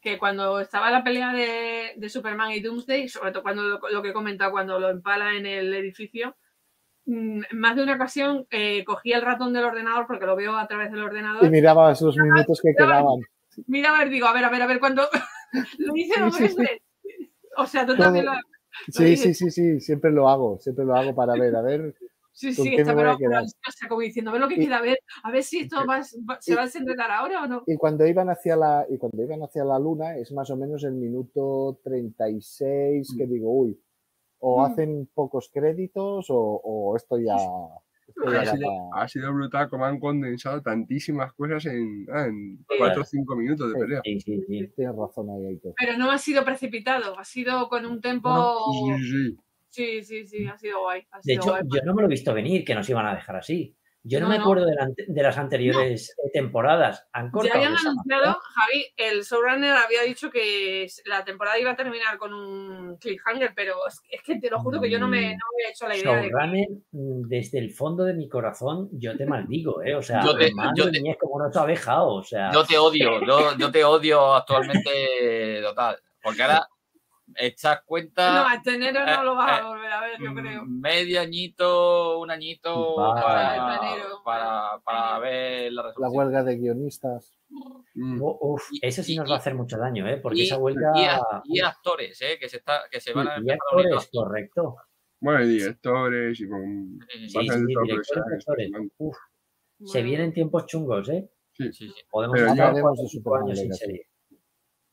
[0.00, 4.02] que cuando estaba la pelea de, de Superman y Doomsday, sobre todo cuando lo, lo
[4.02, 6.36] que he comentado, cuando lo empala en el edificio,
[7.52, 10.90] más de una ocasión eh, cogí el ratón del ordenador porque lo veo a través
[10.92, 11.44] del ordenador.
[11.46, 13.20] Y mirabas los minutos que quedaban.
[13.66, 15.02] Mira, a ver, digo, a ver, a ver, a ver, cuando
[15.78, 16.56] lo hice dos Sí, sí, sí.
[16.58, 16.82] veces.
[17.56, 18.32] O sea, tú también lo
[18.90, 19.38] Sí, dices.
[19.38, 21.94] sí, sí, sí, siempre lo hago, siempre lo hago para ver, a ver.
[22.30, 23.16] Sí, ¿Con sí, está pero,
[23.88, 26.00] como diciendo, a ver lo que Y- queda, a ver, a ver si esto va,
[26.30, 27.64] va- se y- va a desenredar ahora o no.
[27.66, 30.84] Y cuando iban hacia la, y cuando iban hacia la luna, es más o menos
[30.84, 33.80] el minuto 36 que digo, uy,
[34.40, 34.64] o Mm.
[34.72, 37.34] hacen pocos créditos o, o esto ya,
[38.06, 42.26] esto ya Ha sido, pa- ha sido brutal como han condensado tantísimas cosas en, ah,
[42.26, 42.74] en Sí.
[42.78, 43.80] 4 o 5 minutos de Sí.
[43.80, 44.00] pelea.
[44.04, 44.68] Sí, sí, sí.
[44.76, 45.74] Tienes razón ahí, Aitor.
[45.78, 48.30] Pero no ha sido precipitado, ha sido con un tempo.
[48.72, 49.36] Sí, sí, sí.
[49.70, 51.02] Sí, sí, sí, ha sido guay.
[51.10, 51.62] ha De sido hecho, guay.
[51.70, 53.76] yo no me lo he visto venir que nos iban a dejar así.
[54.08, 54.44] Yo no, No, me no.
[54.44, 57.06] acuerdo de, la de las anteriores eh, temporadas.
[57.12, 58.40] Han Ya cortado habían de anunciado.
[58.54, 63.74] Javi, el showrunner había dicho que la temporada iba a terminar con un cliffhanger, pero
[63.86, 65.96] es, es que te lo juro que yo no me, no me había hecho la
[65.96, 69.94] idea de que Showrunner, mm, desde el fondo de mi corazón, yo te maldigo, ¿eh?
[69.94, 72.50] O sea, Yo te- yo te- mía, es como no te ha dejado, o sea...
[72.52, 75.98] Yo te odio, yo, yo te odio actualmente total.
[76.22, 76.66] Porque ahora
[77.36, 80.34] echas no, cuenta hasta enero no eh, lo vas eh, a volver a ver, yo
[80.34, 80.64] creo.
[80.64, 83.22] mm, medio añito, un añito Vale.
[83.22, 84.22] para, enero.
[84.24, 86.16] para, para ver la La resolución.
[86.18, 87.38] huelga de guionistas.
[87.94, 88.20] Mm.
[88.22, 90.18] u- Uf, Y- eso sí y- nos va a hacer mucho daño, ¿eh?
[90.18, 90.92] Porque y- esa huelga...
[90.94, 92.38] Y, a- y actores, ¿eh?
[92.38, 94.76] que se, está, que se van a y actores, correcto.
[95.20, 98.44] Bueno, y directores y con Sí, Sí, sí, sí, directores.
[98.98, 99.16] Uf,
[99.84, 101.28] se Bueno, vienen tiempos chungos, ¿eh?
[101.52, 101.92] sí, sí.
[102.10, 104.06] Podemos ya hablaremos cuatro de cinco años sin serie.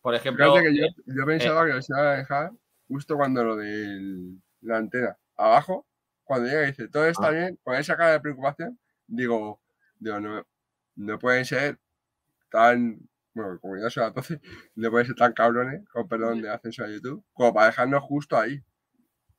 [0.05, 2.51] Por ejemplo, Fíjate que yo, yo pensaba que los iban a dejar
[2.87, 5.87] justo cuando lo de la antena abajo,
[6.23, 7.31] cuando llega y dice todo está Ah.
[7.31, 9.63] bien, con esa cara de preocupación, digo,
[9.97, 10.45] digo no,
[10.97, 11.79] no pueden ser
[12.51, 12.99] tan,
[13.33, 14.39] bueno, como ya son las 12,
[14.75, 18.37] no pueden ser tan cabrones, con perdón de ascenso a YouTube, como para dejarnos justo
[18.37, 18.61] ahí.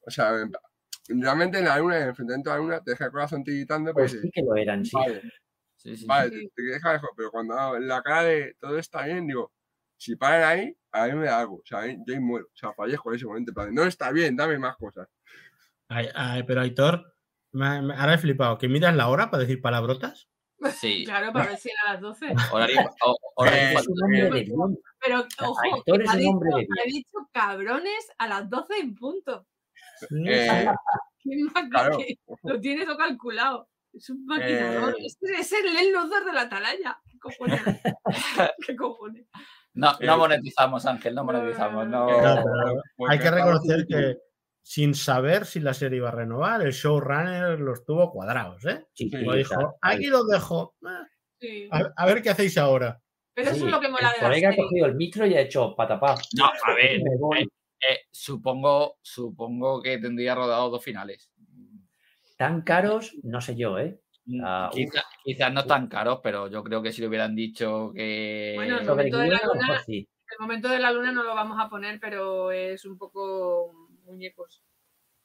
[0.05, 3.05] O sea, en- realmente en la luna, en el enfrentamiento a la luna, te deja
[3.05, 4.97] el corazón tiritando, Pues pues, sí que lo eran, sí.
[4.97, 5.23] vale,
[5.77, 6.51] sí, sí, vale, Sí.
[6.57, 9.53] te, te deja lejos, pero cuando la cara de todo está bien, digo,
[9.97, 11.57] si paran ahí, a mí me da algo.
[11.57, 12.47] O sea, yo ahí muero.
[12.47, 13.51] O sea, fallezco en ese momento.
[13.51, 15.09] en plan, No está bien, dame más cosas.
[15.89, 17.15] Ay, ay, pero Aitor,
[17.53, 18.59] me- me- ahora he flipado.
[18.59, 20.29] ¿Que miras la hora para decir palabrotas?
[20.81, 21.05] sí.
[21.07, 22.27] Claro, para ver si era a las 12.
[22.53, 22.91] Horario,
[23.37, 24.53] horario Eh, Es un hombre de bien.
[25.05, 26.69] Pero, ojo, Aitor es ha un dicho, hombre de bien.
[26.81, 29.47] ha dicho cabrones a las 12 en punto.
[30.27, 30.67] Eh,
[31.23, 31.99] ¿Quién más claro.
[31.99, 33.69] que- Lo tiene todo calculado.
[33.93, 34.95] Es un maquinador.
[34.99, 35.07] Eh.
[35.07, 36.99] Es, es el Len Luthor de la atalaya.
[37.11, 37.63] ¿Qué cojones?
[38.67, 39.27] ¿Qué cojones?
[39.77, 41.87] No, no Eh, monetizamos, Ángel, no monetizamos.
[41.87, 44.17] No, pero porque Hay que reconocer que
[44.63, 48.85] sin saber si la serie iba a renovar, el showrunner los tuvo cuadrados, ¿eh?
[48.95, 50.75] Sí, Sí, dijo, aquí los dejo.
[50.83, 50.89] eh,
[51.39, 51.69] Sí.
[51.71, 52.99] A, a ver qué hacéis ahora.
[53.35, 54.65] Pero eso Sí, es lo que mola el de la colega ha serie.
[54.65, 56.17] cogido el micro y ha hecho patapá.
[56.35, 57.47] No, a ver, eh,
[57.91, 61.31] eh, supongo, supongo que tendría rodado dos finales.
[62.39, 64.01] Tan caros, no sé yo, ¿eh?
[64.43, 64.77] Ah, uf.
[64.77, 68.53] Quizá- quizás no tan caros, pero yo creo que si le hubieran dicho que.
[68.57, 68.85] Bueno, no.
[68.85, 69.85] Sobre momento de la luna-.
[69.89, 73.73] El momento de la luna no lo vamos a poner, pero es un poco
[74.05, 74.65] muñecos.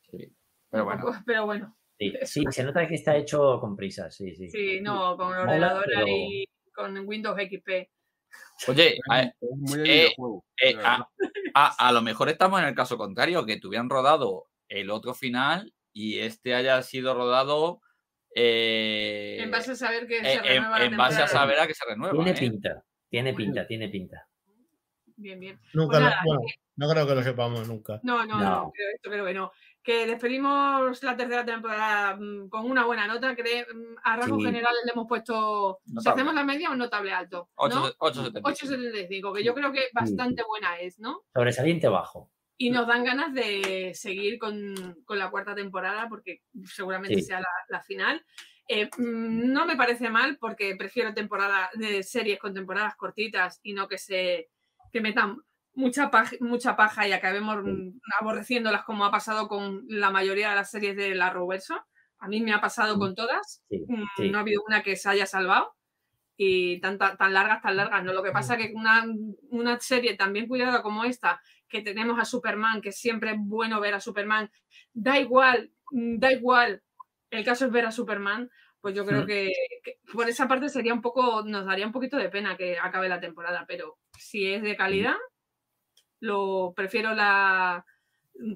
[0.09, 0.31] Sí,
[0.69, 1.75] Pero bueno, poco- pero bueno.
[1.97, 4.49] Sí, sí, se nota que está hecho con prisa, sí, sí.
[4.49, 7.89] Sí, no, con Mola, ordenador pero- y con Windows XP.
[8.67, 10.15] oye, a, de eh,
[10.61, 10.75] eh,
[11.53, 16.19] a lo mejor estamos en el caso contrario, que tuvieran rodado el otro final y
[16.19, 17.81] este haya sido rodado
[18.35, 21.39] eh, En base a saber que en- se en- renueva la en base a temporada.
[21.39, 22.13] saber a que se renueva.
[22.15, 22.35] Tiene ¿eh?
[22.39, 24.27] pinta, tiene pinta, tiene pinta.
[25.17, 25.59] Bien, bien.
[25.73, 26.41] Nunca Pues lo- bueno,
[26.77, 27.99] no creo que lo sepamos nunca.
[28.03, 28.71] No, no, no, No.
[28.73, 29.51] creo, esto creo que no.
[29.83, 33.35] Que despedimos la tercera temporada mm, con una buena nota.
[33.35, 34.45] Que mm, a rasgos Sí.
[34.45, 35.79] generales le hemos puesto.
[35.85, 36.21] Si Notable.
[36.21, 37.49] hacemos la media, un notable alto.
[37.55, 37.85] Ocho- ¿no?
[37.99, 38.41] 8.75.
[38.43, 41.23] 8,75, que yo creo que bastante buena es, ¿no?
[41.33, 42.31] Sobresaliente bajo.
[42.63, 44.75] Y nos dan ganas de seguir con,
[45.05, 47.23] con la cuarta temporada porque seguramente Sí.
[47.23, 48.23] sea la, la final.
[48.67, 53.73] Eh, mm, no me parece mal porque prefiero temporada de series con temporadas cortitas y
[53.73, 54.49] no que se
[54.93, 55.37] que metan
[55.73, 60.55] mucha paja, mucha paja y acabemos mm, aborreciéndolas como ha pasado con la mayoría de
[60.57, 61.75] las series de la Roverso.
[62.19, 63.63] A mí me ha pasado con todas.
[63.69, 64.29] Sí, Mm, sí.
[64.29, 65.73] No ha habido una que se haya salvado
[66.37, 68.03] y tan, tan, tan largas, tan largas.
[68.03, 69.05] No, lo que pasa es que una,
[69.49, 71.41] una serie tan bien cuidada como esta,
[71.71, 74.51] que tenemos a Superman, que siempre es bueno ver a Superman,
[74.93, 76.83] da igual, mm, da igual,
[77.29, 78.49] el caso es ver a Superman,
[78.81, 79.51] pues yo creo que,
[79.83, 83.07] que por esa parte sería un poco, nos daría un poquito de pena que acabe
[83.07, 85.15] la temporada, pero si es de calidad,
[86.19, 87.85] lo prefiero la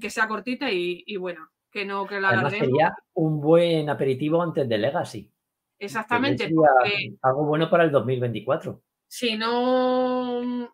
[0.01, 4.41] que sea cortita y, y bueno, que no que la Además sería un buen aperitivo
[4.41, 5.31] antes de Legacy.
[5.77, 8.81] Exactamente, porque algo bueno para el 2024.
[9.07, 10.71] si no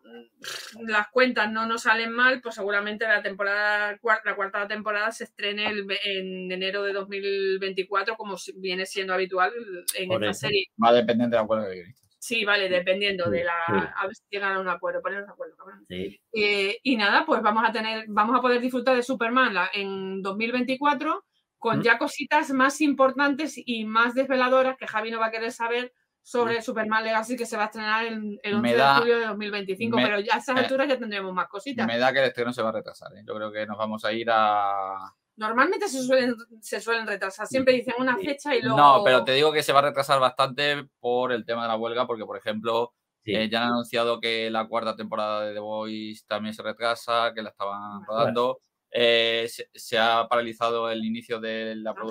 [0.86, 5.66] las cuentas no nos salen mal, pues seguramente la temporada la cuarta temporada se estrene
[5.66, 9.52] el en enero de 2024, como viene siendo habitual
[9.96, 10.40] en Por esta eso.
[10.40, 10.66] serie.
[10.82, 11.94] Va a depender de la huelga de.
[12.18, 13.92] Sí, vale, dependiendo de la.
[13.96, 15.84] A ver si llegan a un acuerdo, ponernos de acuerdo, cabrón.
[15.88, 16.20] Sí.
[16.32, 21.24] Eh, y nada, pues vamos a tener, vamos a poder disfrutar de Superman en 2024
[21.58, 21.82] con Mm.
[21.82, 25.92] ya cositas más importantes y más desveladoras que Javi no va a querer saber
[26.22, 29.18] sobre Superman Legacy que se va a estrenar el, el 11 Me da- de julio
[29.18, 31.86] de 2025, me- pero ya a esas eh, alturas ya tendremos más cositas.
[31.86, 33.12] Me da que el estreno se va a retrasar.
[33.16, 33.22] ¿eh?
[33.26, 34.96] Yo creo que nos vamos a ir a.
[35.36, 38.26] Normalmente se suelen, se suelen retrasar, siempre dicen una Sí.
[38.26, 38.76] fecha y luego...
[38.76, 41.76] No, pero te digo que se va a retrasar bastante por el tema de la
[41.76, 42.92] huelga, porque, por ejemplo,
[43.24, 43.34] sí.
[43.34, 47.42] eh, ya han anunciado que la cuarta temporada de The Voice también se retrasa, que
[47.42, 48.60] la estaban rodando.
[48.90, 52.10] Eh, se, se ha paralizado el inicio de la produ-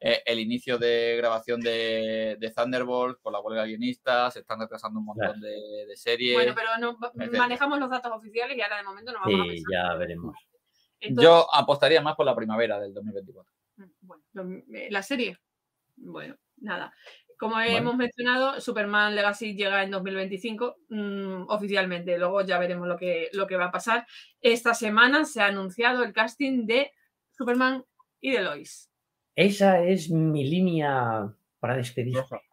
[0.00, 4.60] Eh, el inicio de grabación de, de Thunderbolt por la huelga de guionistas, se están
[4.60, 6.34] retrasando un montón de, de series.
[6.34, 6.98] Bueno, pero no,
[7.36, 9.72] manejamos los datos oficiales y ahora de momento no vamos a Sí, pensar.
[9.72, 10.36] ya veremos.
[11.00, 13.52] Entonces, Yo apostaría más por la primavera del 2024.
[13.76, 15.38] Mm, Bueno, eh, la serie.
[15.96, 16.92] Bueno, nada.
[17.38, 22.18] Como hemos mencionado, Superman Legacy llega en 2025 mm, oficialmente.
[22.18, 24.06] Luego ya veremos lo que, lo que va a pasar.
[24.40, 26.92] Esta semana se ha anunciado el casting de
[27.30, 27.84] Superman
[28.20, 28.87] y de Lois.
[29.38, 32.16] Esa es mi línea para despedir.
[32.16, 32.40] Roja.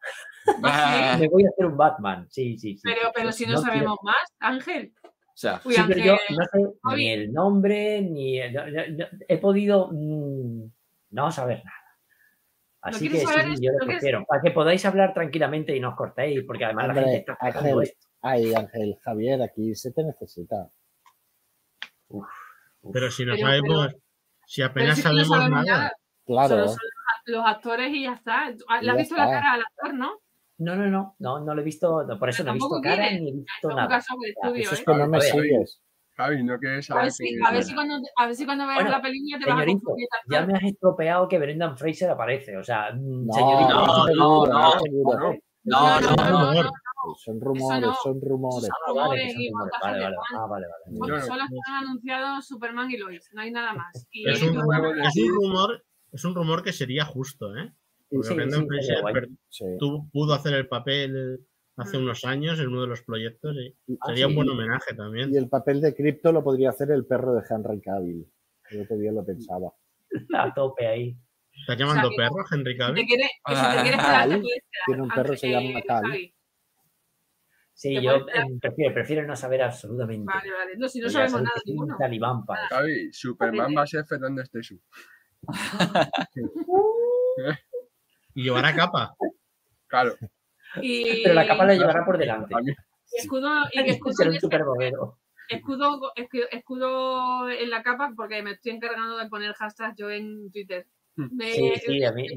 [0.63, 2.27] Ah, Me voy a hacer un Batman.
[2.29, 2.81] Sí, sí, sí.
[2.83, 4.93] Pero, pero si no, No sabemos más, Ángel.
[5.03, 8.67] o sea, Uy, Sí, pero yo Ángel, no sé ni el nombre, ni el- no-
[8.67, 10.69] no- no- he podido mm,
[11.09, 11.77] no saber nada.
[12.81, 13.39] Así que sí, esto?
[13.59, 14.25] yo lo ¿No quieres- prefiero.
[14.27, 17.81] Para que podáis hablar tranquilamente y no os cortéis, porque además la gente está Ángel,
[17.81, 18.07] esto.
[18.21, 20.69] ay, Ángel, Javier, aquí se te necesita.
[22.93, 23.95] Pero si no Pero- sabemos,
[24.45, 25.77] si apenas si sabemos sabemos nada.
[25.79, 25.91] nada,
[26.25, 26.77] Claro, Solo son
[27.27, 28.49] los actores y ya está.
[28.49, 30.19] ¿Le Ya has visto la cara al actor, no?
[30.57, 32.95] No, no, no, no, no lo he visto, no, por eso no he visto cara
[33.09, 33.21] quieres.
[33.21, 33.87] ni he visto Es nada.
[33.89, 34.83] caso de estudio, eso es ¿eh?
[34.87, 35.81] que no me A ver, sigues.
[36.17, 38.65] Javi, no quieres A saber ver, si, a ver si cuando, a ver si cuando
[38.65, 40.07] veas Bueno, la película te vas a confundir.
[40.29, 42.55] ya me has estropeado que Brendan Fraser aparece.
[42.57, 45.33] O sea, mm, No, señorito, no, no, no, no, no, no.
[45.65, 46.63] no, no, no, no, no.
[46.63, 46.71] no,
[47.17, 47.93] Son rumores, no.
[48.01, 48.69] son rumores.
[48.87, 49.71] Ah, vale, que rumores son y rumores.
[49.73, 50.15] montajes Vale, vale.
[50.37, 50.65] Ah, vale,
[51.09, 51.21] vale.
[51.21, 54.07] Solo están anunciados Superman y Lois, no hay nada más.
[54.11, 55.83] Y Es un, rumor,
[56.15, 57.71] es un rumor, que sería justo, ¿eh?
[58.09, 59.13] Y Porque Sí, Brendan sí, Fraser sería guay.
[59.13, 59.65] per- Sí.
[59.79, 61.39] tuvo- pudo hacer el papel
[61.77, 62.01] hace Mm.
[62.01, 65.33] unos años en uno de los proyectos y Ah, sería un buen homenaje también.
[65.33, 68.25] Y el papel de Crypto lo podría hacer el perro de Henry Cavill.
[68.71, 69.71] El otro día lo pensaba.
[70.37, 71.17] A tope ahí.
[71.61, 73.05] ¿Estás llamando perro, Henry si te Cavill?
[73.05, 74.29] quieres, si te quieres Cal.
[74.29, 74.61] puedes quedar.
[74.85, 76.03] Tiene un perro que se llama Cal.
[76.05, 76.35] Javi.
[77.73, 80.25] Sí, yo eh, prefiero, prefiero no saber absolutamente.
[80.25, 80.77] Vale, vale.
[80.77, 81.95] No, si no sabemos nada ninguno.
[81.99, 82.43] talibán
[83.11, 84.79] Superman va a ser Fernando Estesu.
[88.33, 89.15] Y llevará capa.
[89.87, 90.15] Claro.
[90.81, 92.53] Y, Pero la capa la llevará por delante.
[93.13, 95.17] Y escudo, y que escudo, Será un en- supermodelo.
[95.47, 100.51] escudo, escudo, escudo en la capa porque me estoy encargando de poner hashtag yo en
[100.51, 100.87] Twitter.
[101.15, 101.27] Hmm.
[101.35, 102.27] Me, Sí, sí, a mí.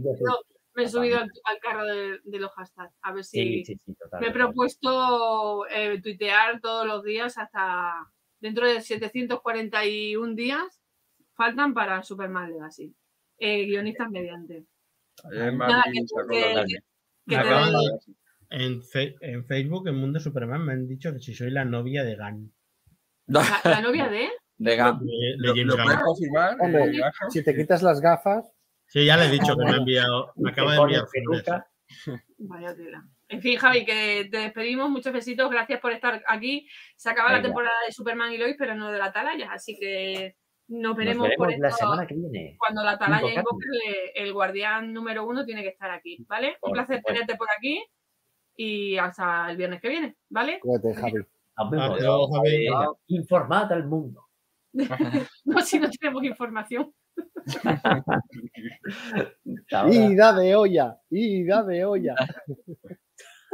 [0.75, 2.95] me he subido al, al carro de, de los hashtags.
[3.03, 3.39] A ver si.
[3.41, 4.21] Sí, sí, sí, total.
[4.21, 8.07] Me he propuesto eh, tuitear todos los días hasta
[8.39, 10.81] dentro de 741 días.
[11.35, 12.95] Faltan para Superman Legacy.
[13.39, 14.65] Eh, guionistas mediante.
[15.31, 16.65] Nada, que- que- la-
[17.27, 18.15] que acaban de-
[18.51, 22.03] en, Fe- en Facebook, en Mundo Superman, me han dicho que si soy la novia
[22.05, 22.53] de Gan.
[23.27, 24.29] la, la novia de.
[24.57, 24.99] De Gam.
[25.01, 25.85] de, de ¿Lo, James lo Gunn.
[25.85, 26.57] puedes confirmar?
[26.61, 27.31] Hombre, eh, Ángel?
[27.31, 28.51] Si te quitas las gafas,
[28.91, 31.05] Sí, ya le he dicho que me ha enviado, me acaba de enviar.
[32.39, 33.05] Vaya tela.
[33.29, 34.89] En fin, Javi, que te despedimos.
[34.89, 35.51] Muchos besitos.
[35.51, 36.67] Gracias por estar aquí.
[36.97, 37.49] Se acaba la Venga.
[37.49, 39.53] temporada de Superman y Lois, pero no de la Atalaya.
[39.53, 40.37] Así que
[40.69, 41.79] nos veremos, Nos por la esto.
[41.79, 42.57] semana que viene.
[42.59, 43.67] Cuando la Atalaya invoque,
[44.15, 46.51] el, el guardián número uno tiene que estar aquí, ¿vale?
[46.63, 47.85] Un Por placer tenerte por aquí
[48.57, 50.61] y hasta el viernes que viene, ¿vale?
[50.61, 51.23] cuídate, Javi.
[51.57, 51.91] Nos vemos.
[51.99, 52.67] Adiós, Javi.
[53.09, 54.25] Informad al mundo.
[55.45, 56.93] No, si no tenemos información.
[59.91, 62.15] Ida de olla, ida de olla.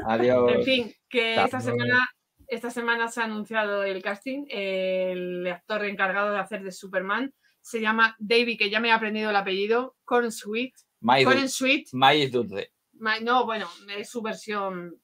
[0.07, 0.53] Adiós.
[0.53, 1.99] En fin, que esta semana,
[2.49, 4.45] esta semana se ha anunciado el casting.
[4.49, 9.31] El actor encargado de hacer de Superman se llama David, que ya me he aprendido
[9.31, 10.75] el apellido, Corn Sweet.
[11.25, 12.73] Corn Sweet, maíz dulce.
[12.95, 14.95] Ma- no, bueno, es su versión.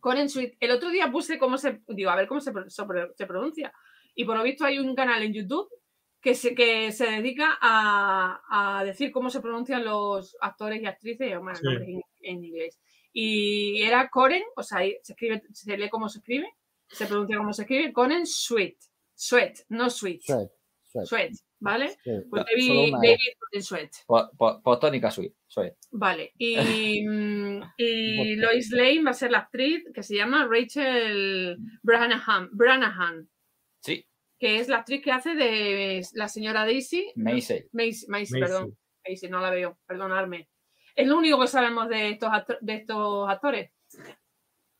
[0.00, 0.54] Corn Sweet.
[0.60, 1.80] El otro día puse cómo se.
[1.88, 3.72] Digo, a ver cómo se, se pronuncia.
[4.14, 5.68] Y por lo visto hay un canal en YouTube
[6.20, 11.38] que se, que se dedica a, a decir cómo se pronuncian los actores y actrices,
[11.38, 11.64] bueno, Sí.
[11.64, 12.80] nombres en, en inglés.
[13.12, 16.48] Y era Coren, o sea, se escribe, se lee cómo se escribe,
[16.88, 18.76] se pronuncia como se escribe, Coren Sweet.
[19.14, 20.20] Sweat, no sweet.
[20.22, 20.50] Sweat,
[20.84, 21.88] sweat, Sweat, ¿vale?
[22.04, 22.10] sí.
[22.30, 23.36] Pues David, David E.
[23.38, 23.90] Coren Sweat.
[24.06, 25.32] Po- po- Postónica Sweet.
[25.48, 25.72] Sweet.
[25.90, 26.56] Vale, y,
[27.78, 33.28] y Lois Lane va a ser la actriz que se llama Rachel Branahan, Branahan
[33.82, 34.06] Sí,
[34.38, 37.10] que es la actriz que hace de la señora Daisy.
[37.16, 37.64] Macy.
[38.40, 38.76] perdón.
[39.06, 40.48] Maisy, no la veo, perdonadme.
[40.98, 42.30] Es lo único que sabemos de estos,
[42.60, 43.70] de estos actores.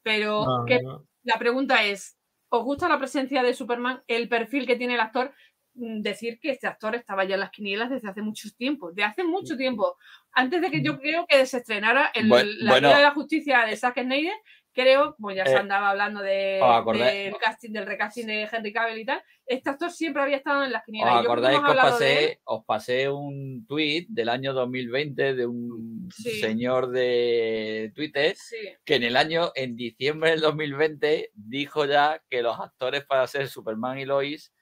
[0.03, 1.07] Pero No, ¿qué- no.
[1.23, 2.19] la pregunta es,
[2.49, 5.33] ¿os gusta la presencia de Superman, el perfil que tiene el actor?
[5.75, 9.05] Mm, Decir que este actor estaba ya en las quinielas desde hace mucho tiempo, de
[9.05, 9.97] hace mucho tiempo.
[10.33, 12.37] Antes de que yo creo que se estrenara el, la
[12.73, 12.89] bueno.
[12.89, 14.35] Liga de la Justicia de Zack Snyder,
[14.83, 18.73] creo, pues ya se Eh, andaba hablando de, ¿os del casting, del recasting de Henry
[18.73, 19.23] Cavill y tal.
[19.47, 21.19] Este actor siempre había estado en las ¿Os quinielas.
[21.21, 26.41] creo acordáis que os pasé, os pasé un tweet del año 2020 de un Sí.
[26.41, 32.43] señor de Twitter Sí, que en el año, en diciembre del 2020, dijo ya que
[32.43, 34.53] los actores para ser Superman y Lois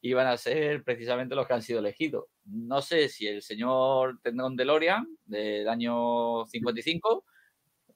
[0.00, 2.26] iban a ser precisamente los que han sido elegidos.
[2.44, 7.24] No sé si el señor tendrá un DeLorean del año 55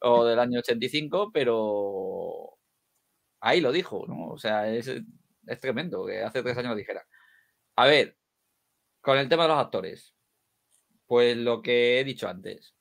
[0.02, 2.58] o del año 85, pero
[3.40, 4.28] ahí lo dijo, ¿no?
[4.28, 7.06] O sea, es, es tremendo que hace tres años lo dijera.
[7.76, 8.16] A ver,
[9.00, 10.14] con el tema de los actores,
[11.06, 12.74] pues lo que he dicho antes.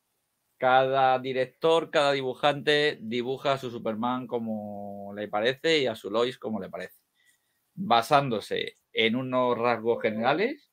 [0.58, 6.38] Cada director, cada dibujante dibuja a su Superman como le parece y a su Lois
[6.38, 7.00] como le parece,
[7.76, 10.72] basándose en unos rasgos generales,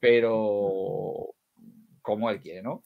[0.00, 1.34] pero
[2.02, 2.82] como él quiere, ¿no?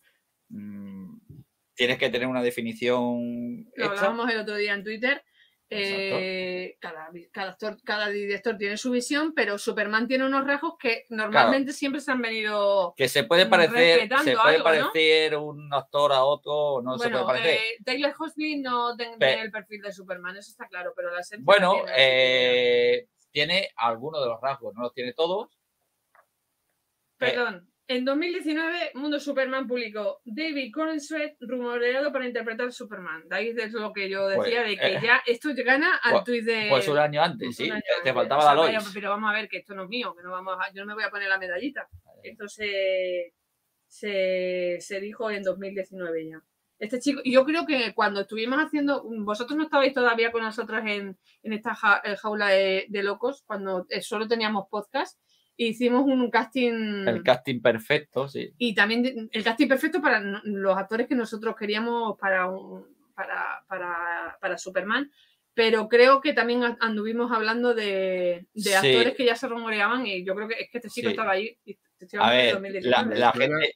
[1.75, 3.93] Tienes que tener una definición lo hecha.
[3.95, 5.23] hablábamos el otro día en Twitter.
[5.71, 11.05] Eh, cada, cada, actor- cada director tiene su visión, pero Superman tiene unos rasgos que
[11.09, 12.95] normalmente siempre se han venido.
[12.97, 14.65] Que se puede parecer, se puede algo, ¿no?
[14.65, 17.55] parecer un actor a otro, no se puede parecer.
[17.57, 21.23] eh, Taylor Hosley no Pe- tiene el perfil de Superman, eso está claro, pero la
[21.41, 25.59] Bueno, tiene, eh, tiene algunos de los rasgos, no los tiene todos.
[27.19, 27.69] Perdón.
[27.87, 33.29] En 2019, Mundo Superman publicó David Corenswet rumoreado para interpretar Superman.
[33.29, 36.13] De ahí es lo que yo Pues, decía, de que eh, ya esto gana al
[36.13, 36.67] pues- tuit de.
[36.71, 37.65] Pues un año antes, sí.
[37.65, 38.15] un año Te antes.
[38.15, 40.23] faltaba O sea, la vaya, pero vamos a ver que esto no es mío, que
[40.23, 41.87] no vamos a- yo no me voy a poner la medallita.
[42.23, 43.35] Esto se,
[43.87, 46.43] se, se dijo en 2019 ya.
[46.79, 51.17] Este chico, yo creo que cuando estuvimos haciendo, vosotros no estabais todavía con nosotros en,
[51.43, 55.19] en esta ja- eh, jaula de, de locos, cuando eh, solo teníamos podcast,
[55.57, 58.53] hicimos un casting El casting perfecto, sí.
[58.59, 64.37] y también el casting perfecto para los actores que nosotros queríamos para, un- para, para,
[64.41, 65.11] para Superman.
[65.57, 68.75] Pero creo que también anduvimos hablando de, de Sí.
[68.75, 71.13] actores que ya se rumoreaban y yo creo que es que este chico Sí.
[71.13, 71.57] estaba ahí.
[71.65, 73.19] y te estoy A ver, la, 2019.
[73.19, 73.75] la Suena- gente.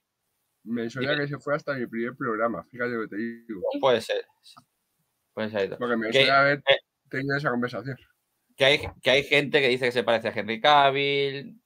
[0.65, 3.63] Me suena que se fue hasta mi primer programa, fíjate lo que te digo.
[3.81, 4.25] Puede ser.
[5.33, 5.79] Puede ser.
[5.79, 6.79] Porque me Que- suena haber eh,
[7.09, 7.97] tenido esa conversación.
[8.57, 11.61] que hay, que hay gente que dice que se parece a Henry Cavill.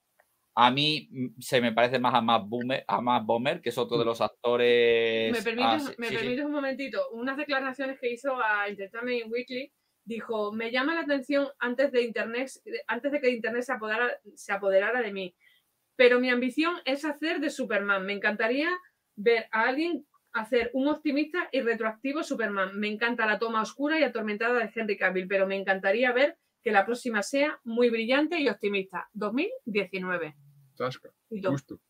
[0.55, 3.79] A mí mm, se me parece más a Matt Boomer, a Matt Bomer, que es
[3.79, 5.33] otro de los actores.
[5.33, 6.19] ¿Me ah, permites, sí, me sí, sí.
[6.21, 7.11] permites un momentito?
[7.13, 9.73] Unas declaraciones que hizo a Entertainment Weekly.
[10.05, 12.51] Dijo, me llama la atención antes de Internet,
[12.89, 15.35] antes de que Internet se apoderara, se apoderara de mí.
[15.97, 18.05] Pero mi ambición es hacer de Superman.
[18.05, 18.69] Me encantaría
[19.15, 22.79] ver a alguien hacer un optimista y retroactivo Superman.
[22.79, 26.71] Me encanta la toma oscura y atormentada de Henry Cavill, pero me encantaría ver que
[26.71, 29.09] la próxima sea muy brillante y optimista.
[29.13, 30.37] 2019.
[30.77, 31.81] Tasca, justo.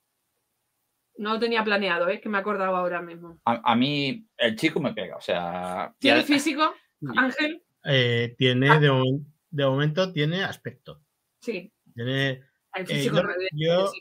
[1.19, 3.40] no lo tenía planeado, es que me he acordado ahora mismo.
[3.44, 5.94] A, a mí el chico me pega, o sea.
[5.99, 6.74] ¿Tiene físico?
[7.16, 8.78] Ángel, Eh, tiene, Ah.
[8.78, 8.89] de,
[9.51, 11.03] de momento, tiene aspecto.
[11.40, 11.73] sí.
[11.94, 12.43] Tiene
[12.74, 13.93] El Eh, físico yo- es- yo-.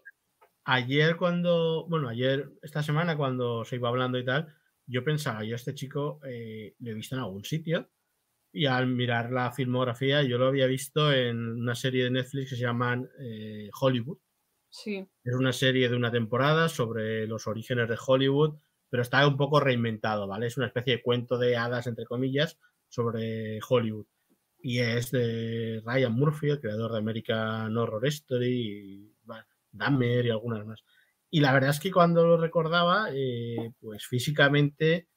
[0.64, 4.56] Ayer cuando, bueno, ayer, esta semana cuando se iba hablando y tal,
[4.88, 7.90] yo pensaba, yo a este chico eh, lo he visto en algún sitio
[8.54, 12.56] y al mirar la filmografía yo lo había visto en una serie de Netflix que
[12.56, 14.18] se llama eh, Hollywood.
[14.70, 15.06] Sí.
[15.24, 18.56] Es una serie de una temporada sobre los orígenes de Hollywood,
[18.90, 20.48] pero está un poco reinventado, ¿vale?
[20.48, 22.58] Es una especie de cuento de hadas, entre comillas,
[22.88, 24.06] sobre Hollywood.
[24.60, 30.30] Y es de Ryan Murphy, el creador de American Horror Story, y bueno, Dahmer y
[30.30, 30.84] algunas más.
[31.30, 35.08] Y la verdad es que cuando lo recordaba, eh, pues físicamente,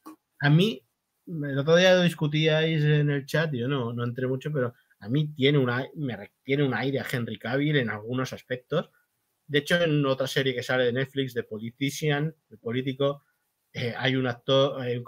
[0.40, 0.80] a mí,
[1.26, 5.08] el otro día lo discutíais en el chat, yo no, no entré mucho, pero a
[5.08, 8.90] mí tiene, una, me tiene un aire a Henry Cavill en algunos aspectos.
[9.46, 13.24] De hecho, en otra serie que sale de Netflix, de Politician, de político,
[13.72, 15.04] eh, hay un actor, hay un,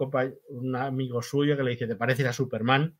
[0.51, 2.99] un amigo suyo que le dice, ¿te pareces a Superman?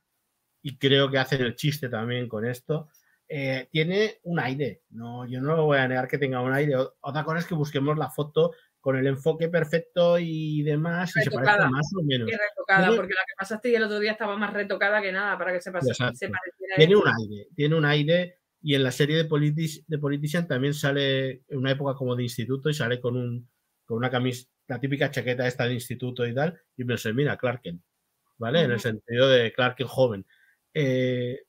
[0.63, 2.89] Y creo que hacen el chiste también con esto.
[3.29, 6.77] Eh, tiene un aire, no, yo no lo voy a negar que tenga un aire.
[7.01, 8.53] Otra cosa es que busquemos la foto
[8.87, 11.69] con el enfoque perfecto y demás, y se parece Retocada.
[11.71, 12.29] más o menos.
[12.29, 15.53] Y retocada, porque la que pasaste el otro día estaba más retocada que nada para
[15.53, 16.77] que se, pase, se pareciera.
[16.77, 18.39] Tiene un aire, tiene un aire.
[18.63, 22.23] Y en la serie de, Politis- de Politician también sale en una época como de
[22.23, 23.49] instituto y sale con un
[23.87, 26.57] con una camisa, la típica chaqueta esta de instituto y tal.
[26.77, 27.83] Y pensé, mira, Clark Kent,
[28.39, 28.61] ¿vale?
[28.61, 30.27] En el sentido de Clark Kent joven.
[30.75, 31.41] Eh,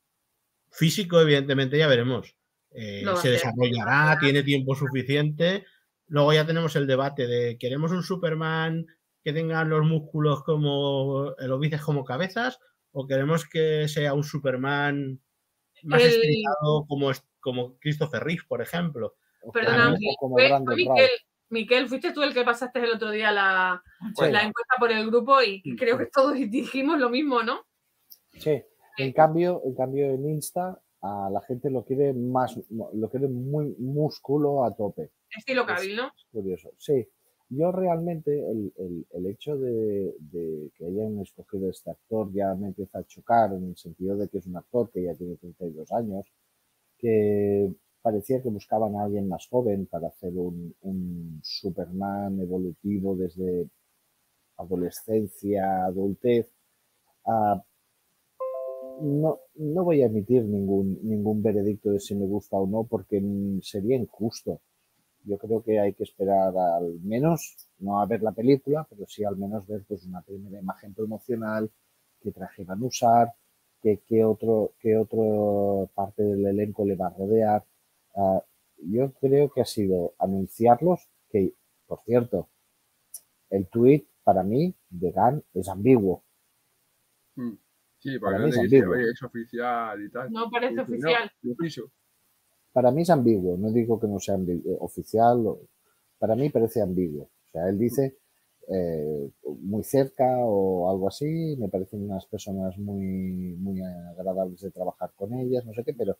[0.72, 2.36] físico, evidentemente, ya veremos.
[2.72, 5.66] Eh, a se desarrollará, tiene tiempo suficiente.
[6.08, 8.86] Luego ya tenemos el debate de queremos un Superman
[9.24, 12.60] que tenga los músculos como los bíceps como cabezas
[12.92, 15.20] o queremos que sea un Superman
[15.84, 19.16] más El- estilizado como, es- como Christopher Reeve, por ejemplo.
[19.54, 19.96] Perdona.
[20.76, 21.10] Miquel,
[21.50, 23.82] Miquel, fuiste tú el que pasaste el otro día la,
[24.16, 24.32] Sí.
[24.32, 27.62] la encuesta por el grupo y Sí, creo que todos dijimos lo mismo, ¿no?
[28.34, 28.62] Sí.
[28.98, 33.76] En cambio, en cambio en Insta a la gente lo quiere más, lo quiere muy
[33.78, 35.12] músculo a tope.
[35.36, 36.12] Estilo Es- Cavill, ¿no?
[36.18, 36.72] es curioso.
[36.78, 37.08] Sí.
[37.50, 42.68] Yo realmente el, el- el hecho de, de que hayan escogido este actor ya me
[42.68, 45.92] empieza a chocar en el sentido de que es un actor que ya tiene 32
[45.94, 46.26] años,
[47.00, 47.72] que
[48.02, 53.70] parecía que buscaban a alguien más joven para hacer un, un Superman evolutivo desde
[54.58, 56.52] adolescencia, adultez.
[59.02, 63.22] No, no voy a emitir ningún, ningún veredicto de si me gusta o no porque
[63.62, 64.62] sería injusto.
[65.30, 69.24] Yo creo que hay que esperar al menos, no a ver la película, pero sí
[69.24, 71.70] al menos ver pues una primera imagen promocional,
[72.22, 73.34] qué traje van a usar,
[73.82, 77.64] qué, qué otro, qué otro parte del elenco le va a rodear.
[78.16, 78.44] Ah,
[78.78, 81.54] yo creo que ha sido anunciarlos, que,
[81.88, 82.50] por cierto,
[83.50, 86.24] el tweet para mí de Gunn es ambiguo.
[87.36, 87.54] Mm.
[88.00, 88.94] Sí, Para porque mí es dice, ambiguo.
[88.94, 90.32] oye, es oficial y tal.
[90.32, 91.32] No parece Y dice, oficial.
[91.42, 91.56] No.
[92.78, 95.44] Para mí es ambiguo, no digo que no sea eh, oficial,
[96.20, 97.24] para mí parece ambiguo.
[97.24, 98.20] O sea, él dice
[98.68, 99.32] eh,
[99.62, 105.34] muy cerca o algo así, me parecen unas personas muy, muy agradables de trabajar con
[105.34, 106.20] ellas, no sé qué, pero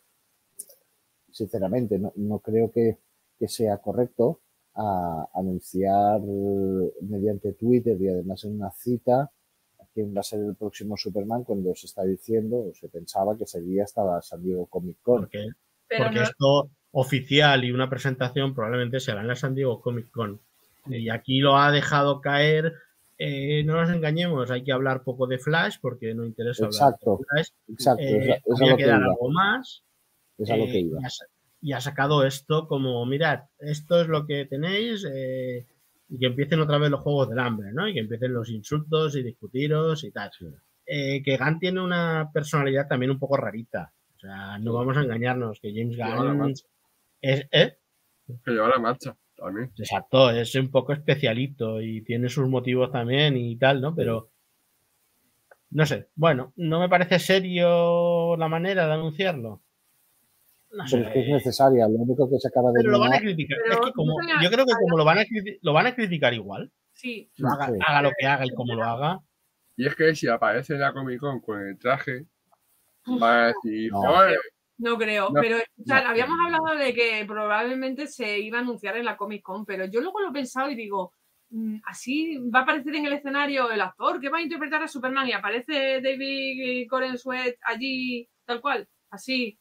[1.30, 2.98] sinceramente no, no creo que,
[3.38, 4.40] que sea correcto
[4.74, 6.20] a anunciar
[7.02, 9.30] mediante Twitter y además en una cita
[9.94, 13.46] quién va a ser el próximo Superman cuando se está diciendo o se pensaba que
[13.46, 15.28] sería hasta San Diego Comic Con.
[15.88, 20.10] Pero porque no, esto oficial y una presentación probablemente será en la San Diego Comic
[20.10, 20.40] Con.
[20.86, 22.72] Y aquí lo ha dejado caer.
[23.20, 27.14] eh, no nos engañemos, hay que hablar poco de Flash porque no interesa Exacto.
[27.14, 27.48] hablar de Flash.
[27.68, 29.06] Exacto, es, Eh, es a había lo que dar iba.
[29.10, 29.82] algo más.
[30.38, 31.00] Es a lo eh, que iba.
[31.00, 31.24] y, ha, sa-
[31.60, 35.66] y ha sacado esto como, mirad, esto es lo que tenéis eh,
[36.08, 37.88] y que empiecen otra vez los juegos del hambre, ¿no?
[37.88, 40.30] Y que empiecen los insultos y discutiros y tal.
[40.86, 43.92] Eh, que Gunn tiene una personalidad también un poco rarita.
[44.18, 46.64] O sea, no vamos a engañarnos, que James Lleva la Gunn marcha.
[47.20, 47.78] es, ¿eh?
[48.44, 49.70] Que lleva la marcha también.
[49.78, 53.94] Exacto, es un poco especialito y tiene sus motivos también y tal, ¿no?
[53.94, 54.30] Pero
[55.70, 59.62] no sé, bueno, no me parece serio la manera de anunciarlo.
[60.72, 61.86] No sé, Pero es que es necesaria.
[61.88, 63.56] Lo único que se acaba de pero lo van a criticar.
[63.62, 65.24] Pero Es que como, yo creo que como lo van a,
[65.62, 67.30] lo van a criticar igual, sí.
[67.36, 67.78] lo haga, Sí.
[67.86, 69.20] haga lo que haga y como lo haga,
[69.76, 72.26] Y es que si aparece en la Comic Con con el traje,
[74.78, 74.96] No.
[74.96, 76.10] creo, No, pero o sea, no.
[76.10, 80.00] habíamos hablado de que probablemente se iba a anunciar en la Comic Con, pero yo
[80.00, 81.12] luego lo he pensado y digo,
[81.50, 84.88] mm, así va a aparecer en el escenario el actor que va a interpretar a
[84.88, 89.58] Superman y aparece David Coren Sweat allí tal cual, así.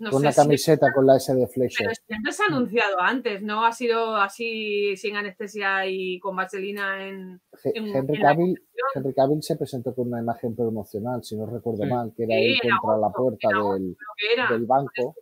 [0.00, 1.86] No con sé una si- camiseta con la S de Fleischer.
[1.86, 7.06] pero siempre se ha anunciado antes, no ha sido así sin anestesia y con vaselina
[7.08, 7.40] en...
[7.74, 8.62] En- Henry en Cavill.
[8.94, 12.44] Henry Cavill se presentó con una imagen promocional, si no recuerdo mal, que era Sí,
[12.44, 13.96] él en contra la puerta del,
[14.32, 15.16] era, del banco.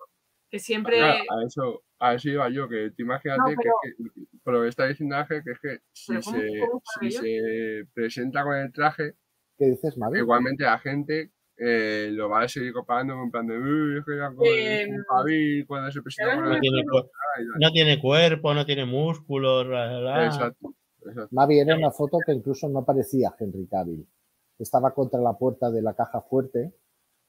[0.50, 0.98] que siempre...
[0.98, 4.62] claro, a eso, a eso iba yo, que tú imagínate pero- que, que- por lo
[4.62, 8.44] que está diciendo Ángel, que es que si, Pero ¿cómo- se, cómo si se presenta
[8.44, 9.14] con el traje,
[9.58, 10.18] ¿Qué dices, Mavi?
[10.18, 14.16] igualmente la gente eh, lo va a seguir comparando en plan de "Uy, es que
[14.16, 17.60] ya con Eh, un Javi cuando se presenta no tiene, cuer- traje y tal".
[17.60, 19.66] no tiene cuerpo, no tiene músculos.
[19.66, 20.26] bla, bla, bla.
[20.26, 21.28] Exacto, exacto.
[21.30, 24.06] Mavi era una foto que incluso no parecía Henry Cavill.
[24.58, 26.72] Estaba contra la puerta de la caja fuerte,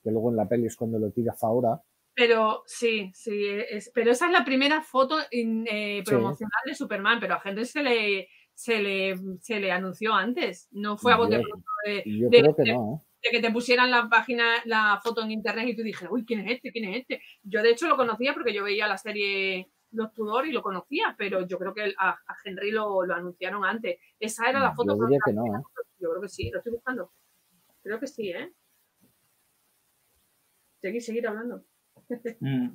[0.04, 1.82] que luego en la peli es cuando lo tira Faora.
[2.14, 6.12] Pero sí, sí, es- pero esa es la primera foto in- eh, Sí.
[6.12, 10.98] promocional de Superman, pero a gente se le, se le, se le anunció antes, no
[10.98, 13.07] fue a bote pronto de, yo de- creo que de- no, ¿eh?
[13.28, 16.42] De que te pusieran la página, la foto en internet y tú dijeras, uy, ¿quién
[16.42, 16.72] es este?
[16.72, 17.22] ¿Quién es este?
[17.44, 21.16] Yo de hecho lo conocía porque yo veía la serie Los Tudor y lo conocía,
[21.18, 24.00] pero yo creo que a, a Henry lo, lo anunciaron antes.
[24.20, 24.98] Esa era la foto.
[24.98, 25.62] Yo diría que no, ¿eh?
[26.00, 27.12] Yo creo que sí, lo estoy buscando.
[27.82, 28.54] Creo que sí, ¿eh?
[30.82, 31.64] Seguir, seguir hablando.
[32.40, 32.70] Mm.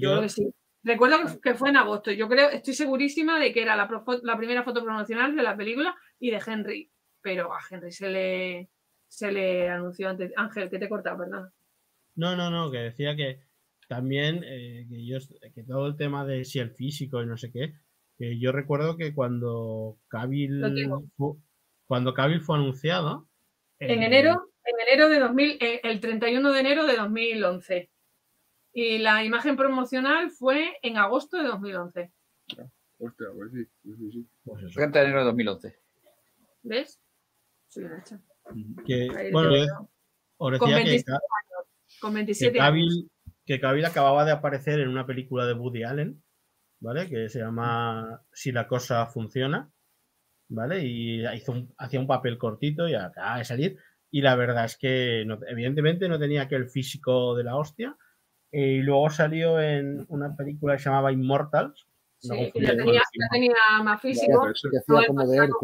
[0.00, 0.54] Yo creo que sí.
[0.82, 2.10] Recuerdo que, fue en agosto.
[2.10, 6.30] Yo creo, estoy segurísima de que era la primera foto promocional de la película y
[6.30, 6.90] de Henry.
[7.20, 8.70] Pero a Henry se le,
[9.08, 10.32] se le anunció antes.
[10.36, 11.52] Ángel, que te he cortado, ¿verdad?
[12.14, 13.40] No, no, no, que decía que
[13.88, 15.18] también eh, que yo
[15.54, 17.74] que todo el tema de si el físico y no sé qué,
[18.18, 21.04] que yo recuerdo que cuando Cavill Lo tengo.
[21.16, 21.40] fu-
[21.86, 23.28] cuando Cavill fue anunciado
[23.78, 27.90] En eh, enero, en enero de 2000, eh, el 31 de enero de 2011.
[28.74, 32.12] Y la imagen promocional fue en agosto de 2011.
[32.98, 34.26] Hostia, pues sí, sí, sí, sí.
[34.44, 35.78] pues eso, 30 de enero de 2011.
[36.62, 37.00] ¿Ves?
[37.68, 38.20] Soy una hecha.
[38.86, 39.50] Que, bueno,
[40.58, 41.20] Con decía que, 27 Ca-
[42.00, 42.68] Con que 27 años.
[42.70, 43.10] Cavill,
[43.44, 46.22] que Cavill acababa de aparecer en una película de Woody Allen,
[46.80, 47.08] ¿vale?
[47.08, 49.70] Que se llama Si la cosa funciona,
[50.48, 50.84] ¿vale?
[50.84, 53.78] Y hizo un- hacía un papel cortito y acaba de salir.
[54.10, 57.96] Y la verdad es que no- evidentemente no tenía aquel físico de la hostia.
[58.50, 61.87] Y luego salió en una película que se llamaba Immortals.
[62.20, 63.28] Sí, no que ya tenía, ya
[63.92, 64.32] más físico.
[65.36, 65.58] pero-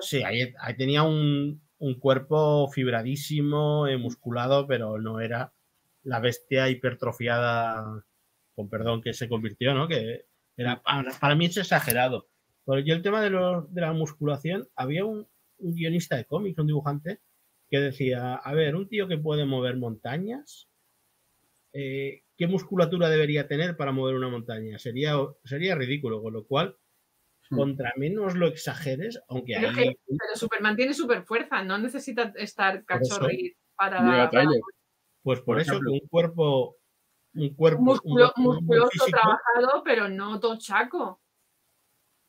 [0.00, 5.52] Sí, ahí, ahí tenía un, un cuerpo fibradísimo, eh, musculado, pero no era
[6.02, 8.04] la bestia hipertrofiada,
[8.54, 9.86] con perdón, que se convirtió, ¿no?
[9.88, 10.24] Que
[10.56, 12.28] era, para, para mí es exagerado.
[12.64, 15.26] Pero yo el tema de, los- de la musculación, había un,
[15.58, 17.20] un guionista de cómics, un dibujante,
[17.68, 20.68] que decía, a ver, un tío que puede mover montañas,
[21.72, 24.78] eh, ¿qué musculatura debería tener para mover una montaña?
[24.78, 25.14] Sería,
[25.44, 26.76] sería ridículo, con lo cual,
[27.48, 27.56] Hmm.
[27.58, 29.88] contra menos lo exageres, aunque Pero es ahí...
[29.90, 32.84] que- Pero Superman tiene super fuerza, no necesita estar
[33.32, 34.50] y para, Llega para-.
[35.22, 36.76] Pues por, Por eso que un cuerpo,
[37.34, 41.20] un cuerpo, Musculo- musculoso, físico, trabajado, pero no tochaco.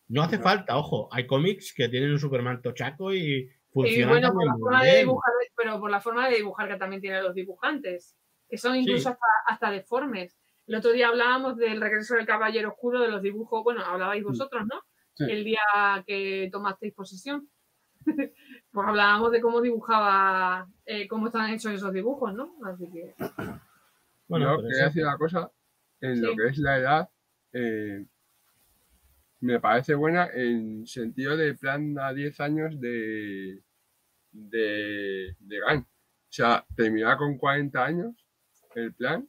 [0.09, 4.33] no hace falta, ojo, hay cómics que tienen un Superman tochaco y Y funcionan bueno,
[4.33, 7.33] por la forma de dibujar, pero por la forma de dibujar que también tienen los
[7.35, 8.15] dibujantes,
[8.49, 9.07] que son incluso Sí.
[9.09, 10.37] hasta, hasta deformes.
[10.67, 14.65] El otro día hablábamos del regreso del Caballero Oscuro, de los dibujos, bueno, hablabais vosotros,
[14.67, 14.81] ¿no?
[15.15, 15.25] Sí.
[15.29, 15.59] El día
[16.05, 17.49] que tomasteis posesión.
[18.71, 22.55] pues hablábamos de cómo dibujaba, eh, cómo están hechos esos dibujos, ¿no?
[22.65, 23.15] Así que,
[24.27, 25.49] Bueno, quería decir una cosa,
[26.01, 27.09] en lo que es la edad,
[27.53, 28.05] eh,
[29.39, 33.61] me parece buena en sentido de plan a 10 años de,
[34.31, 35.79] de, de Gunn.
[35.79, 35.87] O
[36.29, 38.26] sea, terminar con 40 años
[38.75, 39.27] el plan,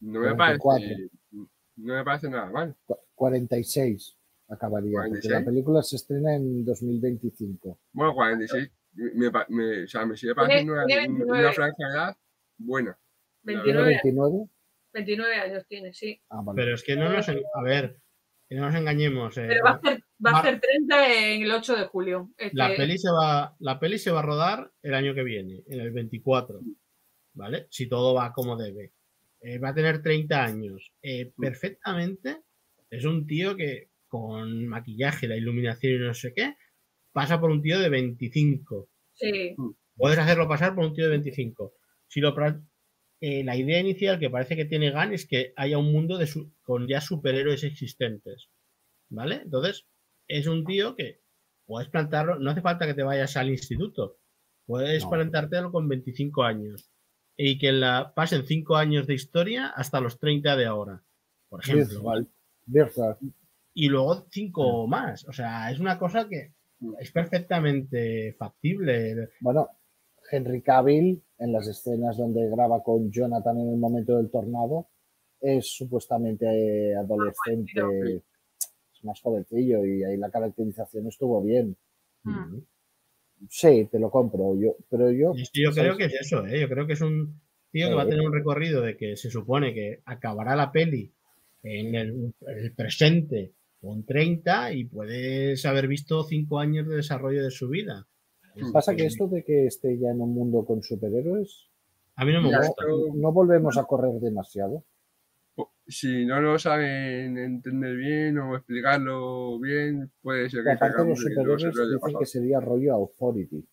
[0.00, 0.86] no me 44.
[0.86, 1.10] parece,
[1.76, 2.76] no me parece nada mal.
[2.86, 4.16] Cu- 46
[4.48, 5.32] acabaría, porque 46.
[5.32, 7.78] la película se estrena en 2025.
[7.92, 11.40] Bueno, 46, me, me- o sea, me sigue pareciendo una, tiene un- 29.
[11.44, 12.16] una franja de edad
[12.58, 12.98] buena.
[13.44, 14.48] La ¿Tiene 29, 29?
[14.92, 16.20] 29 años tiene, sí.
[16.30, 16.56] Ah, vale.
[16.56, 17.98] pero es que no nos, a ver,
[18.48, 19.36] que no nos engañemos.
[19.38, 22.30] eh, Pero va a hacer, va a hacer 30 en el 8 de julio.
[22.36, 25.62] Este- la, peli se va, la peli se va a rodar el año que viene,
[25.66, 26.60] en el 24,
[27.34, 27.66] ¿vale?
[27.70, 28.92] Si todo va como debe.
[29.40, 30.92] Eh, va a tener 30 años.
[31.02, 32.42] Eh, perfectamente
[32.90, 36.54] es un tío que con maquillaje, la iluminación y no sé qué,
[37.12, 38.88] pasa por un tío de 25.
[39.12, 39.54] Sí,
[39.96, 41.74] Puedes hacerlo pasar por un tío de 25.
[42.08, 42.34] Si lo,
[43.20, 46.26] eh, la idea inicial que parece que tiene Gunn es que haya un mundo de
[46.26, 48.48] su- con ya superhéroes existentes.
[49.10, 49.42] ¿Vale?
[49.44, 49.86] Entonces,
[50.26, 51.20] es un tío que
[51.66, 54.18] puedes plantarlo, no hace falta que te vayas al instituto.
[54.66, 55.10] Puedes No.
[55.10, 56.90] plantártelo con 25 años.
[57.36, 61.02] Y que la, pasen 5 años de historia hasta los 30 de ahora.
[61.48, 62.26] Por ejemplo.
[63.74, 65.26] y luego cinco más.
[65.28, 66.52] O sea, es una cosa que
[66.98, 69.30] es perfectamente factible.
[69.40, 69.68] Bueno,
[70.30, 74.88] Henry Cavill, en las escenas donde graba con Jonathan en el momento del tornado,
[75.40, 78.22] es supuestamente adolescente,
[78.94, 81.76] es más jovencillo y ahí la caracterización estuvo bien.
[82.22, 82.58] Mm.
[83.48, 86.46] Sí, te lo compro, yo, pero yo, Y es que yo creo que es eso,
[86.46, 86.60] ¿eh?
[86.60, 87.40] Yo creo que es un
[87.70, 88.10] tío que va a Sí.
[88.10, 91.12] tener un recorrido de que se supone que acabará la peli
[91.62, 97.50] en el, el presente con 30 y puedes haber visto 5 años de desarrollo de
[97.50, 98.06] su vida.
[98.72, 101.68] Pasa que esto de que esté ya en un mundo con superhéroes,
[102.16, 102.84] A mí no me gusta.
[103.14, 104.84] no volvemos a correr demasiado.
[105.86, 110.70] Si no lo saben entender bien o explicarlo bien, puede ser que
[111.04, 112.18] los del dicen pasado.
[112.20, 113.66] que sería rollo Authority.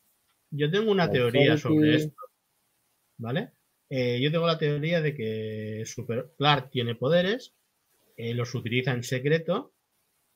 [0.52, 2.22] Yo tengo una La teoría sobre esto,
[3.18, 3.54] ¿vale?
[3.90, 7.54] Eh, yo tengo la teoría de que Super Clark tiene poderes,
[8.18, 9.74] eh, los utiliza en secreto,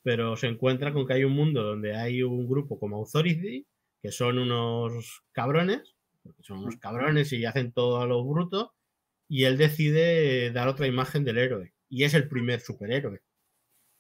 [0.02, 3.66] pero se encuentra con que hay un mundo donde hay un grupo como Authority,
[4.02, 8.74] que son unos cabrones, porque son unos cabrones y hacen todo a lo bruto,
[9.28, 13.22] y él decide dar otra imagen del héroe, y es el primer superhéroe,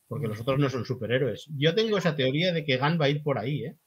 [0.07, 1.47] porque los otros no son superhéroes.
[1.57, 3.77] Yo tengo esa teoría de que Gunn va a ir por ahí, ¿eh?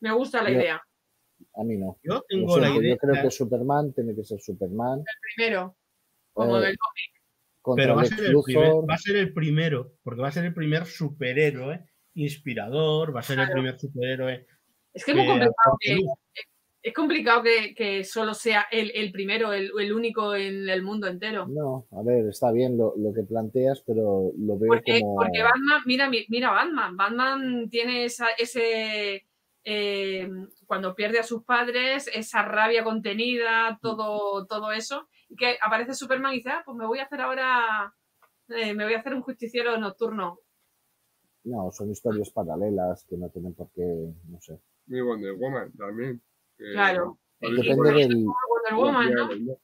[0.00, 0.82] Me gusta la Yo- idea.
[1.54, 1.98] A mí no.
[2.04, 2.90] Yo tengo la idea...
[2.94, 5.02] yo creo que Superman tiene que ser Superman.
[5.34, 5.76] Primero,
[6.32, 6.76] como Eh, del
[7.60, 10.32] Contra Pero va a, ser el primer- va a ser el primero, porque va a
[10.32, 14.46] ser el primer superhéroe inspirador, va a ser el primer superhéroe
[14.92, 15.96] Es que es muy que complicado que.
[16.82, 21.06] Es complicado que, que solo sea el, el primero, el, el único en el mundo
[21.06, 21.46] entero.
[21.46, 25.16] No, a ver, está bien lo, lo que planteas, pero lo veo Porque, como.
[25.16, 26.96] porque Batman, mira, mi- mira Batman.
[26.96, 29.26] Batman tiene esa, ese.
[29.64, 30.28] eh,
[30.66, 35.08] cuando pierde a sus padres, esa rabia contenida, todo, todo eso.
[35.28, 37.94] Y que aparece Superman y dice, ah, pues me voy a hacer ahora.
[38.48, 40.38] eh, me voy a hacer un justiciero nocturno.
[41.44, 43.82] No, son historias paralelas que no tienen por qué,
[44.28, 44.58] no sé.
[44.86, 46.20] Muy Wonder Woman también.
[46.72, 47.18] Claro.
[47.40, 49.56] Depende del, Wonder Woman, ¿no?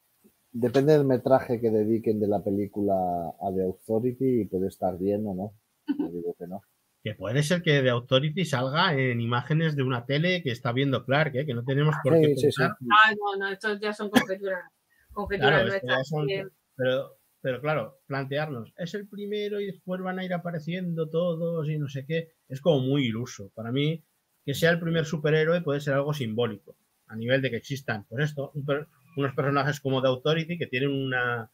[0.51, 2.95] depende del metraje que dediquen de la película
[3.41, 5.53] a The Authority y puede estar bien o no.
[5.99, 6.62] Yo digo que no.
[7.05, 11.05] Que puede ser que The Authority salga en imágenes de una tele que está viendo
[11.05, 11.47] Clark, ¿eh?
[11.47, 12.43] que no tenemos por qué Sí, sí, sí.
[12.43, 12.77] pensar.
[12.91, 14.65] Ah, no, no, estos ya son conjeturas.
[15.12, 15.99] Conjeturas Claro, esto nuestras.
[15.99, 21.09] ya son- Pero, pero claro, plantearnos, es el primero y después van a ir apareciendo
[21.09, 23.51] todos y no sé qué, es como muy iluso.
[23.55, 24.03] Para mí,
[24.45, 26.77] que sea el primer superhéroe puede ser algo simbólico,
[27.09, 28.87] a nivel de que existan, pues esto, un per-
[29.17, 31.51] unos personajes como The Authority que tienen una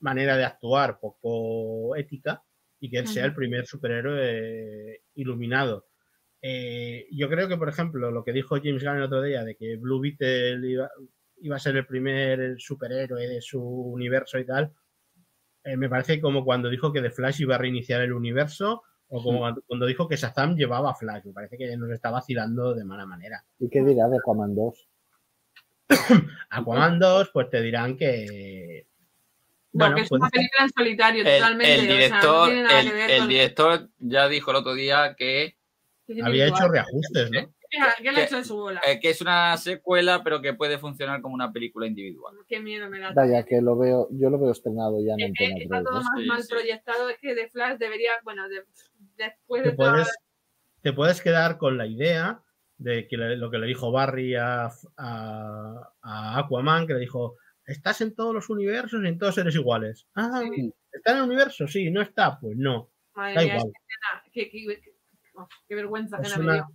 [0.00, 2.42] manera de actuar poco ética
[2.80, 5.86] y que él sea el primer superhéroe iluminado.
[6.40, 9.56] Eh, yo creo que, por ejemplo, lo que dijo James Gunn el otro día de
[9.56, 10.90] que Blue Beetle iba,
[11.40, 14.72] iba a ser el primer superhéroe de su universo y tal,
[15.64, 19.22] eh, me parece como cuando dijo que The Flash iba a reiniciar el universo o
[19.22, 21.24] como cuando- cuando dijo que Shazam llevaba a Flash.
[21.26, 23.44] Me parece que nos está vacilando de mala manera.
[23.58, 24.88] ¿Y qué dirá de Aquaman 2?
[26.50, 28.86] Aquaman 2, pues te dirán que...
[29.72, 31.74] No, Bueno, que es una película en solitario, El, totalmente.
[31.74, 34.56] el o sea, no director, tiene nada el, que ver el director ya dijo el
[34.56, 35.56] otro día que,
[36.22, 37.40] había hecho reajustes, ¿no?
[37.68, 38.80] ¿Qué- ¿Qué le ha hecho en su bola?
[38.86, 42.36] eh, que es una secuela, pero que puede funcionar como una película individual.
[42.48, 43.12] Qué miedo me da.
[43.12, 45.84] Vaya, que lo veo, yo lo veo estrenado ya en Antena está 3.
[45.84, 46.48] todo más Sí, mal sí.
[46.48, 47.08] proyectado.
[47.10, 48.64] Es que de Flash debería, bueno, de-
[49.16, 50.16] después te de toda- puedes,
[50.82, 52.42] te puedes quedar con la idea
[52.78, 57.36] de que le- lo que le dijo Barry a, a- a Aquaman, que le dijo,
[57.64, 60.06] estás en todos los universos y en todos eres iguales.
[60.14, 60.72] Ah, Sí.
[60.92, 61.66] ¿está en el universo?
[61.66, 62.38] Sí, ¿no está?
[62.38, 63.68] Pues no, Madre da mía, igual.
[63.68, 64.92] esa escena, qué, qué- qué-
[65.68, 66.66] qué vergüenza Es me una, dio.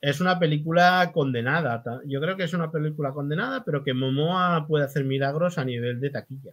[0.00, 1.82] es una película condenada.
[2.06, 6.00] Yo creo que es una película condenada, pero que Momoa puede hacer milagros a nivel
[6.00, 6.52] de taquilla.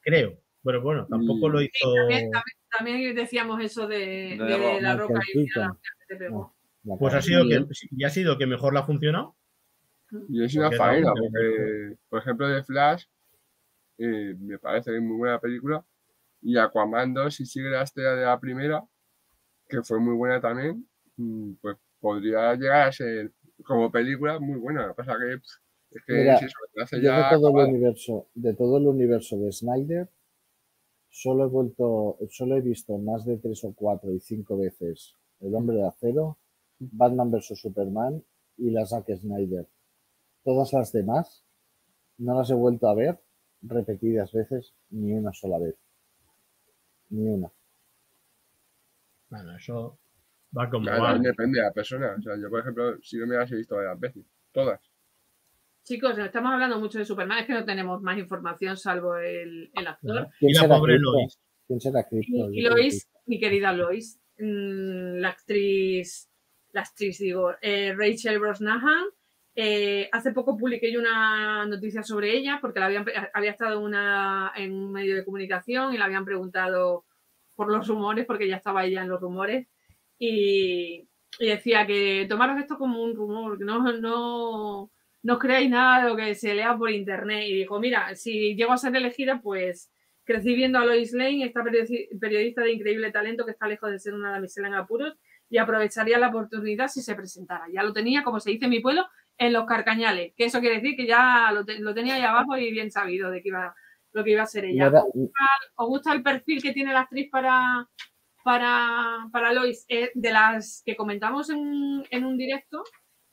[0.00, 0.38] Creo.
[0.62, 1.52] Pero bueno, tampoco Mm.
[1.52, 1.94] lo hizo...
[1.94, 5.76] También, también- también decíamos eso de, De de Rock, la roca y la
[6.08, 6.54] te pegó.
[6.98, 9.36] Pues ha sido que, y ha sido que mejor la ha funcionado.
[10.28, 13.04] Y es una faena, porque, por ejemplo, de Flash,
[13.98, 15.84] eh, me parece que es muy buena película.
[16.42, 18.82] Y Aquaman 2, si sigue la estrella de la primera,
[19.68, 23.30] que fue muy buena también, mm, pues podría llegar a ser
[23.62, 24.86] como película muy buena.
[24.86, 28.28] Lo que pasa que es que Mira, si eso hace ya de todo el universo,
[28.34, 30.08] de todo el universo de Snyder,
[31.10, 35.54] solo he vuelto, solo he visto más de tres o cuatro y cinco veces El
[35.54, 36.38] Hombre de Acero,
[36.78, 38.24] Batman vs Superman
[38.56, 39.68] y la Zack Snyder.
[40.44, 41.44] Todas las demás
[42.18, 43.20] no las he vuelto a ver
[43.62, 45.76] repetidas veces ni una sola vez.
[47.10, 47.52] Ni una.
[49.30, 49.98] Bueno, eso
[50.56, 51.18] va como Claro, va.
[51.18, 52.14] depende de la persona.
[52.18, 54.89] O sea, yo, por ejemplo, si no me las he visto varias veces, todas.
[55.82, 59.86] Chicos, estamos hablando mucho de Superman, es que no tenemos más información salvo el, el
[59.86, 60.28] actor.
[60.38, 60.98] ¿Quién será pobre?
[60.98, 61.38] Lois.
[61.66, 62.50] ¿Quién será Krypto?
[62.52, 66.30] Y, Lois, mi querida Lois, mm, la actriz,
[66.72, 69.06] la actriz, digo, eh, Rachel Brosnahan.
[69.56, 73.04] eh, hace poco publiqué yo una noticia sobre ella porque la habían,
[73.34, 77.04] había estado en una, en un medio de comunicación y la habían preguntado
[77.56, 79.66] por los rumores, porque ya estaba ella en los rumores,
[80.18, 81.06] y,
[81.38, 84.90] y decía que tomaros esto como un rumor, que no, no,
[85.22, 87.44] no creáis nada de lo que se lea por internet.
[87.46, 89.90] Y dijo, mira, si llego a ser elegida, pues
[90.22, 93.98] Crecí viendo a Lois Lane, esta periodi- periodista de increíble talento que está lejos de
[93.98, 95.16] ser una damisela en apuros
[95.48, 97.64] y aprovecharía la oportunidad si se presentara.
[97.72, 100.76] Ya lo tenía, como se dice en mi pueblo, en los carcañales, que eso quiere
[100.76, 103.74] decir que ya lo, te- lo tenía ahí abajo y bien sabido de que iba,
[104.12, 104.90] lo que iba a ser ella.
[105.74, 107.88] ¿Os gusta el perfil que tiene la actriz para,
[108.44, 109.84] para, para Lois?
[109.88, 112.84] Eh, de las que comentamos en, en un directo,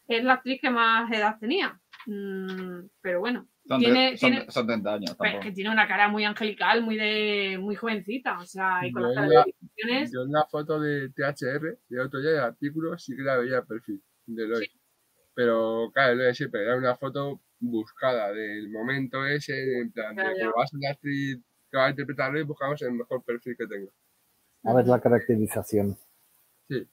[0.08, 1.80] es la actriz que más edad tenía.
[2.06, 5.16] Mm, pero bueno, Son, tiene, son- tiene- son 30 años.
[5.18, 9.04] pues, que tiene una cara muy angelical, muy de muy jovencita, o sea, y con
[9.04, 10.12] las Yo la- caracterizaciones.
[10.14, 13.58] Yo en la foto de THR, de otro día, del artículo, sí que la veía
[13.58, 14.70] el perfil de Lois.
[15.34, 20.24] Pero claro, lo de siempre, era una foto buscada del momento ese, en plan, de
[20.24, 20.30] ya.
[20.30, 21.40] como va a la actriz
[21.70, 23.92] que va a interpretar a Lois, buscamos el mejor perfil que tenga.
[24.64, 25.98] A ver la caracterización.
[26.70, 26.88] Ujú.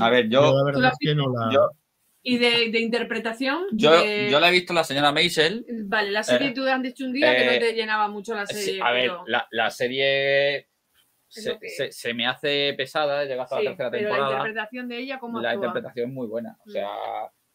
[0.00, 1.50] A ver, Yo, yo, la ¿Tú verdad la es que no la.
[1.52, 1.70] yo-
[2.22, 3.66] Y de, de interpretación.
[3.72, 5.64] yo, de- yo la he visto la señora Maisel.
[5.84, 8.34] Vale, la serie Eh, tú han dicho un día que eh, no te llenaba mucho
[8.34, 8.82] la Sí, serie.
[8.82, 10.68] a ver, pero, la, la serie
[11.28, 14.08] se, lo que se- se me hace pesada, llega hasta sí, la tercera pero la
[14.16, 14.32] temporada.
[14.38, 15.66] interpretación de ella, ¿cómo La actúa?
[15.66, 16.56] interpretación es muy buena.
[16.64, 16.72] O Mm.
[16.72, 16.88] sea,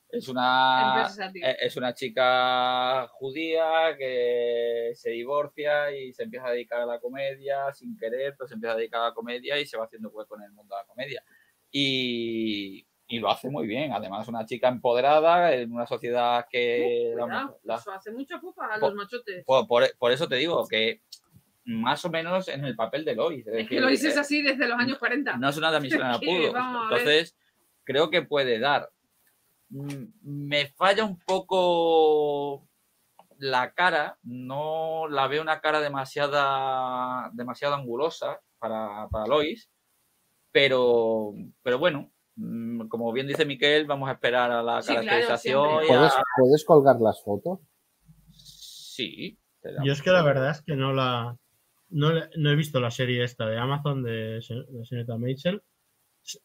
[0.10, 6.52] es Es una, e- es una chica judía que se divorcia y se empieza a
[6.52, 9.66] dedicar a la comedia sin querer, pero se empieza a dedicar a la comedia y
[9.66, 11.24] se va haciendo hueco en el mundo de la comedia.
[11.72, 13.92] Y, y lo hace muy bien.
[13.94, 17.12] Además, es una chica empoderada en una sociedad que...
[17.14, 19.44] Uh, la- cuidado, la- Eso hace mucha pupa a Po- los machotes.
[19.46, 21.02] por, por- por eso te digo que
[21.66, 23.46] más o menos en el papel de Lois.
[23.48, 25.38] es que lo dices así desde los años 40.
[25.38, 26.52] no es una damisela ver.
[26.56, 27.36] Entonces,
[27.84, 28.90] creo que puede dar.
[29.70, 32.68] Mm, Me falla un poco
[33.38, 39.70] la cara, no la veo una cara demasiada, demasiado angulosa para, para Lois,
[40.52, 41.34] pero,
[41.64, 45.68] pero bueno, mm, como bien dice Miquel, vamos a esperar a la Sí, caracterización.
[45.68, 45.88] siempre.
[45.88, 47.60] y a- ¿Puedes, ¿Puedes colgar las fotos?
[48.34, 49.38] Sí.
[49.84, 51.38] Yo es que la verdad es que no la.
[51.90, 55.62] No, no he visto la serie esta de Amazon de, de señorita Mitchell.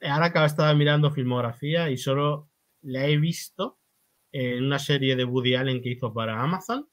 [0.02, 2.50] Ahora que estaba mirando filmografía y solo
[2.82, 3.78] la he visto
[4.32, 6.88] en una serie de Woody Allen que hizo para Amazon,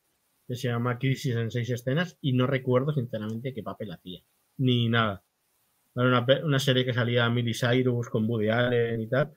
[0.48, 4.22] que se llama Crisis en seis escenas, y no recuerdo sinceramente qué papel hacía,
[4.57, 5.23] ni nada.
[5.95, 9.36] Era una, una serie que salía Miley Cyrus con Woody Allen y tal,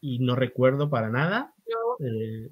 [0.00, 2.50] y no recuerdo para nada Yo, eh,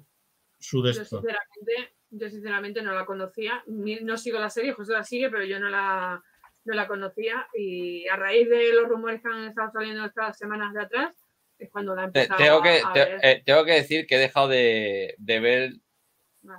[0.59, 3.63] su de yo sinceramente, yo sinceramente no la conocía.
[3.67, 6.21] No sigo la serie, José la sigue, pero yo no la,
[6.65, 7.47] no la conocía.
[7.55, 11.15] Y a raíz de los rumores que han estado saliendo estas semanas de atrás,
[11.57, 14.47] es cuando la empezado tengo, que, a, ver eh, tengo que decir que he dejado
[14.47, 15.73] de, de ver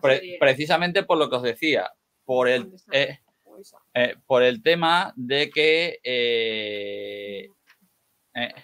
[0.01, 1.91] pre- precisamente por lo que os decía,
[2.25, 3.19] por el, eh.
[3.95, 7.49] Eh, por el tema de que eh,
[8.35, 8.55] eh,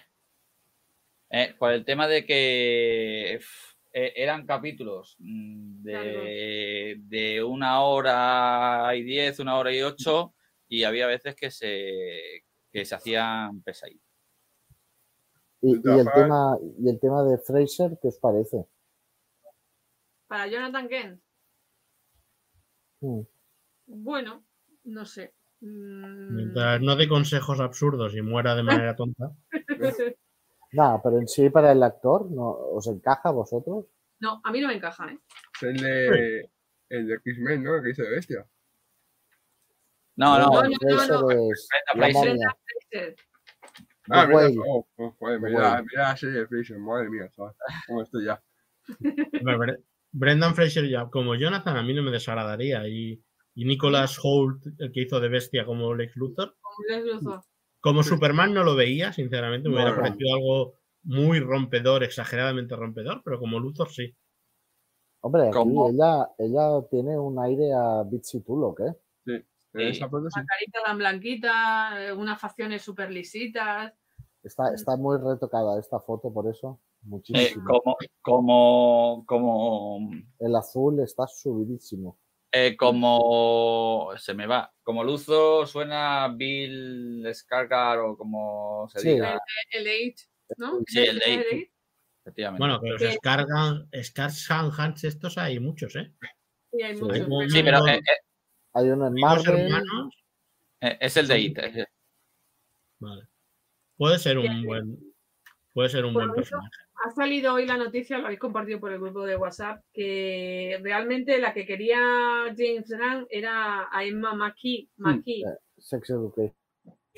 [1.29, 8.91] eh, por el tema de que f- eh, eran capítulos mm, de, de una hora
[8.95, 10.33] y diez, una hora y ocho,
[10.67, 14.07] y había veces que se, que se hacían pesaditos.
[15.63, 18.65] Y, el tema, y el tema de Fraser, ¿qué os parece?
[20.27, 21.21] Para Jonathan Kent,
[23.03, 23.21] Mm.
[23.87, 24.45] bueno,
[24.91, 25.33] no sé.
[25.61, 29.31] Mm, Mientras no dé consejos absurdos y muera de manera tonta.
[30.73, 32.49] Nada, pero en sí para el actor, ¿no?
[32.49, 33.85] ¿os encaja a vosotros?
[34.19, 35.17] no, a mí no me encaja, ¿eh?
[35.55, 36.49] Es el de,
[36.89, 37.75] el de X-Men, ¿no?
[37.75, 38.45] El que hizo de bestia.
[40.15, 41.27] No, no, Brendan no, no,
[41.95, 42.49] Fraser no.
[42.91, 43.15] es
[44.09, 47.55] Ah, mira, oh, oh, joder, mira, mira la serie de Fraser, madre mía, chaval.
[47.87, 48.41] ¿Cómo estoy ya?
[50.11, 52.87] Brendan Fraser ya, como Jonathan, a mí no me desagradaría.
[52.87, 53.23] Y,
[53.53, 56.55] y Nicholas Holt, el que hizo de bestia como Lex Luthor.
[56.61, 57.41] como Les Luthor.
[57.79, 60.73] Como Superman no lo veía, sinceramente, me hubiera parecido algo
[61.03, 64.15] muy rompedor, exageradamente rompedor, pero como Luthor sí.
[65.21, 68.95] Hombre, ella, ella tiene un aire a Bitsy Tulloch, ¿eh?
[69.25, 69.43] Sí.
[69.73, 73.93] Una carita tan blanquita, eh, unas facciones súper lisitas.
[74.43, 76.79] Está, está muy retocada esta foto, por eso.
[76.81, 77.65] Eh, Muchísimo.
[77.65, 82.17] como, como, como, El azul está subidísimo.
[82.51, 89.09] Eh, como se me va, como Luzo suena Bill Skarsgård o como se Sí.
[89.09, 89.39] diga,
[89.71, 90.17] El Eight,
[90.57, 90.79] ¿no?
[90.85, 91.45] Sí, el ¿Es Eight.
[91.51, 91.71] Eight?
[92.23, 92.59] efectivamente.
[92.61, 96.11] Bueno, pero Que- los Scargan, Skarsgård estos hay muchos, ¿eh?
[96.71, 97.19] Sí, hay muchos.
[97.23, 98.01] Como sí, pero eh, eh,
[98.73, 99.13] Hay uno en
[99.47, 100.13] hermanos,
[100.81, 101.59] eh, es el de It.
[102.99, 103.27] vale.
[103.97, 104.97] Puede ser un buen,
[105.73, 106.69] puede ser un buen personaje.
[107.03, 111.39] Ha salido hoy la noticia, lo habéis compartido por el grupo de WhatsApp, que realmente
[111.39, 111.97] la que quería
[112.55, 114.89] James Gunn era a Emma McKee.
[114.97, 115.41] McKee.
[115.41, 116.53] eh, Sex Education.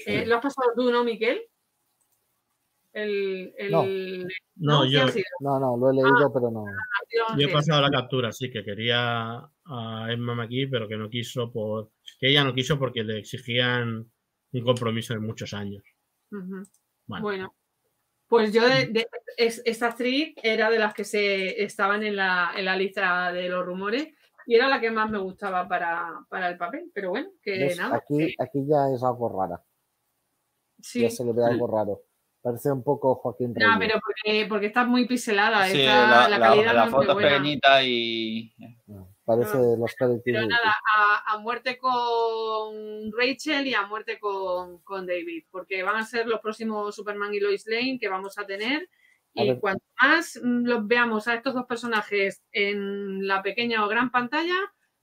[0.05, 1.41] Eh, ¿Lo has pasado tú, no, Miquel?
[2.93, 3.83] El, el, No.
[4.55, 5.05] No, ¿qué yo?
[5.39, 6.65] No, no, lo he leído, pero no.
[7.37, 11.51] Yo he pasado la captura, sí, que quería a Emma McKee, pero que no quiso
[11.51, 11.91] por.
[12.19, 14.09] que ella no quiso porque le exigían
[14.51, 15.83] un compromiso de muchos años.
[17.07, 17.53] Bueno,
[18.37, 19.07] pues yo de, de-
[19.37, 23.47] es- esta actriz era de las que se estaban en la, en la lista de
[23.49, 24.07] los rumores
[24.45, 26.89] y era la que más me gustaba para, para el papel.
[26.93, 27.77] Pero bueno, que ¿Ves?
[27.77, 27.97] nada.
[27.97, 29.61] Aquí, que aquí ya es algo rara.
[30.81, 31.01] sí.
[31.01, 32.01] Ya se le ve algo raro.
[32.41, 33.77] Parece un poco Joaquín No, Reyes.
[33.79, 35.65] pero porque, porque está muy pixelada.
[35.67, 37.29] Sí, está- la, la, la- calidad la no es muy foto es buena.
[37.29, 38.53] pequeñita y.
[39.25, 45.05] Parece los Pero Credit nada, a, a muerte con Rachel y a muerte con, con
[45.07, 48.89] David, porque van a ser los próximos Superman y Lois Lane que vamos a tener.
[49.35, 49.59] A Y ver.
[49.59, 54.55] cuanto más mm, los veamos a estos dos personajes en la pequeña o gran pantalla,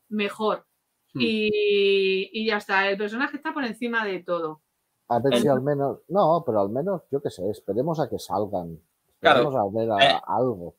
[0.08, 0.66] mejor.
[1.14, 1.20] Hmm.
[1.22, 4.62] Y, y ya está, el personaje está por encima de todo.
[5.08, 6.00] A ver si al menos.
[6.08, 8.78] No, pero al menos, yo qué sé, esperemos a que salgan.
[9.20, 10.76] Claro, a ver a- eh, algo.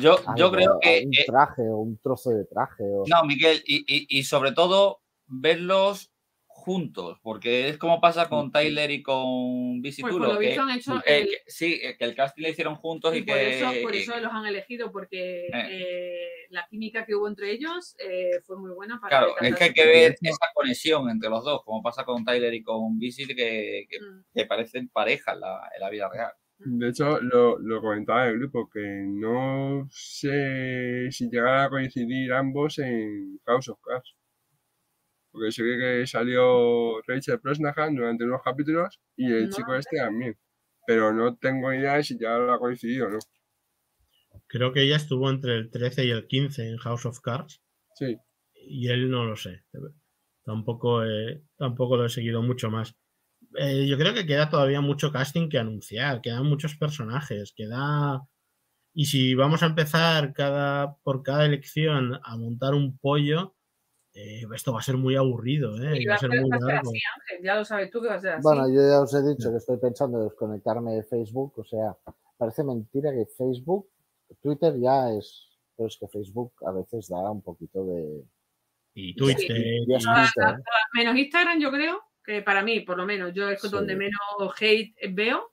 [0.00, 1.04] Yo, yo creo que.
[1.06, 2.82] Un eh, traje o un trozo de traje.
[2.82, 3.04] O...
[3.06, 6.10] No, Miguel, y, y- y sobre todo verlos
[6.46, 10.24] juntos, porque es como pasa con Tyler y con Pues Visituro.
[10.26, 12.76] por lo que, visto han hecho eh, el- que- sí, que el casting le hicieron
[12.76, 13.58] juntos y, Y por, que.
[13.58, 18.40] eso, por eso los han elegido, porque eh, la química que hubo entre ellos eh,
[18.46, 21.62] fue muy buena para Claro, es que hay que ver esa conexión entre los dos,
[21.64, 24.24] como pasa con Tyler y con Visit, que, que, Mm.
[24.34, 26.32] que parecen pareja en la, en la vida real.
[26.58, 32.32] De hecho, lo, lo comentaba en el grupo, que no sé si llegará a coincidir
[32.32, 34.16] ambos en House of Cards.
[35.30, 39.50] Porque sé que salió Rachel Brosnahan durante unos capítulos y el No.
[39.50, 40.38] chico este también.
[40.86, 43.18] Pero no tengo idea de si llegará a coincidir o no.
[44.46, 47.62] creo que ella estuvo entre el 13 y el 15 en House of Cards
[47.94, 48.16] Sí,
[48.54, 49.62] y él no lo sé.
[50.44, 51.02] Tampoco,
[51.56, 52.96] tampoco lo he seguido mucho más.
[53.58, 58.26] Eh, yo creo que queda todavía mucho casting que anunciar, quedan muchos personajes, queda...
[58.96, 63.54] Y si vamos a empezar cada, por cada elección a montar un pollo,
[64.12, 65.98] eh, esto va a ser muy aburrido, ¿eh?
[65.98, 66.90] Y Y va a ser muy largo.
[66.90, 68.42] así, Ángel, ya lo sabes tú que va a ser así.
[68.44, 71.54] Bueno, yo ya os he dicho que estoy pensando en desconectarme de Facebook.
[71.56, 71.96] O sea,
[72.38, 73.88] parece mentira que Facebook,
[74.40, 75.48] Twitter ya es.
[75.76, 78.22] Pero es que Facebook a veces da un poquito de.
[78.94, 79.48] Y Twitter,
[79.88, 80.62] Ya y- Twitter, ¿eh?
[80.94, 83.68] Menos Instagram, yo creo, que para mí, por lo menos, yo es Sí.
[83.70, 84.20] donde menos
[84.60, 85.50] hate veo.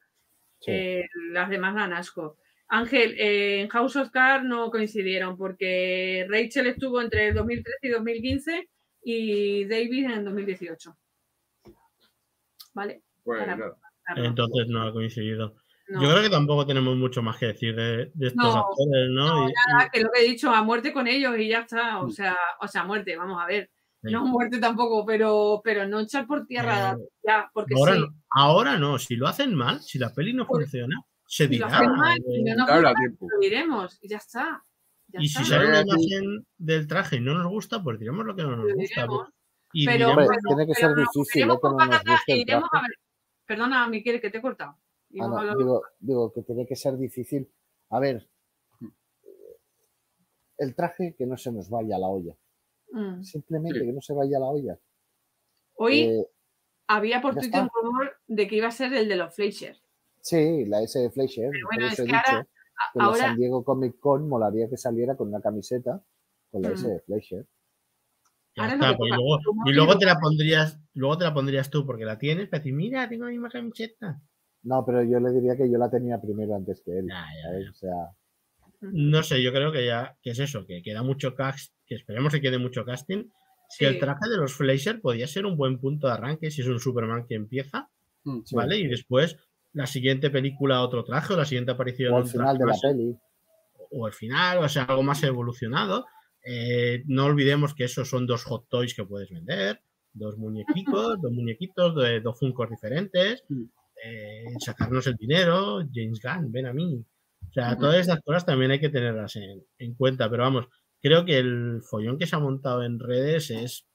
[0.60, 0.72] Sí.
[0.72, 2.38] eh, las demás dan asco.
[2.68, 7.90] Ángel, eh, en House of Cards no coincidieron porque Rachel estuvo entre el 2013 y
[7.90, 8.70] 2015
[9.04, 10.96] y David en el 2018.
[12.74, 13.02] ¿Vale?
[13.24, 13.72] pues Para-
[14.26, 15.56] entonces no ha coincidido.
[15.90, 16.02] no.
[16.04, 19.28] Yo creo que tampoco tenemos mucho más que decir de, de estos No, actores, ¿no?
[19.44, 22.00] no, Y- nada, que lo que he dicho, a muerte con ellos y ya está.
[22.00, 22.12] O Mm.
[22.12, 23.70] sea, o sea, a muerte, vamos a ver.
[24.04, 28.00] No muerte tampoco, pero, pero no echar por tierra Eh, ya, porque ahora, sí.
[28.02, 30.96] no, ahora no, si lo hacen mal, si la peli no Pues, funciona,
[31.26, 31.78] se si lo dirá.
[31.78, 34.64] hacen mal, eh, y no nos gusta, lo diremos y ya está.
[35.08, 35.56] Ya y si está.
[35.58, 38.70] sale una imagen del traje y no nos gusta, pues diremos lo que no nos
[38.70, 39.02] Lo gusta.
[39.02, 39.28] diremos.
[39.74, 41.44] Y Pero, diremos- Hombre, bueno, tiene que pero ser difícil, ¿eh?
[41.44, 41.84] que no nos guste
[42.34, 42.54] el traje.
[42.78, 42.92] a ver.
[43.46, 44.72] Perdona, Miquel, que te he cortado.
[45.20, 47.50] Ah, no, digo, digo que tiene que ser difícil.
[47.90, 48.28] A ver,
[50.58, 52.34] el traje que no se nos vaya a la olla.
[52.92, 53.24] Mm.
[53.24, 53.86] Simplemente Sí.
[53.86, 54.80] que no se vaya a la olla.
[55.76, 56.26] Hoy Eh,
[56.88, 59.78] había por Twitter un rumor de que iba a ser el de los Fleischer.
[60.22, 61.50] sí, la S de Fleischer.
[61.52, 62.24] Pero bueno, es ahora-
[62.94, 66.04] que Ahora, San Diego Comic Con molaría que saliera con una camiseta
[66.52, 66.74] con la Mm.
[66.74, 67.46] S de Fleischer.
[68.58, 72.04] ahora está, pues luego- y luego te la pondrías, luego te la pondrías tú porque
[72.06, 74.22] la tienes, para decir, mira, tengo la misma camiseta.
[74.64, 77.08] No, pero yo le diría que yo la tenía primero antes que él.
[77.08, 77.64] Ya, ya, ¿sabes?
[77.66, 77.72] ya.
[77.72, 78.16] O sea,
[78.82, 82.34] No sé, yo creo que ya, que es eso, que queda mucho cast, que esperemos
[82.34, 83.26] que quede mucho casting.
[83.70, 83.80] Sí.
[83.80, 86.68] Que el traje de los Fleischer podría ser un buen punto de arranque si es
[86.68, 87.90] un Superman que empieza,
[88.24, 88.56] Mm, sí.
[88.56, 88.78] ¿vale?
[88.78, 89.38] Y después
[89.74, 92.66] la siguiente película otro traje o la siguiente aparición o al un final traje de
[92.66, 93.16] la más- peli.
[93.92, 96.06] o al final, o sea, algo más evolucionado.
[96.44, 99.82] Eh, no olvidemos que esos son dos hot toys que puedes vender,
[100.14, 103.64] dos muñequitos, dos muñequitos de dos funcos diferentes, Mm.
[104.04, 107.04] eh, sacarnos el dinero, James Gunn, ven a mí.
[107.52, 110.68] O sea, todas estas cosas también hay que tenerlas en, en cuenta, pero vamos,
[111.02, 113.86] creo que el follón que se ha montado en redes es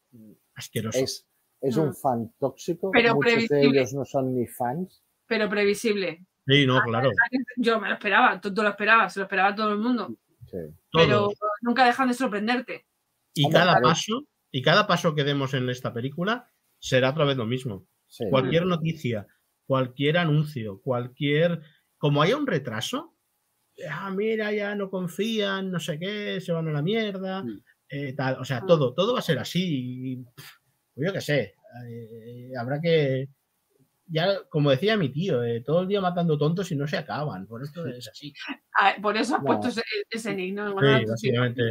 [0.55, 0.99] asqueroso.
[0.99, 1.27] Es,
[1.63, 2.91] es un fan tóxico.
[2.91, 3.81] Pero Muchos de previsible.
[3.81, 5.03] ellos no son ni fans.
[5.27, 6.27] Pero previsible.
[6.47, 7.11] Sí, no, claro.
[7.57, 10.15] Yo me lo esperaba, tú, tú lo esperabas, se lo esperaba todo el mundo.
[10.51, 10.59] Sí.
[10.93, 11.35] Pero todos.
[11.63, 12.87] nunca dejan de sorprenderte.
[13.35, 13.89] Y Hombre, cada claro.
[13.89, 16.47] paso, y cada paso que demos en esta película
[16.79, 17.87] será otra vez lo mismo.
[18.07, 18.27] sí.
[18.31, 19.27] cualquier noticia,
[19.67, 21.63] cualquier anuncio, cualquier.
[21.99, 23.16] Como haya un retraso,
[23.91, 27.61] ah, mira, ya no confían, no sé qué, se van a la mierda, Mm.
[27.89, 28.41] eh, tal.
[28.41, 28.67] O sea, Mm.
[28.67, 30.13] todo, todo va a ser así.
[30.13, 30.51] y, pff,
[30.97, 31.55] Yo qué sé.
[31.89, 33.29] eh, habrá que.
[34.09, 37.47] ya, como decía mi tío, eh, todo el día matando tontos y no se acaban.
[37.47, 38.33] Por esto es así.
[38.81, 40.69] Ah, Por eso has puesto ese, ese nick, ¿no?
[40.71, 41.63] En honor Sí, básicamente,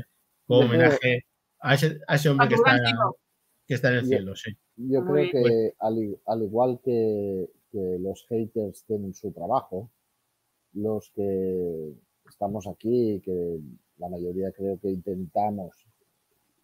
[0.46, 1.26] como homenaje
[1.62, 2.78] a ese, a ese hombre A que está,
[3.68, 4.52] que está en el Yo- cielo, sí.
[4.76, 9.90] Yo creo que al, i- al igual que, que los haters tienen su trabajo,
[10.76, 11.94] los que
[12.30, 13.60] estamos aquí, que
[13.98, 15.86] la mayoría creo que intentamos,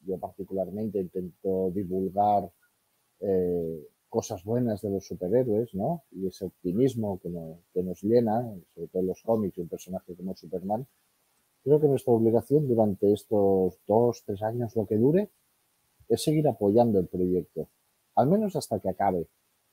[0.06, 2.52] yo particularmente intento divulgar
[3.20, 6.04] eh, cosas buenas de los superhéroes, ¿no?
[6.12, 8.42] Y ese optimismo que, no- que nos llena,
[8.74, 10.86] sobre todo en los cómics y un personaje como Superman.
[11.64, 15.30] Creo que nuestra obligación durante estos dos, tres años, lo que dure,
[16.10, 17.68] es seguir apoyando el proyecto
[18.16, 19.28] al menos hasta que acabe.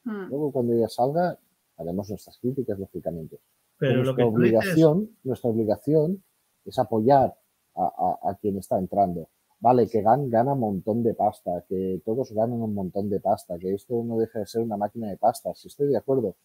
[0.04, 0.28] Mm.
[0.28, 1.36] Luego, cuando ya salga,
[1.76, 3.38] haremos nuestras críticas, lógicamente.
[3.78, 6.24] Pero lo que nuestra tú dices, obligación, nuestra obligación
[6.64, 7.34] es apoyar
[7.74, 7.84] a,
[8.22, 9.28] a- a quien está entrando.
[9.60, 13.58] Vale, que GAN gana un montón de pasta, que todos ganan un montón de pasta,
[13.58, 16.36] que esto no deja de ser una máquina de pasta, si estoy de acuerdo,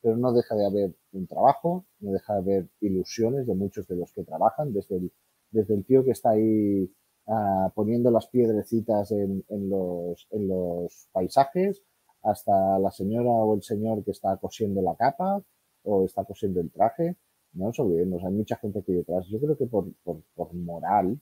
[0.00, 3.96] pero no deja de haber un trabajo, no deja de haber ilusiones de muchos de
[3.96, 5.12] los que trabajan, desde el,
[5.50, 6.90] desde el tío que está ahí
[7.26, 11.82] ah, poniendo las piedrecitas en, en los, en los paisajes,
[12.22, 15.42] hasta la señora o el señor que está cosiendo la capa
[15.84, 17.16] o está cosiendo el traje.
[17.54, 19.26] No nos olvidemos, hay mucha gente aquí detrás.
[19.28, 21.18] Yo creo que por, por, por moral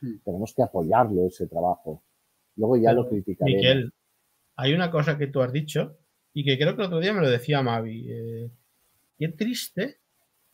[0.00, 0.18] Hmm.
[0.24, 2.02] tenemos que apoyarlo ese trabajo.
[2.56, 3.56] Luego ya Pero, lo criticaremos.
[3.62, 3.92] Miquel,
[4.56, 5.96] hay una cosa que tú has dicho
[6.32, 8.06] y que creo que el otro día me lo decía Mavi.
[8.10, 8.50] eh,
[9.18, 9.98] qué triste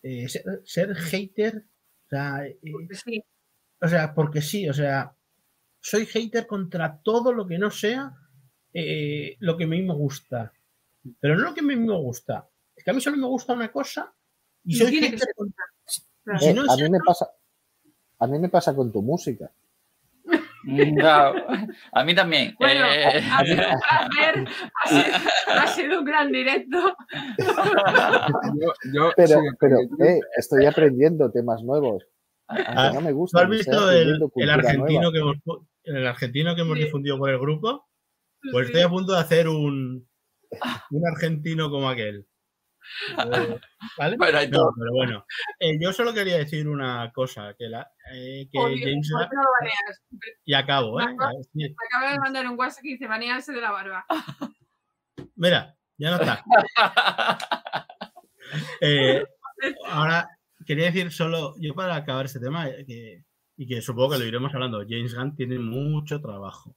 [0.03, 1.65] eh, ser, ser hater.
[2.07, 2.59] O sea, eh,
[2.93, 3.23] Sí,
[3.81, 5.15] o sea, porque sí, o sea,
[5.81, 8.15] soy hater contra todo lo que no sea
[8.73, 10.53] eh, lo que a mí me gusta.
[11.19, 12.49] Pero no lo que a mí me gusta.
[12.81, 14.11] Es que a mí solo me gusta una cosa
[14.65, 15.65] y soy tiene que hater ser contra.
[16.25, 16.39] claro.
[16.41, 17.27] si Eh, no a mí me pasa,
[18.21, 19.51] a mí me pasa con tu música.
[20.65, 21.05] No,
[21.93, 22.55] a mí también.
[22.59, 24.49] Bueno, eh, ha sido un placer,
[24.83, 25.17] ha sido,
[25.61, 26.97] ha sido un gran directo.
[28.55, 29.41] Yo, yo, Pero,
[30.05, 32.05] eh, estoy aprendiendo temas nuevos.
[32.49, 33.43] Ah, no me ¿Tú gusta.
[33.43, 35.37] has visto el, el argentino que hemos,
[35.85, 36.85] el argentino que hemos Sí.
[36.85, 37.87] difundido por el grupo?
[38.53, 38.73] Pues Sí.
[38.73, 40.09] estoy a punto de hacer un,
[40.91, 42.27] un argentino como aquel.
[43.19, 43.61] Eh,
[43.99, 44.17] ¿Vale?
[44.49, 45.25] No, pero bueno.
[45.59, 49.11] Eh, yo solo quería decir una cosa, que, la, eh, que James
[50.45, 51.07] y acabo, ¿eh?
[51.53, 51.59] Sí.
[51.59, 54.07] Me acaba de mandar un WhatsApp que dice banearse de la barba.
[55.37, 56.45] Mira, ya no está.
[58.81, 59.23] Eh,
[59.87, 60.29] ahora,
[60.67, 63.25] quería decir solo, yo para acabar este tema, que,
[63.57, 66.75] y que supongo que lo iremos hablando, James Gunn tiene mucho trabajo.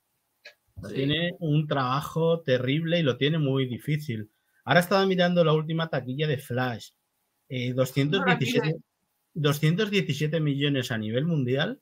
[0.87, 0.95] Sí.
[0.95, 4.29] Tiene un trabajo terrible y lo tiene muy difícil.
[4.65, 6.89] Ahora estaba mirando la última taquilla de Flash.
[7.49, 8.75] Eh, 217,
[9.33, 11.81] 217 millones a nivel mundial.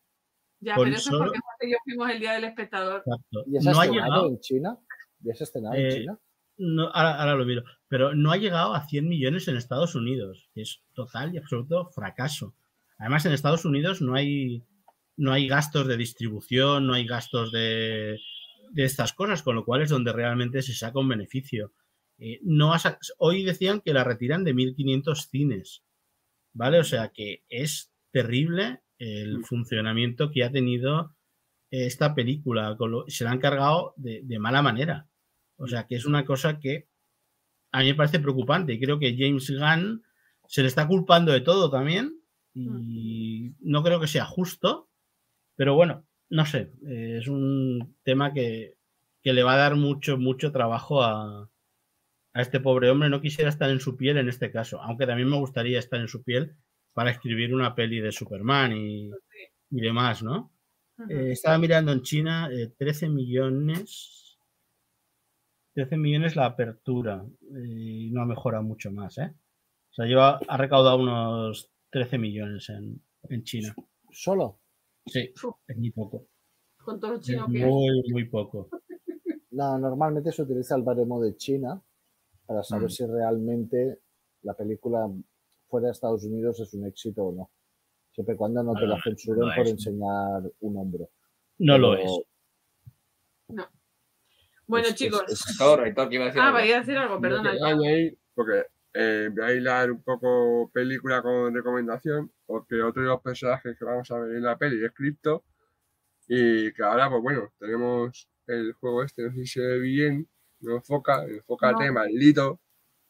[0.59, 3.03] Ya, Con pero eso solo- es porque y yo fuimos el día del espectador.
[3.05, 3.43] Exacto.
[3.47, 4.77] ¿Y has No ha llegado, en China?
[5.19, 6.19] ¿Ya has estrenado en Eh, China?
[6.57, 10.49] no, ahora, ahora lo miro, pero no ha llegado a 100 millones en Estados Unidos,
[10.53, 12.53] que es total y absoluto fracaso.
[12.97, 14.63] Además, en Estados Unidos no hay,
[15.17, 18.19] no hay gastos de distribución, no hay gastos de,
[18.71, 21.73] de estas cosas, con lo cual es donde realmente se saca un beneficio.
[22.23, 22.71] Eh, no
[23.17, 25.83] hoy decían que la retiran de 1.500 cines,
[26.53, 26.79] ¿vale?
[26.79, 31.15] O sea que es terrible el funcionamiento que ha tenido
[31.71, 32.77] esta película.
[33.07, 35.07] se la han cargado de, de mala manera.
[35.57, 36.87] O sea que es una cosa que
[37.71, 40.03] a mí me parece preocupante creo que James Gunn
[40.47, 42.21] se le está culpando de todo también
[42.53, 44.89] y no creo que sea justo,
[45.55, 48.75] pero bueno, no sé, eh, es un tema que,
[49.23, 51.49] que le va a dar mucho, mucho trabajo a,
[52.33, 53.09] a este pobre hombre.
[53.09, 56.07] No quisiera estar en su piel en este caso, aunque también me gustaría estar en
[56.07, 56.55] su piel
[56.93, 59.09] para escribir una peli de Superman y,
[59.69, 60.53] y demás, ¿no?
[61.09, 64.37] Eh, estaba mirando en China, eh, 13 millones.
[65.73, 67.25] 13 millones la apertura.
[67.55, 69.33] eh, Y no ha mejorado mucho más, ¿eh?
[69.91, 73.73] O sea, lleva, ha recaudado unos 13 millones en, en China.
[74.11, 74.59] ¿Solo?
[75.05, 75.31] Sí,
[75.67, 76.27] es muy poco.
[76.77, 77.47] Con todo Es que es.
[77.47, 78.69] muy, muy poco.
[79.53, 81.81] No, normalmente se utiliza el baremo de China
[82.51, 82.89] para saber Mm.
[82.89, 83.99] si realmente
[84.41, 85.07] la película
[85.69, 87.49] fuera de Estados Unidos es un éxito o no.
[88.11, 89.71] Siempre y cuando no te Bueno, la censuren no por es.
[89.71, 91.09] enseñar un hombro.
[91.59, 92.11] No lo es.
[94.67, 95.23] Bueno, es- es- chicos.
[95.29, 97.51] es- iba a decir Ah, vaya a decir algo, perdona.
[97.51, 103.21] añadir, porque eh, voy a hilar un poco película con recomendación, porque otro de los
[103.21, 105.45] personajes que vamos a ver en la peli es Crypto,
[106.27, 110.27] y que ahora, pues bueno, tenemos el juego este, no sé si se ve bien,
[110.61, 111.93] no enfoca, enfócate, No.
[111.93, 112.59] maldito,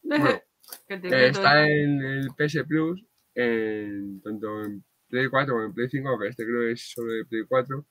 [0.03, 0.41] bueno,
[0.87, 3.03] Que te Eh, está en- el PS Plus,
[3.35, 7.11] en, tanto en Play 4 como en Play 5, que este creo que es solo
[7.13, 7.85] de Play 4.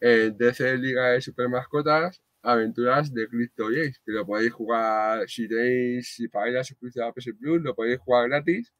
[0.00, 5.48] Eh, DC Liga de Super Mascotas aventuras de Crypto Games, que lo podéis jugar si
[5.48, 8.72] tenéis, si pagáis la suscripción a PS Plus, lo podéis jugar gratis.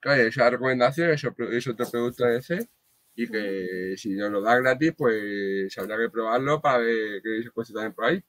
[0.00, 2.68] Claro, es una recomendación, es otro, es otro producto de DC
[3.16, 7.50] y que si nos lo da gratis, pues habrá que probarlo para ver qué se
[7.50, 8.22] cuesta también por ahí.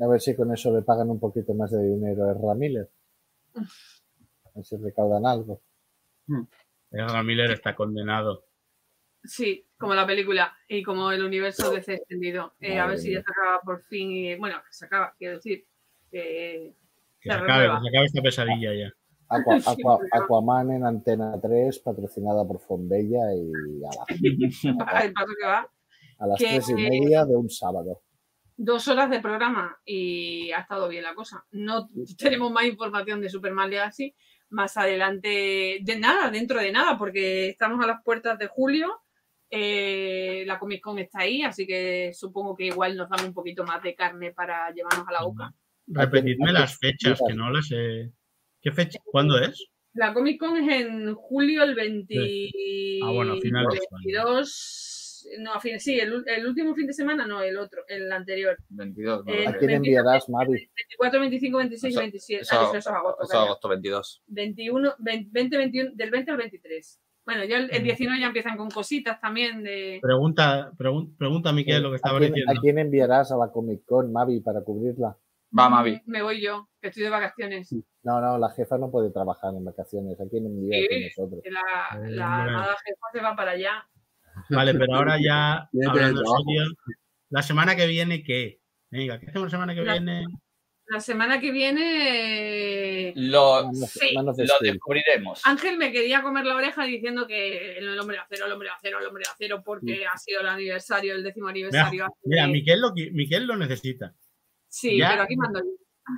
[0.00, 2.90] A ver si con eso le pagan un poquito más de dinero a Ezra Miller.
[3.54, 5.60] A ver si recaudan algo.
[6.90, 8.44] Ezra Miller está condenado.
[9.24, 12.52] Sí, como la película y como el universo de ese extendido.
[12.60, 14.10] Eh, a ver si ya se acaba por fin.
[14.10, 15.64] Y, bueno, que se acaba, quiero decir.
[16.10, 16.74] que
[17.20, 18.92] Que Se se acabe, que se acabe esta pesadilla ya.
[19.28, 23.50] Aqua- Aqua- Aquaman en Antena 3, patrocinada por Fonbella y
[23.82, 24.06] a, la-
[26.18, 28.02] a las tres y media de un sábado.
[28.56, 31.44] Dos horas de programa y ha estado bien la cosa.
[31.50, 34.14] No tenemos más información de Superman Legacy
[34.50, 35.78] más adelante.
[35.82, 39.00] De nada, dentro de nada, porque estamos a las puertas de julio.
[39.50, 43.64] eh, la Comic Con está ahí, así que supongo que igual nos dan un poquito
[43.64, 45.54] más de carne para llevarnos a la boca.
[45.86, 48.10] Repetidme las fechas, que no las sé.
[48.60, 48.98] ¿Qué fecha?
[49.04, 49.68] ¿Cuándo es?
[49.92, 52.16] La Comic Con es en julio, el 20...
[53.04, 54.04] Ah, bueno, a finales, vale.
[54.06, 54.93] 22...
[55.38, 58.56] No, a fin, sí, el, el último fin de semana, no, el otro, el anterior.
[58.68, 60.52] 22, no Eh, ¿A quién enviarás, Mavi?
[60.76, 62.42] 24, 25, 26 y Eso- 27.
[62.42, 64.22] Eso, Ah, eso es agosto, eso agosto 22.
[64.26, 67.00] 21, 20, 21, del 20 al 23.
[67.26, 67.84] Bueno, ya el, el Mm.
[67.84, 69.98] 19 ya empiezan con cositas también de...
[70.02, 72.52] Pregunta, pregun- pregunta a Miquel lo que ¿A estaba quién, diciendo.
[72.52, 75.16] a quién enviarás a la Comic Con, Mavi, para cubrirla?
[75.58, 76.02] Va, Mavi.
[76.06, 77.72] Me voy yo, que estoy de vacaciones.
[78.02, 80.20] No, no, la jefa no puede trabajar en vacaciones.
[80.20, 80.88] ¿A quién envía Sí.
[80.88, 81.40] con nosotros?
[81.44, 81.60] que La,
[82.06, 83.88] Eh, la armada jefa se va para allá.
[84.50, 86.64] Vale, pero ahora ya, hablando serio,
[87.30, 88.60] la semana que viene, ¿qué?
[88.90, 90.24] Venga, ¿qué hacemos la semana que La- viene?
[90.86, 93.12] La semana que viene...
[93.16, 95.40] Lo, Sí, lo descubriremos.
[95.44, 98.74] Ángel me quería comer la oreja diciendo que el hombre de acero, el hombre de
[98.74, 102.04] acero, el hombre de acero, porque ha sido el aniversario, el décimo aniversario.
[102.04, 104.14] hace- Mira, Miquel lo, Miquel lo necesita.
[104.68, 105.70] Sí, ya- pero aquí mando yo.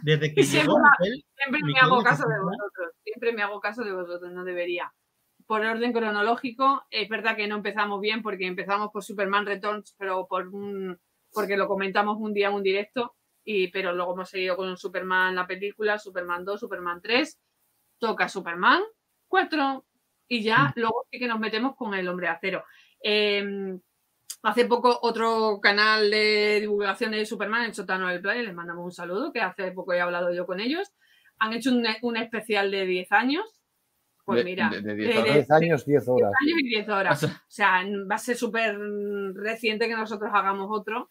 [0.03, 2.93] Desde que Siempre llegó la- Miquel, Siempre me Miquel hago caso de vosotros.
[3.05, 4.93] Siempre me hago caso de vosotros, no debería.
[5.47, 10.27] Por orden cronológico, es verdad que no empezamos bien porque empezamos por Superman Returns, pero
[10.27, 10.99] por un,
[11.33, 13.15] porque lo comentamos un día en un directo,
[13.45, 17.39] y, pero luego hemos seguido con Superman la película, Superman 2, Superman 3,
[17.99, 18.83] toca Superman
[19.29, 19.85] 4
[20.29, 22.65] y ya luego sí que nos metemos con el hombre de acero.
[23.01, 23.79] Eh,
[24.43, 28.93] hace poco otro canal de divulgación de Superman, el Sotano del Play, les mandamos un
[28.93, 30.93] saludo, que hace poco he hablado yo con ellos.
[31.39, 33.56] Han hecho un, un especial de 10 años.
[34.27, 35.35] Pues mira, de- de de- 10 de- horas.
[35.35, 36.33] 10 años, 10 horas.
[36.43, 37.23] años y 10 horas.
[37.25, 38.77] O sea, va a ser súper
[39.35, 41.11] reciente que nosotros hagamos otro.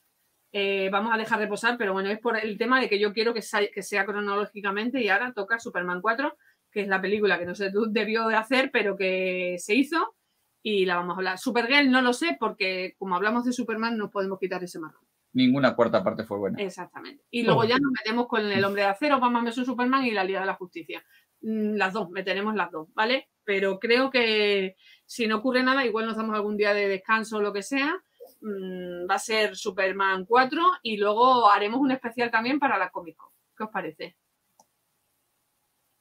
[0.51, 3.33] Eh, vamos a dejar reposar, pero bueno, es por el tema de que yo quiero
[3.33, 6.37] que sea, que sea cronológicamente y ahora toca Superman 4,
[6.71, 10.15] que es la película que no se debió de hacer, pero que se hizo
[10.63, 11.37] y la vamos a hablar.
[11.39, 15.01] Supergirl no lo sé porque como hablamos de Superman no podemos quitar ese marrón.
[15.33, 16.61] Ninguna cuarta parte fue buena.
[16.61, 17.25] Exactamente.
[17.29, 17.65] Y luego Oh.
[17.65, 20.45] ya nos metemos con el Hombre de Acero, Batman vs Superman y la Liga de
[20.45, 21.03] la Justicia.
[21.45, 23.29] Mm, Las dos, meteremos las dos, ¿vale?
[23.43, 27.41] Pero creo que si no ocurre nada, igual nos damos algún día de descanso o
[27.41, 27.93] lo que sea.
[28.41, 33.15] Mm, Va a ser Superman 4 y luego haremos un especial también para la Comic
[33.15, 33.29] Con.
[33.57, 34.15] ¿Qué os parece?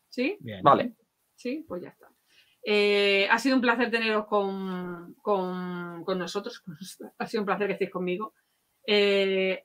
[0.08, 0.36] ¿Sí?
[0.40, 0.62] Bien.
[0.62, 0.94] Vale.
[1.34, 2.08] Sí, pues ya está.
[2.66, 6.62] Eh, ha sido un placer teneros con, con- con nosotros.
[7.18, 8.32] Ha sido un placer que estéis conmigo.
[8.86, 9.64] Eh,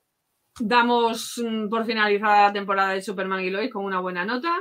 [0.59, 4.53] damos mm, por finalizada la temporada de Superman y Lois con una buena nota.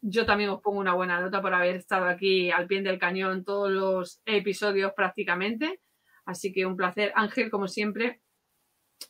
[0.00, 3.44] Yo también os pongo una buena nota por haber estado aquí al pie del cañón
[3.44, 5.80] todos los episodios prácticamente.
[6.24, 7.12] Así que un placer.
[7.16, 8.20] Ángel, como siempre,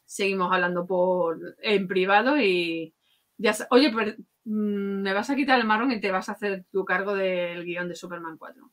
[0.04, 2.94] seguimos hablando por en privado y
[3.38, 4.12] ya Oye, pero,
[4.44, 7.64] mm, me vas a quitar el marrón y te vas a hacer tu cargo del
[7.64, 8.70] guion de Superman 4.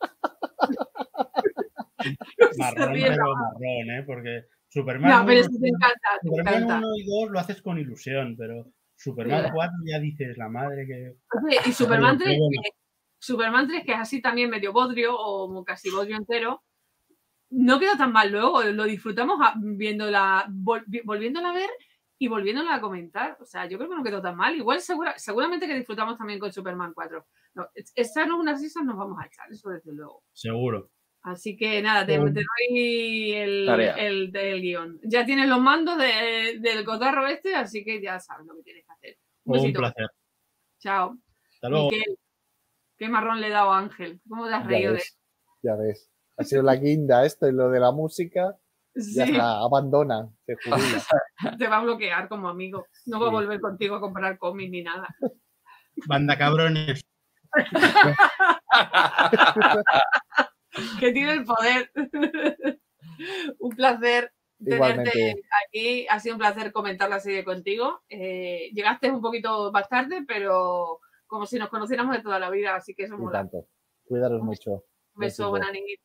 [2.58, 4.02] Marrón, pero marrón, ¿eh?
[4.06, 6.78] Porque Superman, No, pero 1, eso te encanta, te Superman encanta.
[6.78, 8.66] 1 y 2 lo haces con ilusión, pero
[9.02, 9.50] Superman Sí.
[9.52, 11.16] 4 ya dices la madre que.
[11.46, 11.72] Oye, y
[12.12, 12.62] Superman Qué 3, bueno.
[12.62, 12.70] que-
[13.18, 16.62] Superman 3, que es así también medio bodrio o casi bodrio entero,
[17.50, 18.62] no quedó tan mal luego.
[18.64, 21.70] Lo disfrutamos viéndola, vol- vi- volviéndola a ver
[22.18, 23.36] y volviéndola a comentar.
[23.40, 24.56] O sea, yo creo que no quedó tan mal.
[24.56, 27.24] Igual segura- seguramente que disfrutamos también con Superman 4.
[27.54, 30.22] No, es- echarnos unas risas nos vamos a echar, eso desde luego.
[30.32, 30.90] Seguro.
[31.24, 34.98] Así que nada, te, te doy el, el, el guion.
[35.04, 38.84] Ya tienes los mandos de- del cotarro este, así que ya sabes lo que tienes
[38.86, 39.16] que hacer.
[39.44, 40.08] Un Un placer.
[40.80, 41.16] Chao.
[41.54, 41.90] Hasta luego.
[42.98, 44.20] ¿qué marrón le he dado a Ángel?
[44.28, 45.18] ¿Cómo te has Ya reído de ves,
[45.62, 46.10] ya ves.
[46.38, 48.56] Ha sido la guinda esto y lo de la música.
[48.94, 51.02] Ya Sí, está, abandona, se jubila.
[51.58, 52.86] te va a bloquear como amigo.
[53.06, 55.06] No va a volver contigo a comprar cómics ni nada.
[56.06, 57.00] Banda cabrones.
[61.00, 61.90] Que tiene el poder.
[63.58, 64.32] Un placer.
[64.58, 65.42] tenerte Igualmente.
[65.66, 66.06] aquí.
[66.08, 68.02] Ha sido un placer comentar la serie contigo.
[68.08, 72.74] Eh, llegaste un poquito más tarde, pero como si nos conociéramos de toda la vida,
[72.76, 73.40] así que eso mola.
[73.40, 73.66] tanto.
[74.04, 74.70] Cuidaros mucho.
[75.14, 75.96] Un beso, buena niña.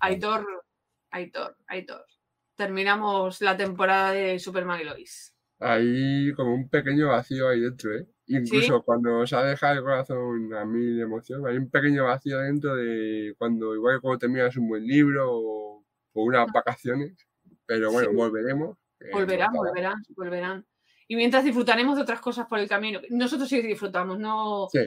[0.00, 0.46] Aitor,
[1.10, 2.04] Aitor, Aitor.
[2.56, 5.34] Terminamos la temporada de Superman y Lois.
[5.58, 8.06] Hay como un pequeño vacío ahí dentro, ¿eh?
[8.26, 12.38] Incluso cuando se ha dejado el corazón a mí de emoción, hay un pequeño vacío
[12.38, 15.84] dentro de cuando, igual que cuando terminas un buen libro o,
[16.14, 17.14] o unas vacaciones.
[17.66, 18.16] Pero bueno, Sí.
[18.16, 18.78] volveremos.
[19.00, 20.66] eh, Volverán, no volverán, volverán.
[21.08, 23.00] Y mientras disfrutaremos de otras cosas por el camino.
[23.10, 24.80] Nosotros sí disfrutamos, no, Sí.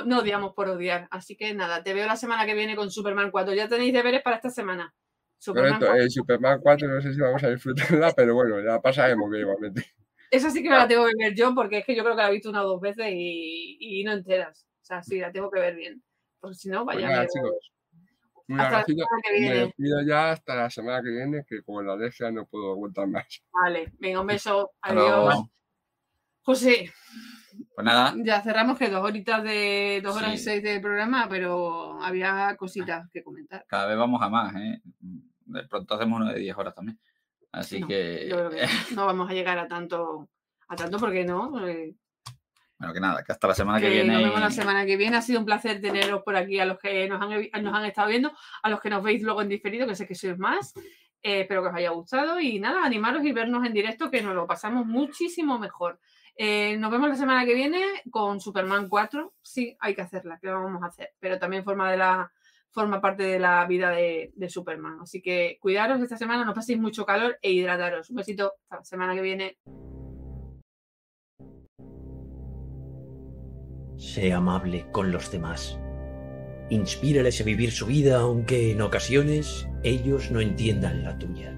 [0.00, 1.06] no, no odiamos por odiar.
[1.12, 3.54] Así que nada, te veo la semana que viene con Superman 4.
[3.54, 4.92] Ya tenéis deberes para esta semana.
[5.38, 6.04] Superman Correcto, 4.
[6.04, 9.84] eh, Superman 4 no sé si vamos a disfrutarla, pero bueno, la pasaremos bien igualmente.
[10.30, 12.22] Esa sí que me la tengo que ver yo porque es que yo creo que
[12.22, 14.66] la he visto una o dos veces y, y no enteras.
[14.80, 16.02] O sea, sí, la tengo que ver bien.
[16.38, 17.08] Porque si no, Pues vaya.
[17.08, 17.72] nada, me- chicos.
[18.48, 19.04] Un Hasta la abracito.
[19.04, 19.54] semana que Me viene.
[19.66, 23.42] despido ya hasta la semana que viene, que como la alergia no puedo aguantar más.
[23.52, 24.72] Vale, venga, un beso.
[24.82, 25.44] Adiós.
[26.42, 26.90] José,
[27.74, 32.02] Pues nada, ya cerramos que dos horitas de dos horas y seis de programa, pero
[32.02, 33.64] había cositas que comentar.
[33.68, 34.80] cada vez vamos a más, ¿eh?
[35.44, 36.98] De pronto hacemos uno de 10 horas también.
[37.52, 38.60] Así No, que, Yo creo que
[38.94, 40.28] no vamos a llegar a tanto,
[40.68, 41.50] a tanto porque no.
[41.50, 44.12] bueno, que nada, que hasta la semana que, que viene.
[44.14, 45.16] nos vemos la semana que viene.
[45.16, 48.08] Ha sido un placer teneros por aquí a los que nos han, nos han estado
[48.08, 48.32] viendo,
[48.62, 50.74] a los que nos veis luego en diferido, que sé que sois más.
[51.22, 54.34] Eh, espero que os haya gustado y nada, animaros y vernos en directo, que nos
[54.34, 56.00] lo pasamos muchísimo mejor.
[56.34, 59.34] Eh, nos vemos la semana que viene con Superman 4.
[59.42, 62.32] Sí, hay que hacerla, que la vamos a hacer, pero también forma de la
[62.70, 64.98] forma parte de la vida de, Superman.
[65.02, 68.10] Así que cuidaros esta semana, no paséis mucho calor e hidrataros.
[68.10, 69.58] Un besito, hasta la semana que viene.
[73.96, 75.78] Sé amable con los demás.
[76.70, 81.56] Inspírales a vivir su vida aunque en ocasiones ellos no entiendan la tuya.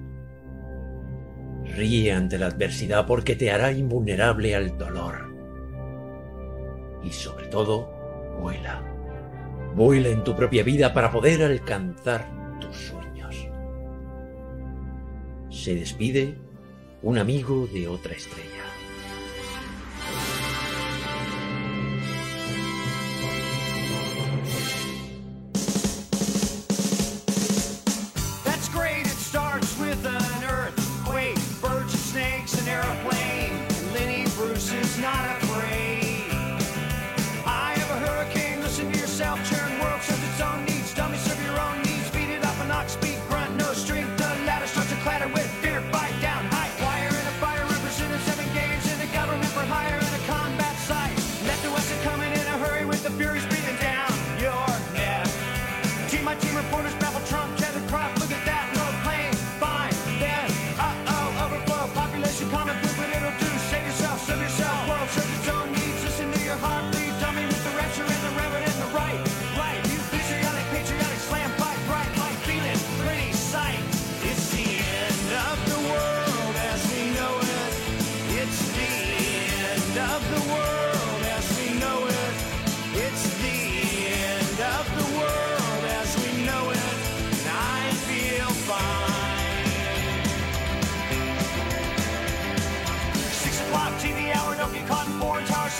[1.63, 5.33] Ríe ante la adversidad porque te hará invulnerable al dolor.
[7.03, 7.89] Y sobre todo,
[8.41, 8.92] vuela.
[9.75, 13.47] Vuela en tu propia vida para poder alcanzar tus sueños.
[15.49, 16.35] Se despide
[17.01, 18.72] un amigo de otra estrella.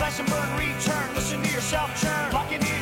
[0.03, 1.15] session, burn, return.
[1.15, 2.31] Listen to yourself churn.
[2.33, 2.72] Lock it in.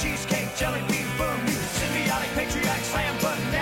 [0.00, 3.57] Cheesecake, jelly bean, boom, you symbiotic, patriotic, slam button,